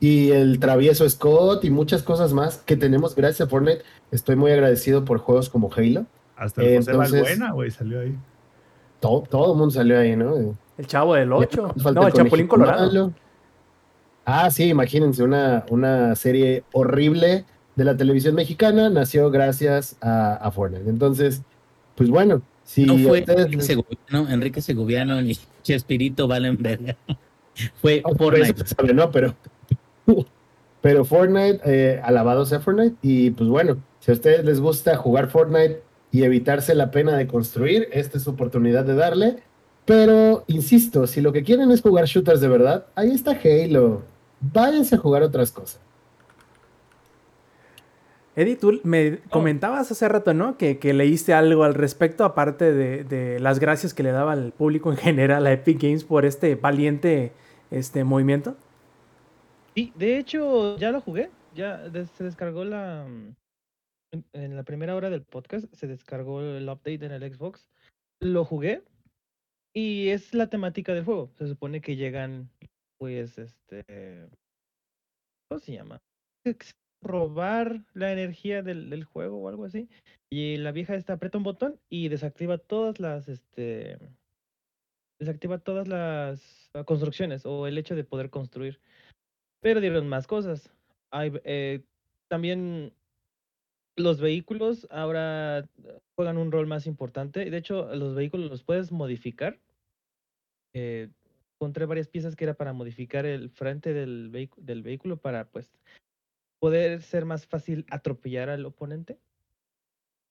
[0.00, 3.82] y el travieso Scott y muchas cosas más que tenemos gracias a Fortnite.
[4.10, 6.06] Estoy muy agradecido por juegos como Halo.
[6.36, 8.16] Hasta el José Valbuena, güey, salió ahí.
[8.98, 10.56] Todo, todo el mundo salió ahí, ¿no?
[10.78, 11.74] El chavo del 8.
[11.92, 13.12] No, el Chapulín Colorado.
[14.24, 17.44] Ah, sí, imagínense, una, una serie horrible
[17.76, 20.88] de la televisión mexicana nació gracias a, Fortnite.
[20.88, 21.42] Entonces,
[21.94, 26.96] pues bueno, si no fue Enrique, Segoviano, Enrique Segoviano ni Chespirito Valenberg.
[27.82, 28.64] fue Fortnite.
[28.94, 29.34] no, pero
[30.80, 32.96] pero Fortnite, eh, alabado sea Fortnite.
[33.02, 37.26] Y pues bueno, si a ustedes les gusta jugar Fortnite y evitarse la pena de
[37.26, 39.42] construir, esta es su oportunidad de darle.
[39.84, 44.02] Pero insisto, si lo que quieren es jugar shooters de verdad, ahí está Halo.
[44.40, 45.80] Váyanse a jugar otras cosas.
[48.36, 49.30] Eddie, tú me oh.
[49.30, 50.56] comentabas hace rato, ¿no?
[50.56, 54.90] Que, leíste algo al respecto, aparte de, de, las gracias que le daba al público
[54.90, 57.32] en general a Epic Games por este valiente
[57.70, 58.56] este, movimiento.
[59.74, 61.30] Sí, de hecho, ya lo jugué.
[61.54, 63.06] Ya se descargó la.
[64.32, 67.68] En la primera hora del podcast se descargó el update en el Xbox.
[68.20, 68.82] Lo jugué
[69.72, 71.30] y es la temática del juego.
[71.38, 72.50] Se supone que llegan,
[72.98, 74.28] pues, este,
[75.48, 76.00] ¿cómo se llama?
[77.02, 79.88] Robar la energía del, del juego o algo así.
[80.28, 83.96] Y la vieja esta aprieta un botón y desactiva todas las, este,
[85.20, 88.80] desactiva todas las ah, construcciones o el hecho de poder construir.
[89.60, 90.70] Pero dieron más cosas.
[91.44, 91.82] Eh,
[92.28, 92.94] también
[93.96, 95.68] los vehículos ahora
[96.14, 97.50] juegan un rol más importante.
[97.50, 99.60] De hecho, los vehículos los puedes modificar.
[100.74, 101.10] Eh,
[101.54, 105.70] encontré varias piezas que era para modificar el frente del, del vehículo para pues
[106.58, 109.18] poder ser más fácil atropellar al oponente.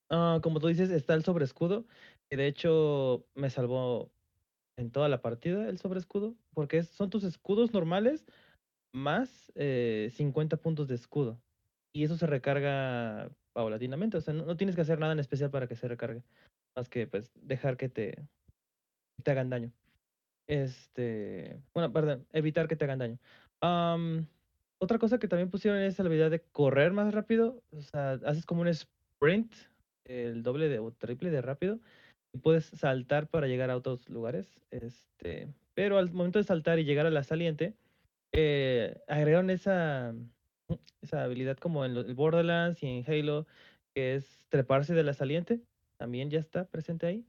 [0.08, 1.86] Ah, como tú dices, está el sobreescudo,
[2.28, 4.10] que de hecho me salvó
[4.76, 8.24] en toda la partida el sobreescudo, porque son tus escudos normales
[8.92, 11.40] más 50 eh, puntos de escudo.
[11.92, 15.66] Y eso se recarga paulatinamente, o sea, no, tienes que hacer nada en especial para
[15.66, 16.22] que se recargue,
[16.76, 18.14] más que pues dejar que te,
[19.22, 19.72] te hagan daño.
[20.46, 23.18] Este, bueno, perdón, evitar que te hagan daño.
[24.78, 28.46] otra cosa que también pusieron es la habilidad de correr más rápido, o sea, haces
[28.46, 29.52] como un sprint,
[30.04, 31.80] el doble de, o triple de rápido,
[32.32, 36.84] y puedes saltar para llegar a otros lugares, este, pero al momento de saltar y
[36.84, 37.74] llegar a la saliente,
[38.32, 40.14] eh, agregaron esa,
[41.02, 43.46] esa habilidad como en Borderlands y en Halo,
[43.94, 45.60] que es treparse de la saliente,
[45.98, 47.26] también ya está presente ahí.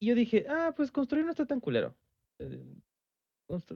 [0.00, 1.96] y yo dije, ah, pues construir no está tan culero.
[2.38, 2.64] Eh,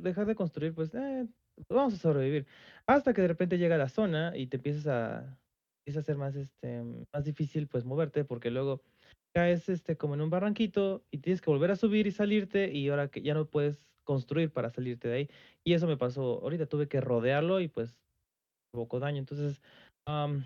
[0.00, 1.26] dejar de construir, pues, eh,
[1.68, 2.46] vamos a sobrevivir.
[2.86, 5.38] Hasta que de repente llega la zona y te empiezas a,
[5.80, 6.82] empieza a ser más, este,
[7.12, 8.82] más difícil, pues, moverte, porque luego
[9.34, 12.88] caes, este, como en un barranquito y tienes que volver a subir y salirte y
[12.88, 15.30] ahora que ya no puedes construir para salirte de ahí.
[15.64, 17.98] Y eso me pasó ahorita, tuve que rodearlo y pues
[18.72, 19.18] provocó daño.
[19.18, 19.60] Entonces,
[20.06, 20.44] um,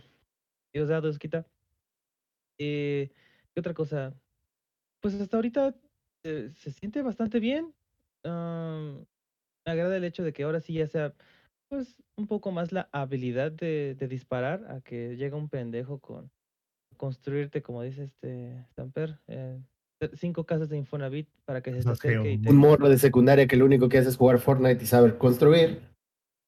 [0.75, 1.47] Dios da, Dios quita.
[2.59, 3.11] Eh,
[3.55, 4.15] ¿Qué otra cosa?
[5.03, 5.75] Pues hasta ahorita
[6.25, 7.75] eh, se siente bastante bien.
[8.25, 11.15] me agrada el hecho de que ahora sí ya sea
[11.69, 16.31] pues un poco más la habilidad de, de disparar a que llega un pendejo con
[16.97, 19.61] construirte, como dice este Stamper, eh,
[20.15, 22.41] cinco casas de Infonavit para que se acerque.
[22.47, 25.81] Un morro de secundaria que lo único que hace es jugar Fortnite y saber construir.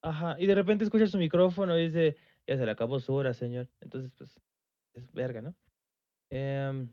[0.02, 2.16] Ajá, y de repente escucha su micrófono y dice,
[2.46, 3.68] ya se le acabó su hora, señor.
[3.80, 4.40] Entonces, pues,
[4.94, 5.54] es verga, ¿no?
[6.30, 6.88] Em,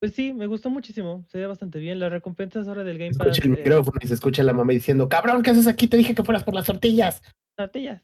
[0.00, 1.98] pues sí, me gustó muchísimo, se ve bastante bien.
[1.98, 3.28] Las recompensas ahora del Game Pass.
[3.28, 5.88] Escucha el eh, micrófono y se escucha la mamá diciendo, cabrón, ¿qué haces aquí?
[5.88, 7.22] Te dije que fueras por las tortillas.
[7.56, 8.02] Tortillas.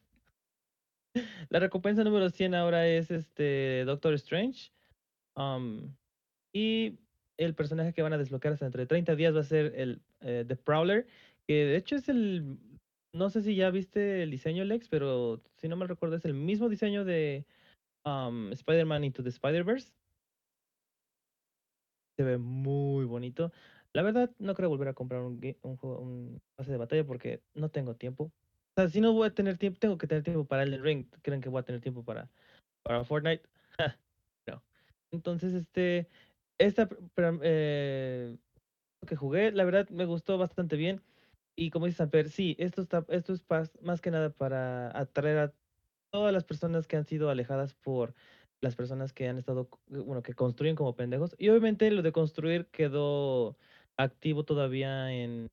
[1.48, 4.70] La recompensa número 100 ahora es este Doctor Strange.
[5.34, 5.94] Um,
[6.56, 6.98] y
[7.36, 10.42] el personaje que van a desbloquear hasta entre 30 días va a ser el eh,
[10.48, 11.06] The Prowler,
[11.46, 12.56] que de hecho es el,
[13.12, 16.32] no sé si ya viste el diseño Lex, pero si no me recuerdo es el
[16.32, 17.44] mismo diseño de
[18.06, 19.92] um, Spider-Man Into the Spider-Verse.
[22.16, 23.52] Se ve muy bonito.
[23.92, 27.68] La verdad, no creo volver a comprar un, un, un pase de batalla porque no
[27.68, 28.24] tengo tiempo.
[28.24, 31.04] O sea, si no voy a tener tiempo, tengo que tener tiempo para el ring.
[31.20, 32.30] ¿Creen que voy a tener tiempo para,
[32.82, 33.46] para Fortnite?
[34.46, 34.62] no.
[35.10, 36.08] Entonces, este,
[36.58, 36.88] esta
[37.42, 38.36] eh,
[39.06, 41.02] que jugué, la verdad me gustó bastante bien.
[41.58, 43.44] Y como dice Samper, sí, esto está, esto es
[43.80, 45.54] más que nada para atraer a
[46.12, 48.14] todas las personas que han sido alejadas por
[48.60, 51.34] las personas que han estado, bueno, que construyen como pendejos.
[51.38, 53.56] Y obviamente lo de construir quedó
[53.98, 55.48] activo todavía en,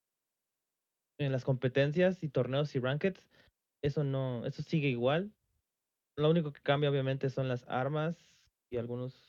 [1.19, 3.29] en las competencias y torneos y rankeds.
[3.81, 5.31] Eso no, eso sigue igual.
[6.17, 8.35] Lo único que cambia obviamente son las armas
[8.71, 9.22] y algunos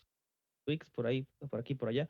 [0.64, 2.08] tweaks por ahí, por aquí, por allá.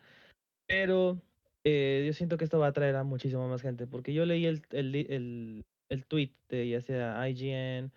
[0.67, 1.21] Pero
[1.65, 4.47] eh, yo siento que esto va a atraer a muchísima más gente, porque yo leí
[4.47, 7.93] el, el, el, el tweet de ya sea IGN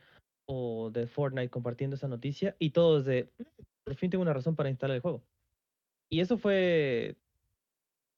[0.45, 3.29] o de Fortnite compartiendo esa noticia y todos de,
[3.83, 5.23] por fin tengo una razón para instalar el juego.
[6.09, 7.17] Y eso fue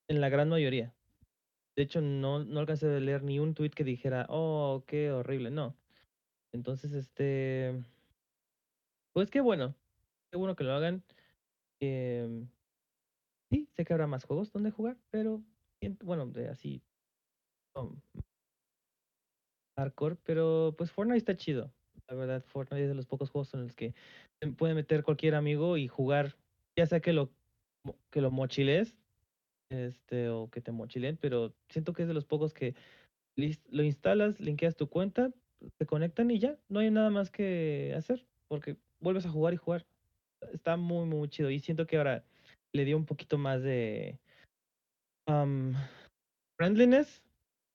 [0.08, 0.94] en la gran mayoría.
[1.76, 5.50] De hecho, no, no alcancé a leer ni un tweet que dijera, oh, qué horrible,
[5.50, 5.76] no.
[6.52, 7.84] Entonces, este,
[9.14, 9.76] pues qué bueno,
[10.32, 11.04] qué bueno que lo hagan.
[11.82, 12.46] Eh,
[13.50, 15.42] sí, sé que habrá más juegos donde jugar, pero
[16.04, 16.82] bueno, de así
[19.78, 21.72] hardcore, pero pues Fortnite está chido.
[22.08, 23.94] La verdad, Fortnite es de los pocos juegos en los que
[24.58, 26.36] puede meter cualquier amigo y jugar,
[26.78, 27.32] ya sea que lo
[28.10, 28.98] que lo mochiles,
[29.70, 32.76] este, o que te mochilen, pero siento que es de los pocos que
[33.38, 35.32] lo instalas, linkeas tu cuenta,
[35.78, 39.58] te conectan y ya, no hay nada más que hacer, porque vuelves a jugar y
[39.58, 39.86] jugar
[40.54, 41.50] está muy, muy chido.
[41.50, 42.24] Y siento que ahora
[42.74, 44.20] le dio un poquito más de
[46.58, 47.24] friendliness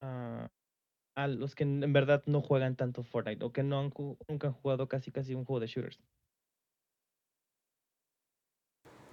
[0.03, 3.93] a los que en verdad no juegan tanto Fortnite o que no han,
[4.29, 6.01] nunca han jugado casi casi un juego de shooters.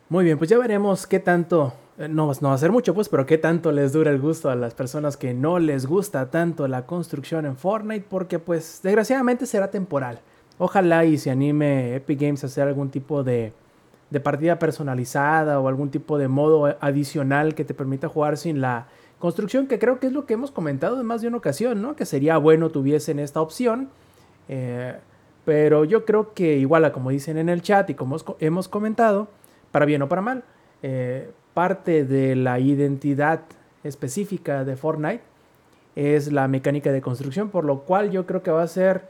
[0.09, 3.07] Muy bien, pues ya veremos qué tanto, eh, no, no va a ser mucho pues,
[3.07, 6.67] pero qué tanto les dura el gusto a las personas que no les gusta tanto
[6.67, 10.19] la construcción en Fortnite, porque pues desgraciadamente será temporal.
[10.63, 13.51] Ojalá y se anime Epic Games a hacer algún tipo de,
[14.11, 18.85] de partida personalizada o algún tipo de modo adicional que te permita jugar sin la
[19.17, 21.95] construcción, que creo que es lo que hemos comentado en más de una ocasión, ¿no?
[21.95, 23.89] Que sería bueno tuviesen esta opción.
[24.49, 24.95] Eh,
[25.45, 29.29] pero yo creo que igual a como dicen en el chat y como hemos comentado,
[29.71, 30.43] para bien o para mal.
[30.83, 33.41] Eh, parte de la identidad
[33.83, 35.23] específica de Fortnite
[35.95, 39.09] es la mecánica de construcción, por lo cual yo creo que va a ser,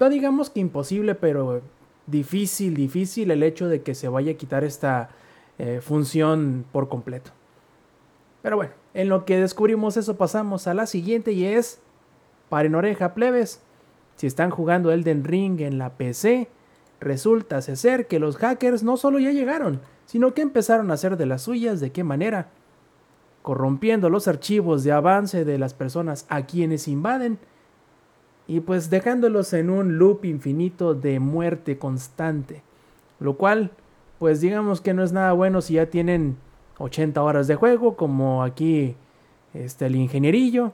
[0.00, 1.62] no digamos que imposible, pero
[2.06, 5.10] difícil, difícil el hecho de que se vaya a quitar esta
[5.58, 7.30] eh, función por completo.
[8.42, 11.80] Pero bueno, en lo que descubrimos eso pasamos a la siguiente y es,
[12.48, 13.60] paren oreja plebes,
[14.16, 16.48] si están jugando Elden Ring en la PC,
[17.00, 21.26] Resulta ser que los hackers no solo ya llegaron, sino que empezaron a hacer de
[21.26, 21.78] las suyas.
[21.80, 22.48] De qué manera,
[23.42, 27.38] corrompiendo los archivos de avance de las personas a quienes invaden
[28.48, 32.62] y pues dejándolos en un loop infinito de muerte constante,
[33.20, 33.70] lo cual
[34.18, 36.36] pues digamos que no es nada bueno si ya tienen
[36.78, 38.96] 80 horas de juego como aquí
[39.54, 40.72] este el ingenierillo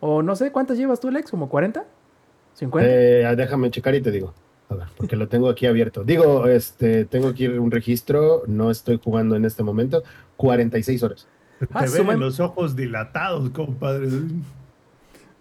[0.00, 1.86] o no sé cuántas llevas tú Lex, como 40?
[2.54, 2.90] 50?
[2.90, 4.34] Eh, déjame checar y te digo
[4.96, 6.04] porque lo tengo aquí abierto.
[6.04, 10.02] Digo, este, tengo aquí un registro, no estoy jugando en este momento,
[10.36, 11.26] 46 horas.
[11.60, 14.08] Te ah, ven los ojos dilatados, compadre.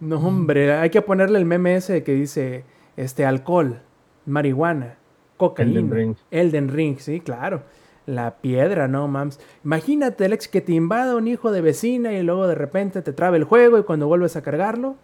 [0.03, 2.63] No, hombre, hay que ponerle el meme ese que dice,
[2.97, 3.79] este, alcohol,
[4.25, 4.97] marihuana,
[5.37, 7.63] cocaína, Elden Ring, Elden Ring sí, claro.
[8.05, 9.39] La piedra, no mams.
[9.63, 13.37] Imagínate, Alex, que te invada un hijo de vecina y luego de repente te trabe
[13.37, 14.97] el juego y cuando vuelves a cargarlo,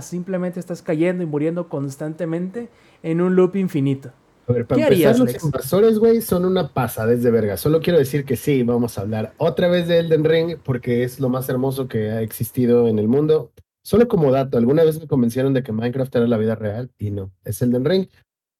[0.00, 2.68] simplemente estás cayendo y muriendo constantemente
[3.02, 4.12] en un loop infinito.
[4.48, 7.56] A ver, para empezar, los invasores, güey, son una pasada de verga.
[7.56, 11.18] Solo quiero decir que sí, vamos a hablar otra vez de Elden Ring porque es
[11.18, 13.50] lo más hermoso que ha existido en el mundo.
[13.86, 17.12] Solo como dato, alguna vez me convencieron de que Minecraft era la vida real y
[17.12, 18.08] no, es Elden Ring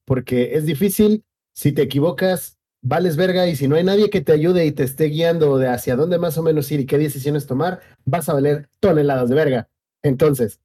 [0.04, 1.24] porque es difícil.
[1.52, 4.84] Si te equivocas, vales verga y si no hay nadie que te ayude y te
[4.84, 8.34] esté guiando de hacia dónde más o menos ir y qué decisiones tomar, vas a
[8.34, 9.68] valer toneladas de verga.
[10.04, 10.60] Entonces,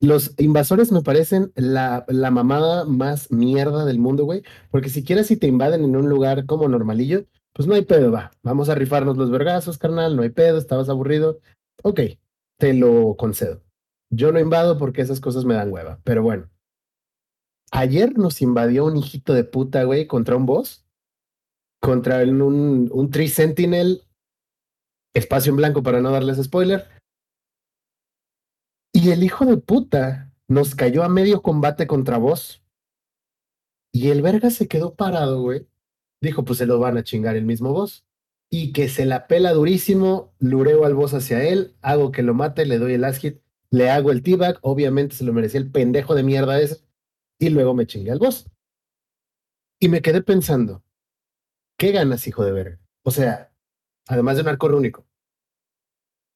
[0.00, 4.42] los invasores me parecen la, la, mamada más mierda del mundo, güey.
[4.70, 8.30] Porque siquiera si te invaden en un lugar como normalillo, pues no hay pedo, va.
[8.42, 11.40] Vamos a rifarnos los vergazos, carnal, no hay pedo, estabas aburrido.
[11.82, 12.00] Ok,
[12.60, 13.64] te lo concedo.
[14.10, 16.48] Yo no invado porque esas cosas me dan hueva, pero bueno.
[17.72, 20.86] Ayer nos invadió un hijito de puta, güey, contra un boss.
[21.80, 24.02] Contra un, un Tree Sentinel.
[25.14, 26.86] Espacio en blanco para no darles spoiler
[28.92, 32.62] y el hijo de puta nos cayó a medio combate contra vos.
[33.92, 35.66] Y el verga se quedó parado, güey.
[36.20, 38.04] Dijo, pues se lo van a chingar el mismo boss.
[38.50, 42.66] Y que se la pela durísimo, lureo al boss hacia él, hago que lo mate,
[42.66, 43.40] le doy el last hit,
[43.70, 46.82] le hago el t-bag, obviamente se lo merecía el pendejo de mierda ese,
[47.38, 48.50] y luego me chingué al boss.
[49.78, 50.82] Y me quedé pensando,
[51.78, 52.80] ¿qué ganas, hijo de verga?
[53.02, 53.52] O sea,
[54.08, 55.06] además de un arco único,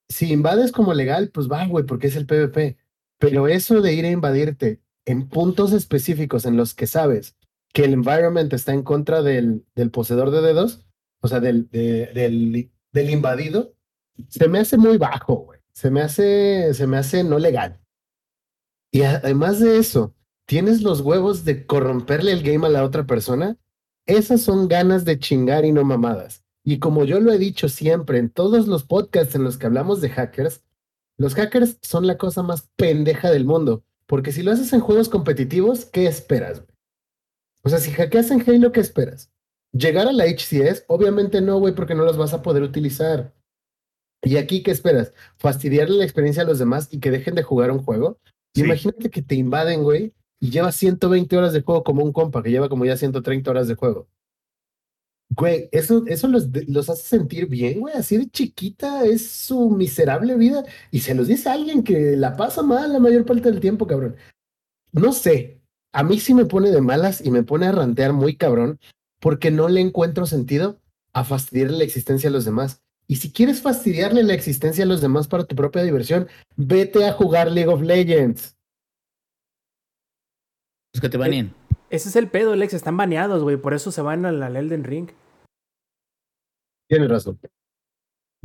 [0.09, 2.77] si invades como legal, pues va, güey, porque es el PvP.
[3.19, 7.37] Pero eso de ir a invadirte en puntos específicos en los que sabes
[7.73, 10.84] que el environment está en contra del, del poseedor de dedos,
[11.25, 13.75] o sea, del, del, invadido,
[14.29, 15.59] se me hace muy bajo, güey.
[15.73, 17.81] Se me hace, se me hace no legal.
[18.93, 20.15] Y además de eso,
[20.45, 23.57] tienes los huevos de corromperle el game a la otra persona.
[24.05, 26.45] Esas son ganas de chingar y no mamadas.
[26.63, 30.03] Y como yo lo he dicho siempre en todos los podcasts en los que hablamos
[30.03, 30.63] de hackers,
[31.17, 33.83] los hackers son la cosa más pendeja del mundo.
[34.05, 36.63] Porque si lo haces en juegos competitivos, ¿qué esperas?
[37.63, 39.33] O sea, si hackeas en Halo, ¿qué esperas?
[39.75, 40.85] ¿Llegar a la HCS?
[40.87, 43.35] Obviamente no, güey, porque no los vas a poder utilizar.
[44.23, 45.13] ¿Y aquí qué esperas?
[45.37, 48.21] ¿Fastidiarle la experiencia a los demás y que dejen de jugar un juego?
[48.55, 52.53] Imagínate que te invaden, güey, y llevas 120 horas de juego como un compa que
[52.53, 54.07] lleva como ya 130 horas de juego.
[55.31, 57.95] Güey, eso, eso los, los hace sentir bien, güey.
[57.95, 60.65] Así de chiquita es su miserable vida.
[60.93, 63.89] Y se los dice a alguien que la pasa mal la mayor parte del tiempo,
[63.89, 64.15] cabrón.
[64.93, 65.61] No sé.
[65.93, 68.79] A mí sí me pone de malas y me pone a rantear muy cabrón
[69.25, 70.79] porque no le encuentro sentido
[71.15, 72.83] a fastidiarle la existencia a los demás.
[73.07, 77.13] Y si quieres fastidiarle la existencia a los demás para tu propia diversión, vete a
[77.13, 78.55] jugar League of Legends.
[80.93, 81.55] Es que te baneen.
[81.89, 82.75] Ese es el pedo, Lex.
[82.75, 83.57] Están baneados, güey.
[83.57, 85.09] Por eso se van al Elden Ring.
[86.87, 87.41] Tienes razón.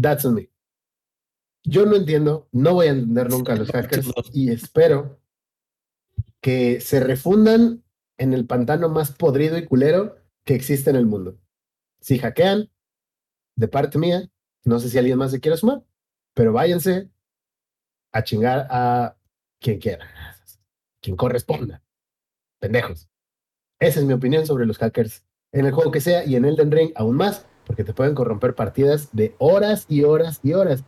[0.02, 0.50] That's on me.
[1.66, 5.20] Yo no entiendo, no voy a entender nunca a los hackers y espero
[6.40, 7.84] que se refundan
[8.18, 10.20] en el pantano más podrido y culero
[10.50, 11.38] que existe en el mundo.
[12.02, 12.72] Si hackean,
[13.56, 14.28] de parte mía.
[14.64, 15.84] No sé si alguien más se quiere sumar,
[16.34, 17.08] pero váyanse
[18.12, 19.16] a chingar a
[19.60, 20.08] quien quiera,
[21.02, 21.84] quien corresponda.
[22.60, 23.08] Pendejos.
[23.80, 26.72] Esa es mi opinión sobre los hackers en el juego que sea y en Elden
[26.72, 30.84] Ring aún más, porque te pueden corromper partidas de horas y horas y horas.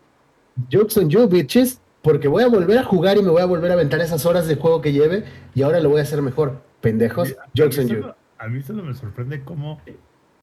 [0.71, 3.69] Jokes on you, bitches, porque voy a volver a jugar y me voy a volver
[3.69, 5.23] a aventar esas horas de juego que lleve
[5.53, 6.63] y ahora lo voy a hacer mejor.
[6.81, 8.20] Pendejos, jokes on you.
[8.41, 9.79] A mí solo me sorprende cómo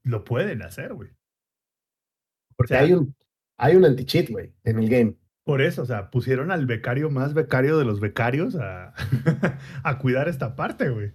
[0.05, 1.11] lo pueden hacer, güey.
[2.57, 3.13] Porque hay un,
[3.59, 5.17] hay un anti-cheat, güey, en el game.
[5.45, 8.95] Por eso, o sea, pusieron al becario más becario de los becarios a,
[9.83, 11.11] a cuidar esta parte, güey.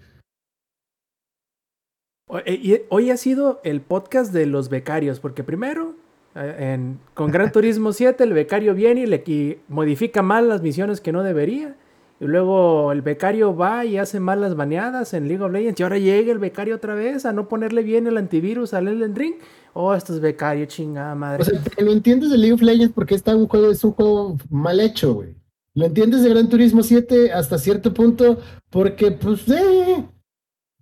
[2.45, 5.95] Eh, hoy ha sido el podcast de los becarios, porque primero,
[6.35, 11.13] eh, con Gran Turismo 7, el becario viene y le modifica mal las misiones que
[11.13, 11.77] no debería.
[12.23, 15.77] Y luego el becario va y hace mal las baneadas en League of Legends.
[15.77, 19.13] Y ahora llega el becario otra vez a no ponerle bien el antivirus al Elden
[19.13, 19.33] Ring.
[19.73, 21.41] Oh, esto es becario, chingada madre.
[21.41, 24.37] O sea, lo entiendes de League of Legends porque está un juego, es un juego
[24.49, 25.35] mal hecho, güey.
[25.73, 28.37] Lo entiendes de Gran Turismo 7 hasta cierto punto
[28.69, 30.07] porque, pues, eh,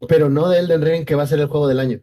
[0.07, 2.01] pero no de Elden Ring, que va a ser el juego del año.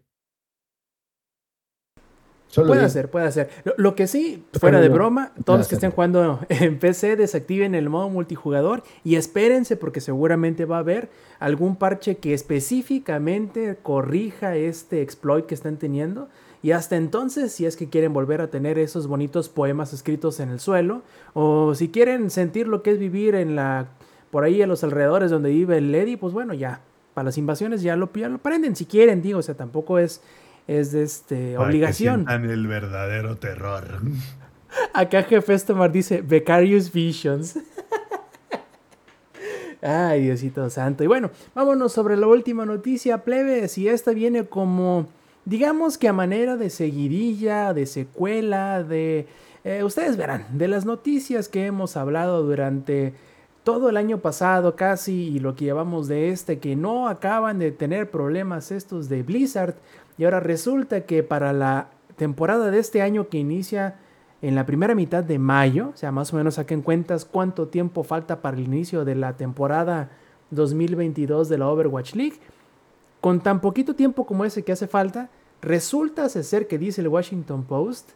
[2.55, 3.51] Puede ser, puede ser.
[3.77, 7.89] Lo, que sí, fuera de broma, todos los que estén jugando en PC desactiven el
[7.89, 15.03] modo multijugador y espérense porque seguramente va a haber algún parche que específicamente corrija este
[15.03, 16.29] exploit que están teniendo.
[16.61, 20.51] Y hasta entonces, si es que quieren volver a tener esos bonitos poemas escritos en
[20.51, 21.03] el suelo,
[21.33, 23.89] o si quieren sentir lo que es vivir en la
[24.31, 26.81] por ahí a los alrededores donde vive el Lady, pues bueno, ya,
[27.15, 30.21] para las invasiones ya lo, ya lo prenden si quieren, digo, o sea, tampoco es,
[30.69, 32.27] es de este, obligación.
[32.27, 34.01] Que el verdadero terror.
[34.93, 37.59] Acá Jefe Tomar dice Becarious Visions.
[39.83, 41.05] Ay, Diosito Santo.
[41.05, 43.79] Y bueno, vámonos sobre la última noticia, plebes.
[43.79, 45.07] Y esta viene como,
[45.45, 49.27] digamos que a manera de seguidilla, de secuela, de...
[49.65, 53.15] Eh, ustedes verán, de las noticias que hemos hablado durante
[53.65, 57.71] todo el año pasado casi y lo que llevamos de este, que no acaban de
[57.71, 59.75] tener problemas estos de Blizzard.
[60.19, 63.97] Y ahora resulta que para la temporada de este año que inicia
[64.43, 68.05] en la primera mitad de mayo, o sea, más o menos saquen cuentas cuánto tiempo
[68.05, 70.11] falta para el inicio de la temporada
[70.51, 72.39] 2022 de la Overwatch League,
[73.21, 75.31] con tan poquito tiempo como ese que hace falta,
[75.61, 78.11] resulta ser que dice el Washington Post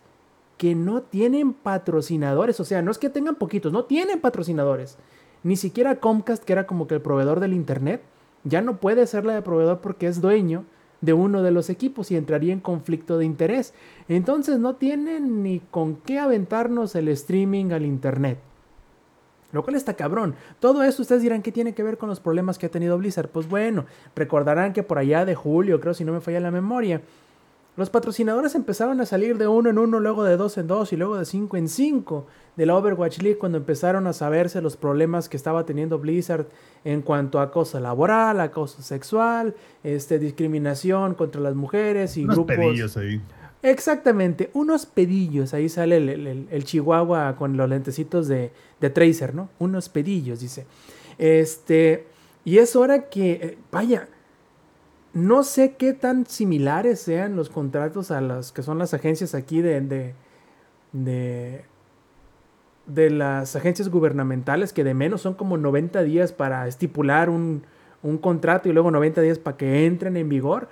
[0.59, 4.97] que no tienen patrocinadores, o sea, no es que tengan poquitos, no tienen patrocinadores.
[5.43, 8.03] Ni siquiera Comcast, que era como que el proveedor del Internet,
[8.45, 10.65] ya no puede ser la de proveedor porque es dueño
[11.03, 13.75] de uno de los equipos y entraría en conflicto de interés.
[14.09, 18.39] Entonces no tienen ni con qué aventarnos el streaming al Internet.
[19.53, 20.35] Lo cual está cabrón.
[20.61, 23.29] Todo eso ustedes dirán que tiene que ver con los problemas que ha tenido Blizzard.
[23.29, 23.85] Pues bueno,
[24.17, 27.03] recordarán que por allá de julio, creo si no me falla la memoria,
[27.77, 30.97] los patrocinadores empezaron a salir de uno en uno, luego de dos en dos y
[30.97, 32.27] luego de cinco en cinco
[32.57, 36.47] de la Overwatch League cuando empezaron a saberse los problemas que estaba teniendo Blizzard
[36.85, 42.57] en cuanto a acoso laboral, acoso sexual, este, discriminación contra las mujeres y unos grupos.
[42.57, 43.21] Pedillos ahí.
[43.63, 45.55] Exactamente, unos pedillos.
[45.55, 48.51] Ahí sale el, chihuahua con los lentecitos de,
[48.81, 49.49] de, Tracer, ¿no?
[49.61, 50.67] Unos pedillos, dice.
[51.17, 52.07] Este,
[52.45, 54.09] y es hora que, eh, vaya,
[55.15, 59.61] no sé qué tan similares sean los contratos a las que son las agencias aquí
[59.61, 60.15] de, de,
[60.93, 61.65] de,
[62.87, 67.65] de las agencias gubernamentales, que de menos son como 90 días para estipular un,
[68.03, 70.69] un contrato y luego 90 días para que entren en vigor.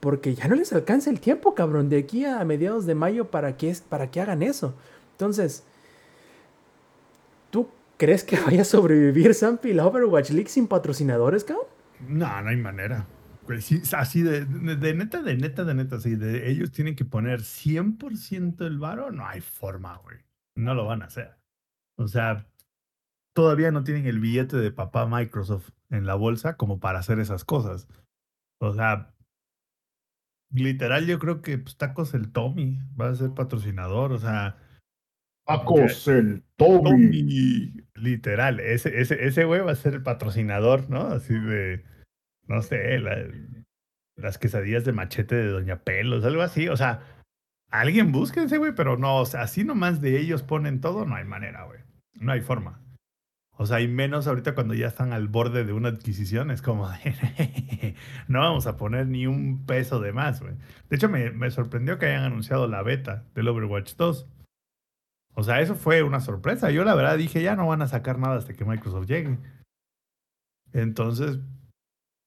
[0.00, 3.56] Porque ya no les alcanza el tiempo, cabrón, de aquí a mediados de mayo para
[3.56, 4.74] que, para que hagan eso.
[5.12, 5.64] Entonces,
[7.50, 11.66] ¿tú crees que vaya a sobrevivir Sampi la Overwatch League sin patrocinadores, cabrón?
[12.08, 13.06] No, no hay manera
[13.92, 18.66] así de, de, neta, de neta, de neta, así de ellos tienen que poner 100%
[18.66, 20.18] el varo, no hay forma, güey.
[20.56, 21.36] No lo van a hacer.
[21.98, 22.46] O sea,
[23.34, 27.44] todavía no tienen el billete de papá Microsoft en la bolsa como para hacer esas
[27.44, 27.88] cosas.
[28.60, 29.14] O sea,
[30.50, 34.56] literal, yo creo que pues, Tacos el Tommy va a ser patrocinador, o sea.
[35.46, 37.84] Tacos el Tommy.
[37.94, 41.02] Literal, ese, ese, ese güey va a ser el patrocinador, ¿no?
[41.02, 41.84] Así de
[42.48, 43.00] no sé,
[44.16, 46.68] las quesadillas de machete de Doña Pelos, algo así.
[46.68, 47.00] O sea,
[47.70, 51.24] alguien búsquense, güey, pero no, o sea, así nomás de ellos ponen todo, no hay
[51.24, 51.80] manera, güey.
[52.20, 52.80] No hay forma.
[53.58, 56.90] O sea, y menos ahorita cuando ya están al borde de una adquisición, es como
[58.28, 60.54] no vamos a poner ni un peso de más, güey.
[60.90, 64.28] De hecho, me, me, sorprendió que hayan anunciado la beta del Overwatch 2.
[65.38, 66.70] O sea, eso fue una sorpresa.
[66.70, 69.38] Yo la verdad dije, ya no van a sacar nada hasta que Microsoft llegue.
[70.72, 71.38] Entonces,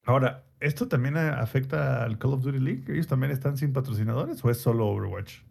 [0.09, 2.83] Ahora, ¿esto también afecta al Call of Duty League?
[2.87, 5.41] ¿Ellos también están sin patrocinadores o es solo Overwatch?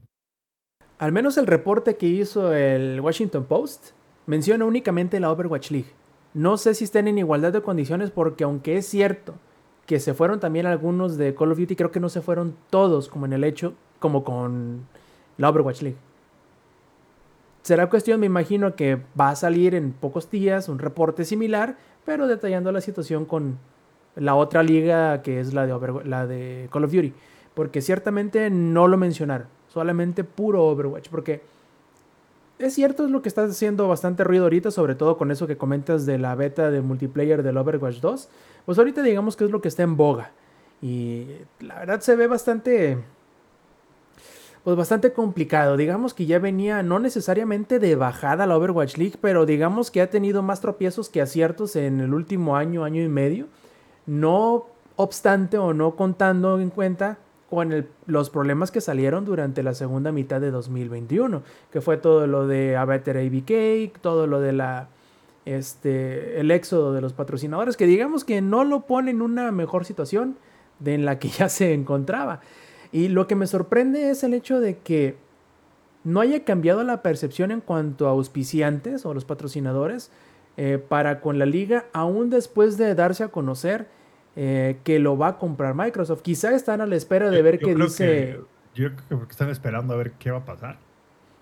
[0.99, 3.91] al menos el reporte que hizo el Washington Post
[4.27, 5.93] menciona únicamente la Overwatch League.
[6.35, 9.35] No sé si estén en igualdad de condiciones porque aunque es cierto
[9.87, 13.09] que se fueron también algunos de Call of Duty, creo que no se fueron todos
[13.09, 14.89] como en el hecho, como con
[15.37, 15.99] la Overwatch League.
[17.63, 22.27] Será cuestión, me imagino, que va a salir en pocos días un reporte similar, pero
[22.27, 23.61] detallando la situación con
[24.19, 27.13] la otra liga que es la de, Call of Duty.
[27.55, 31.09] Porque ciertamente no lo mencionaron, solamente puro Overwatch.
[31.09, 31.43] Porque
[32.59, 35.57] es cierto, es lo que está haciendo bastante ruido ahorita, sobre todo con eso que
[35.57, 38.29] comentas de la beta de multiplayer del Overwatch 2.
[38.67, 40.33] Pues ahorita digamos que es lo que está en boga.
[40.81, 41.27] Y
[41.61, 42.99] la verdad se ve bastante
[44.69, 45.77] pues bastante complicado.
[45.77, 50.11] Digamos que ya venía no necesariamente de bajada la Overwatch League, pero digamos que ha
[50.11, 53.47] tenido más tropiezos que aciertos en el último año, año y medio.
[54.09, 54.67] No
[54.97, 57.19] obstante o no contando en cuenta
[57.51, 62.47] con los problemas que salieron durante la segunda mitad de 2021, que fue todo lo
[62.47, 64.89] de A Better ABK, todo lo de la
[65.45, 69.85] este el éxodo de los patrocinadores, que digamos que no lo pone en una mejor
[69.85, 70.37] situación
[70.79, 72.41] de en la que ya se encontraba.
[72.93, 75.17] Y lo que me sorprende es el hecho de que
[76.03, 80.11] no haya cambiado la percepción en cuanto a auspiciantes o los patrocinadores
[80.57, 83.87] eh, para con la liga, aún después de darse a conocer
[84.37, 86.23] eh, que lo va a comprar Microsoft.
[86.23, 88.39] Quizá están a la espera de ver qué dice.
[88.75, 90.79] yo creo que están esperando a ver qué va a pasar.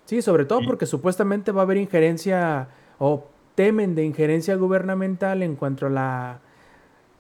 [0.06, 2.68] Sí, sobre todo porque supuestamente va a haber injerencia
[2.98, 6.40] o temen de injerencia gubernamental en cuanto a la.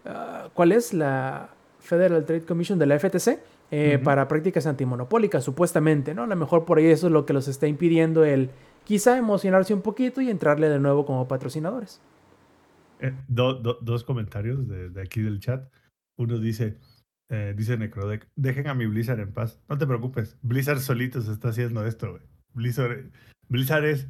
[0.04, 0.94] Ah, ¿Cuál es?
[0.94, 3.40] La Federal Trade Commission de la FTC
[3.72, 6.22] eh, para prácticas antimonopólicas, supuestamente, ¿no?
[6.22, 8.50] A lo mejor por ahí eso es lo que los está impidiendo el
[8.84, 12.00] quizá emocionarse un poquito y entrarle de nuevo como patrocinadores.
[13.00, 15.70] Eh, dos comentarios de, aquí del chat.
[16.18, 16.78] Uno dice,
[17.28, 19.60] eh, dice Necrodeck, dejen a mi Blizzard en paz.
[19.68, 22.18] No te preocupes, Blizzard solito se está haciendo esto.
[22.54, 23.10] Blizzard,
[23.48, 24.08] Blizzard es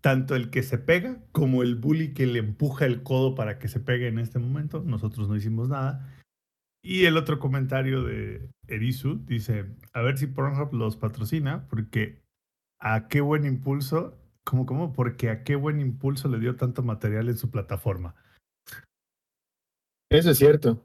[0.00, 3.68] tanto el que se pega como el bully que le empuja el codo para que
[3.68, 4.82] se pegue en este momento.
[4.84, 6.12] Nosotros no hicimos nada.
[6.82, 12.22] Y el otro comentario de Erisu dice, a ver si Pornhub los patrocina, porque
[12.78, 14.16] a qué buen impulso,
[14.46, 14.92] ¿cómo, cómo?
[14.92, 18.14] Porque a qué buen impulso le dio tanto material en su plataforma.
[20.10, 20.82] Eso es cierto.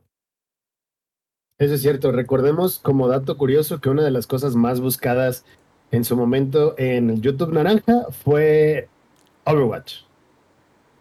[1.57, 2.11] Eso es cierto.
[2.11, 5.45] Recordemos como dato curioso que una de las cosas más buscadas
[5.91, 8.89] en su momento en el YouTube Naranja fue
[9.45, 10.03] Overwatch.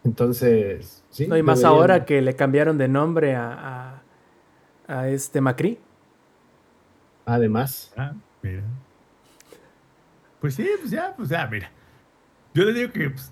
[0.04, 1.26] Entonces, sí.
[1.26, 4.02] No, y más ahora que le cambiaron de nombre a
[4.90, 5.78] a este Macri.
[7.24, 7.92] Además.
[7.96, 8.12] Ah,
[8.42, 8.62] mira.
[10.40, 11.70] Pues sí, pues ya, pues ya, mira.
[12.54, 13.30] Yo le digo que pues,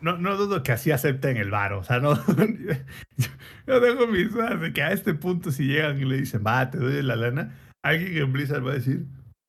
[0.00, 1.80] no, no dudo que así acepten el varo.
[1.80, 2.14] O sea, no.
[3.66, 6.70] yo tengo mis dudas de que a este punto, si llegan y le dicen, va,
[6.70, 9.04] te doy la lana, alguien en Blizzard va a decir,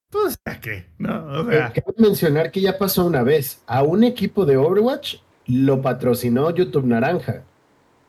[0.09, 0.85] pues, ¿a qué?
[0.99, 1.73] No, o sea.
[1.75, 3.63] Eh, mencionar que ya pasó una vez.
[3.65, 5.15] A un equipo de Overwatch
[5.47, 7.43] lo patrocinó YouTube Naranja.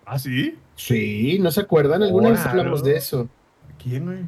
[0.05, 0.59] ¿Ah, sí?
[0.77, 2.03] Sí, ¿no se acuerdan?
[2.03, 3.29] Alguna vez hablamos de eso.
[3.83, 4.25] ¿Quién, güey?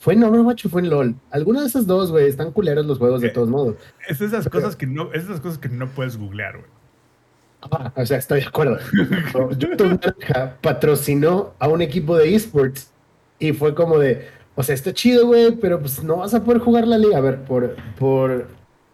[0.00, 1.14] ¿Fue en Overwatch o fue en LOL?
[1.30, 2.26] Alguna de esas dos, güey.
[2.26, 3.76] Están culeros los juegos de eh, todos modos.
[4.08, 6.70] Es esas cosas que no, es esas cosas que no puedes googlear, güey.
[7.70, 8.78] Ah, o sea, estoy de acuerdo.
[9.58, 10.00] YouTube
[10.62, 12.90] patrocinó a un equipo de esports
[13.38, 16.62] y fue como de, o sea, está chido, güey, pero pues no vas a poder
[16.62, 17.18] jugar la liga.
[17.18, 17.76] A ver, por.
[17.98, 18.48] por,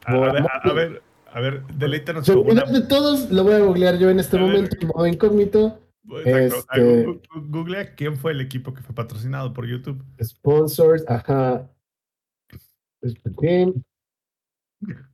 [0.07, 1.03] a, ver, a, ver,
[1.33, 2.27] a ver, deleítanos.
[2.27, 5.79] de todos lo voy a googlear yo en este momento en modo incógnito.
[6.25, 7.05] Este,
[7.35, 10.05] Google quién fue el equipo que fue patrocinado por YouTube.
[10.23, 11.69] Sponsors, ajá.
[13.01, 13.75] Este,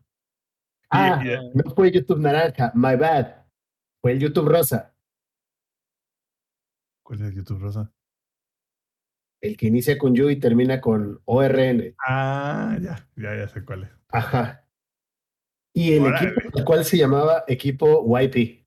[0.91, 1.23] ah,
[1.55, 3.45] no fue YouTube naranja, my bad.
[4.01, 4.95] Fue el YouTube rosa.
[7.03, 7.93] ¿Cuál es el YouTube rosa?
[9.41, 11.95] El que inicia con You y termina con ORN.
[12.07, 13.91] Ah, ya, ya, ya sé cuál es.
[14.09, 14.69] Ajá.
[15.75, 18.62] Y el equipo, el cual se llamaba equipo YP.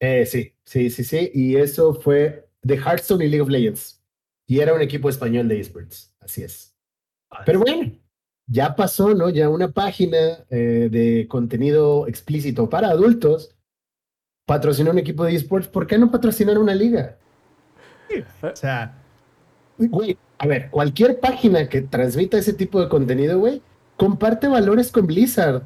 [0.00, 1.30] Eh, sí, sí, sí, sí.
[1.34, 4.02] Y eso fue de Hearthstone y League of Legends.
[4.46, 6.12] Y era un equipo español de esports.
[6.18, 6.74] Así es.
[7.46, 7.92] Pero bueno,
[8.46, 9.30] ya pasó, ¿no?
[9.30, 13.54] Ya una página eh, de contenido explícito para adultos
[14.46, 15.68] patrocinó un equipo de esports.
[15.68, 17.16] ¿Por qué no patrocinar una liga?
[18.42, 18.96] o sea.
[19.78, 23.62] Güey, a ver, cualquier página que transmita ese tipo de contenido, güey,
[23.96, 25.62] comparte valores con Blizzard.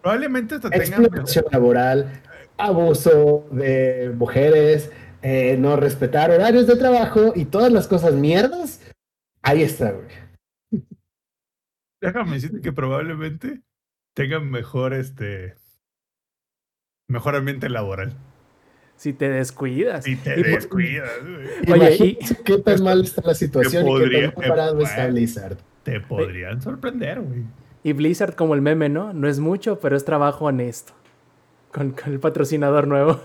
[0.00, 1.04] Probablemente hasta tengan.
[1.04, 2.22] Explotación laboral,
[2.58, 4.90] abuso de mujeres,
[5.22, 8.82] eh, no respetar horarios de trabajo y todas las cosas mierdas,
[9.42, 10.84] ahí está, güey.
[12.00, 13.62] Déjame decirte que probablemente
[14.14, 15.54] tengan mejor este
[17.08, 18.12] mejor ambiente laboral.
[18.96, 20.04] Si te descuidas.
[20.04, 21.80] Si te descuidas, güey.
[21.80, 25.56] Oye, ¿y qué tan mal está la situación y qué tan preparado está Blizzard?
[25.88, 27.44] te podrían sorprender, güey.
[27.82, 29.12] Y Blizzard como el meme, ¿no?
[29.12, 30.92] No es mucho, pero es trabajo honesto.
[31.72, 33.20] Con, el patrocinador nuevo.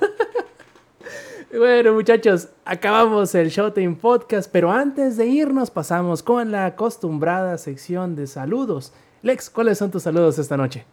[1.58, 8.16] bueno, muchachos, acabamos el Showtime Podcast, pero antes de irnos pasamos con la acostumbrada sección
[8.16, 8.94] de saludos.
[9.22, 10.86] Lex, ¿cuáles son tus saludos esta noche?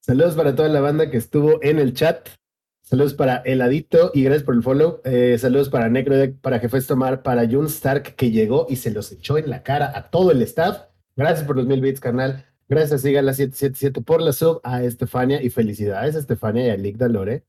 [0.00, 2.28] Saludos para toda la banda que estuvo en el chat.
[2.82, 5.00] Saludos para Eladito y gracias por el follow.
[5.04, 9.10] Eh, saludos para Necrodeck, para Jefe Tomar, para Jun Stark que llegó y se los
[9.10, 10.82] echó en la cara a todo el staff.
[11.16, 12.44] Gracias por los mil bits, carnal.
[12.68, 16.96] Gracias, la 777 por la sub, a Estefania y felicidades a Estefania y a Lick
[16.96, 17.44] Dalore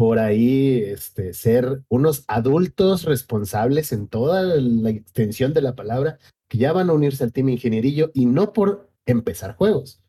[0.00, 6.18] por ahí este, ser unos adultos responsables en toda la extensión de la palabra
[6.48, 10.02] que ya van a unirse al team ingenierillo y no por empezar juegos.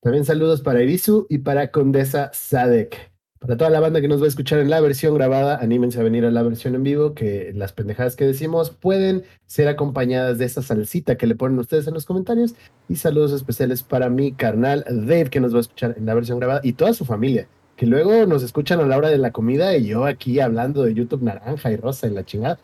[0.00, 3.12] También saludos para Erisu y para Condesa Sadek.
[3.40, 6.02] Para toda la banda que nos va a escuchar en la versión grabada, anímense a
[6.02, 10.44] venir a la versión en vivo, que las pendejadas que decimos pueden ser acompañadas de
[10.44, 12.56] esa salsita que le ponen ustedes en los comentarios.
[12.88, 16.40] Y saludos especiales para mi carnal Dave, que nos va a escuchar en la versión
[16.40, 19.76] grabada, y toda su familia, que luego nos escuchan a la hora de la comida
[19.76, 22.58] y yo aquí hablando de YouTube naranja y rosa y la chingada.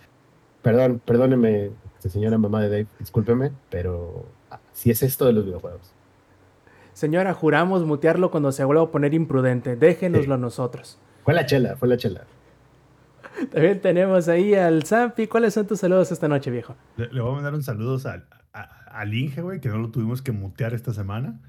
[0.63, 1.71] Perdón, perdóneme,
[2.01, 4.27] señora mamá de Dave, discúlpeme, pero
[4.73, 5.94] si es esto de los videojuegos.
[6.95, 9.77] Señora, juramos mutearlo cuando se vuelva a poner imprudente.
[9.77, 10.99] Déjenoslo a nosotros.
[11.25, 12.25] Fue la chela, fue la chela.
[13.53, 15.27] También tenemos ahí al Zampi.
[15.27, 16.77] ¿Cuáles son tus saludos esta noche, viejo?
[16.97, 20.31] Le, voy a mandar un saludo al, al Inge, güey, que no lo tuvimos que
[20.31, 21.41] mutear esta semana.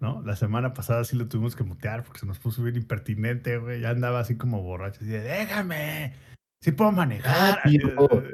[0.00, 0.22] ¿No?
[0.22, 3.80] La semana pasada sí lo tuvimos que mutear porque se nos puso bien impertinente, güey.
[3.80, 5.00] Ya andaba así como borracho.
[5.00, 6.14] Así de, déjame.
[6.62, 7.60] Sí puedo manejar.
[7.64, 7.70] Ah,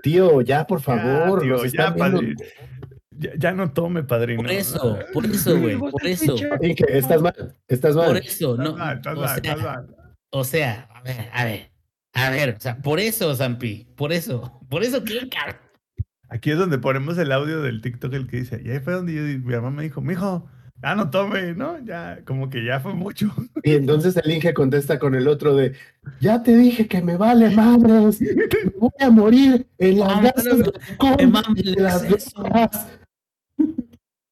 [0.03, 1.45] tío, ya, por favor.
[1.47, 1.95] Ya, ya,
[3.55, 4.43] no tome, padrino.
[4.43, 6.37] Por eso, por eso, güey, por eso.
[6.89, 8.07] estás mal, estás mal.
[8.07, 8.77] Por eso, no.
[10.31, 11.71] o, sea, a ver, a ver,
[12.13, 15.29] a ver, o sea, por eso, Zampi, por eso, por eso, ¿qué
[16.29, 19.15] Aquí es donde ponemos el audio del TikTok el que dice, y ahí fue donde
[19.15, 20.49] yo, mi mamá me dijo, mijo,
[20.83, 21.79] ya no tome, ¿no?
[21.85, 23.33] Ya, como que ya fue mucho.
[23.63, 25.75] Y entonces el Inge contesta con el otro de,
[26.21, 32.89] ya te dije que me vale madres, me voy a morir en las de las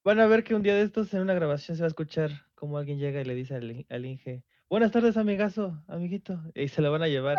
[0.04, 2.30] Van a ver que un día de estos en una grabación se va a escuchar
[2.54, 6.92] como alguien llega y le dice al, Inge, buenas tardes amigazo, amiguito, y se lo
[6.92, 7.38] van a llevar.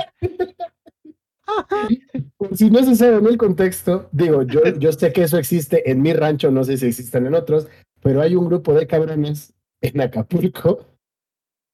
[2.53, 6.01] si no se sabe en el contexto, digo, yo, yo sé que eso existe en
[6.01, 7.67] mi rancho, no sé si existen en otros,
[8.01, 10.87] pero hay un grupo de cabrones en Acapulco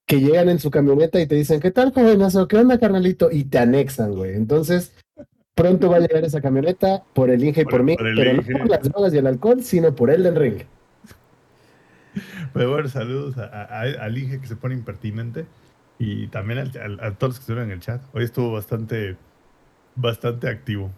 [0.06, 2.50] que llegan en su camioneta y te dicen, ¿qué tal, jovenazo?
[2.50, 3.32] ¿Qué onda, carnalito?
[3.32, 4.36] Y te anexan, güey.
[4.36, 4.94] Entonces,
[5.56, 8.70] pronto va a llegar esa camioneta por el Inge y por, mí, pero no por
[8.70, 10.64] las drogas y el alcohol, sino por el del ring.
[12.54, 15.46] Pues bueno, saludos al Inge que se pone impertinente
[15.98, 18.02] y también a todos los que estuvieron en el chat.
[18.14, 19.18] Hoy estuvo bastante,
[19.96, 20.92] bastante activo.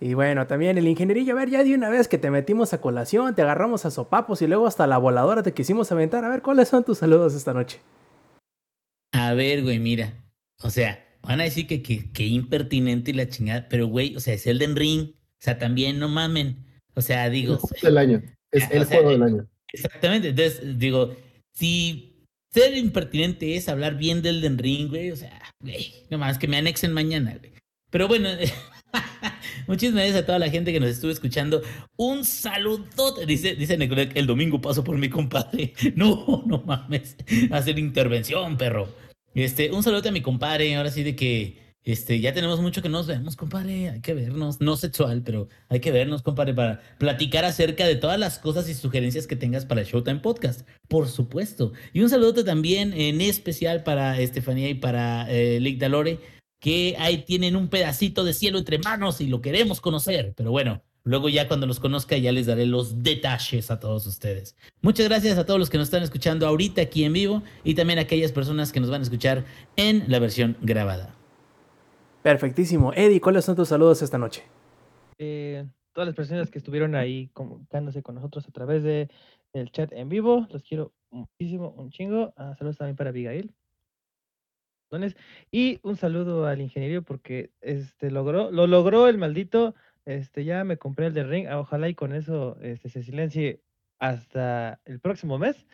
[0.00, 2.80] Y bueno, también el ingenierillo, a ver, ya de una vez que te metimos a
[2.80, 6.24] colación, te agarramos a sopapos y luego hasta la voladora te quisimos aventar.
[6.24, 7.80] A ver, ¿cuáles son tus saludos esta noche?
[9.12, 10.12] A ver, güey, mira.
[10.62, 14.34] O sea, van a decir que, que, impertinente y la chingada, pero güey, o sea,
[14.34, 15.12] es el den ring.
[15.14, 16.66] O sea, también no mamen.
[16.94, 17.58] O sea, digo.
[17.74, 18.22] Es el año.
[18.50, 19.46] Es el juego del año.
[19.74, 20.28] Exactamente.
[20.28, 21.16] Entonces, digo,
[21.52, 22.14] si
[22.52, 26.56] ser impertinente es hablar bien del Den Ring, güey, o sea, güey, nomás que me
[26.56, 27.52] anexen mañana, güey.
[27.90, 28.28] Pero bueno,
[29.68, 31.62] muchísimas gracias a toda la gente que nos estuvo escuchando.
[31.96, 33.24] Un saludote.
[33.26, 33.74] Dice, dice
[34.14, 35.74] el domingo paso por mi compadre.
[35.94, 37.16] No, no mames.
[37.52, 38.88] Hacer intervención, perro.
[39.34, 40.74] Este, un saludo a mi compadre.
[40.74, 43.90] Ahora sí de que este, ya tenemos mucho que nos vemos, compadre.
[43.90, 48.18] Hay que vernos, no sexual, pero hay que vernos, compadre, para platicar acerca de todas
[48.18, 50.66] las cosas y sugerencias que tengas para el Showtime Podcast.
[50.88, 51.72] Por supuesto.
[51.92, 56.20] Y un saludo también en especial para Estefanía y para eh, Lick Dalore,
[56.58, 60.32] que ahí tienen un pedacito de cielo entre manos y lo queremos conocer.
[60.34, 64.56] Pero bueno, luego ya cuando los conozca ya les daré los detalles a todos ustedes.
[64.80, 67.98] Muchas gracias a todos los que nos están escuchando ahorita aquí en vivo y también
[67.98, 69.44] a aquellas personas que nos van a escuchar
[69.76, 71.14] en la versión grabada.
[72.24, 72.94] Perfectísimo.
[72.94, 74.42] Eddie, ¿cuáles son tus saludos esta noche?
[75.18, 79.10] Eh, todas las personas que estuvieron ahí comunicándose con nosotros a través de
[79.52, 82.32] el chat en vivo, los quiero muchísimo, un chingo.
[82.38, 83.54] Ah, saludos también para Abigail.
[85.50, 89.74] Y un saludo al ingeniero porque este logró, lo logró el maldito.
[90.06, 91.46] Este, ya me compré el de ring.
[91.52, 93.60] Ojalá y con eso este, se silencie
[93.98, 95.66] hasta el próximo mes.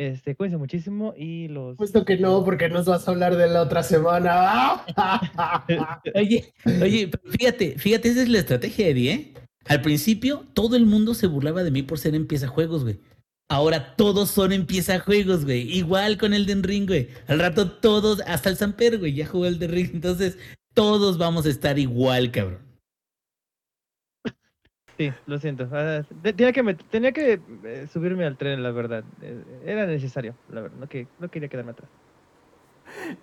[0.00, 1.76] Este, cuídense muchísimo y los.
[1.76, 4.82] Puesto que no, porque nos vas a hablar de la otra semana.
[6.14, 9.34] oye, oye, fíjate, fíjate, esa es la estrategia, Eddie, ¿eh?
[9.66, 12.98] Al principio, todo el mundo se burlaba de mí por ser empieza juegos, güey.
[13.50, 15.70] Ahora todos son empieza juegos, güey.
[15.70, 17.10] Igual con el Den Ring, güey.
[17.26, 19.90] Al rato todos, hasta el Samper, güey, ya jugó el Den Ring.
[19.92, 20.38] Entonces,
[20.72, 22.69] todos vamos a estar igual, cabrón.
[25.00, 25.66] Sí, lo siento.
[25.72, 26.02] Ah,
[26.90, 29.02] tenía que, eh, subirme al tren, la verdad.
[29.22, 30.76] Eh, era necesario, la verdad.
[30.78, 31.88] No, que, no quería quedarme atrás.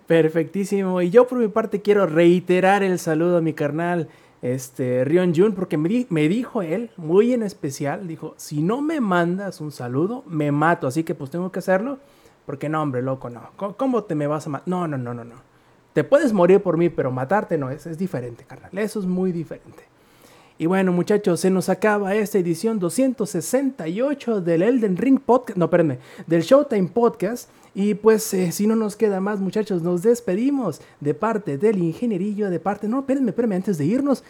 [0.08, 1.00] Perfectísimo.
[1.02, 4.08] Y yo por mi parte quiero reiterar el saludo a mi carnal,
[4.42, 9.60] este, Rion Jun, porque me, dijo él, muy en especial, dijo, si no me mandas
[9.60, 10.88] un saludo, me mato.
[10.88, 12.00] Así que pues tengo que hacerlo.
[12.44, 13.52] Porque no, hombre, loco, no.
[13.56, 14.66] ¿Cómo te me vas a matar?
[14.66, 15.36] No, no, no, no, no.
[15.92, 17.86] Te puedes morir por mí, pero matarte no es.
[17.86, 18.76] Es diferente, carnal.
[18.76, 19.87] Eso es muy diferente.
[20.60, 26.00] Y bueno, muchachos, se nos acaba esta edición 268 del Elden Ring Podcast, no, espérenme,
[26.26, 27.48] del Showtime Podcast.
[27.76, 32.50] Y pues, eh, si no nos queda más, muchachos, nos despedimos de parte del ingenierillo,
[32.50, 34.24] de parte, no, espérenme, espérenme, antes de irnos,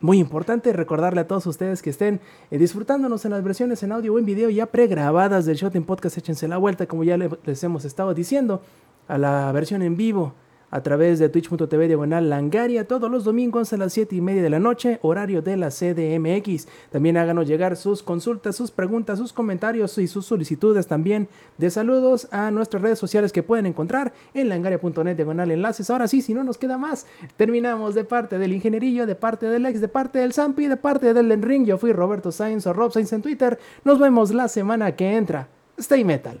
[0.00, 2.18] muy importante recordarle a todos ustedes que estén
[2.50, 6.16] eh, disfrutándonos en las versiones en audio o en video ya pregrabadas del Showtime Podcast,
[6.16, 8.62] échense la vuelta, como ya les hemos estado diciendo,
[9.06, 10.32] a la versión en vivo
[10.74, 14.50] a través de twitch.tv diagonal langaria todos los domingos a las 7 y media de
[14.50, 16.66] la noche, horario de la CDMX.
[16.90, 21.28] También háganos llegar sus consultas, sus preguntas, sus comentarios y sus solicitudes también
[21.58, 25.90] de saludos a nuestras redes sociales que pueden encontrar en langaria.net diagonal enlaces.
[25.90, 27.06] Ahora sí, si no nos queda más,
[27.36, 31.14] terminamos de parte del ingenierillo, de parte del ex, de parte del Zampi, de parte
[31.14, 31.66] del Ring.
[31.66, 33.60] Yo fui Roberto Sainz o Rob Sainz en Twitter.
[33.84, 35.46] Nos vemos la semana que entra.
[35.78, 36.40] Stay metal.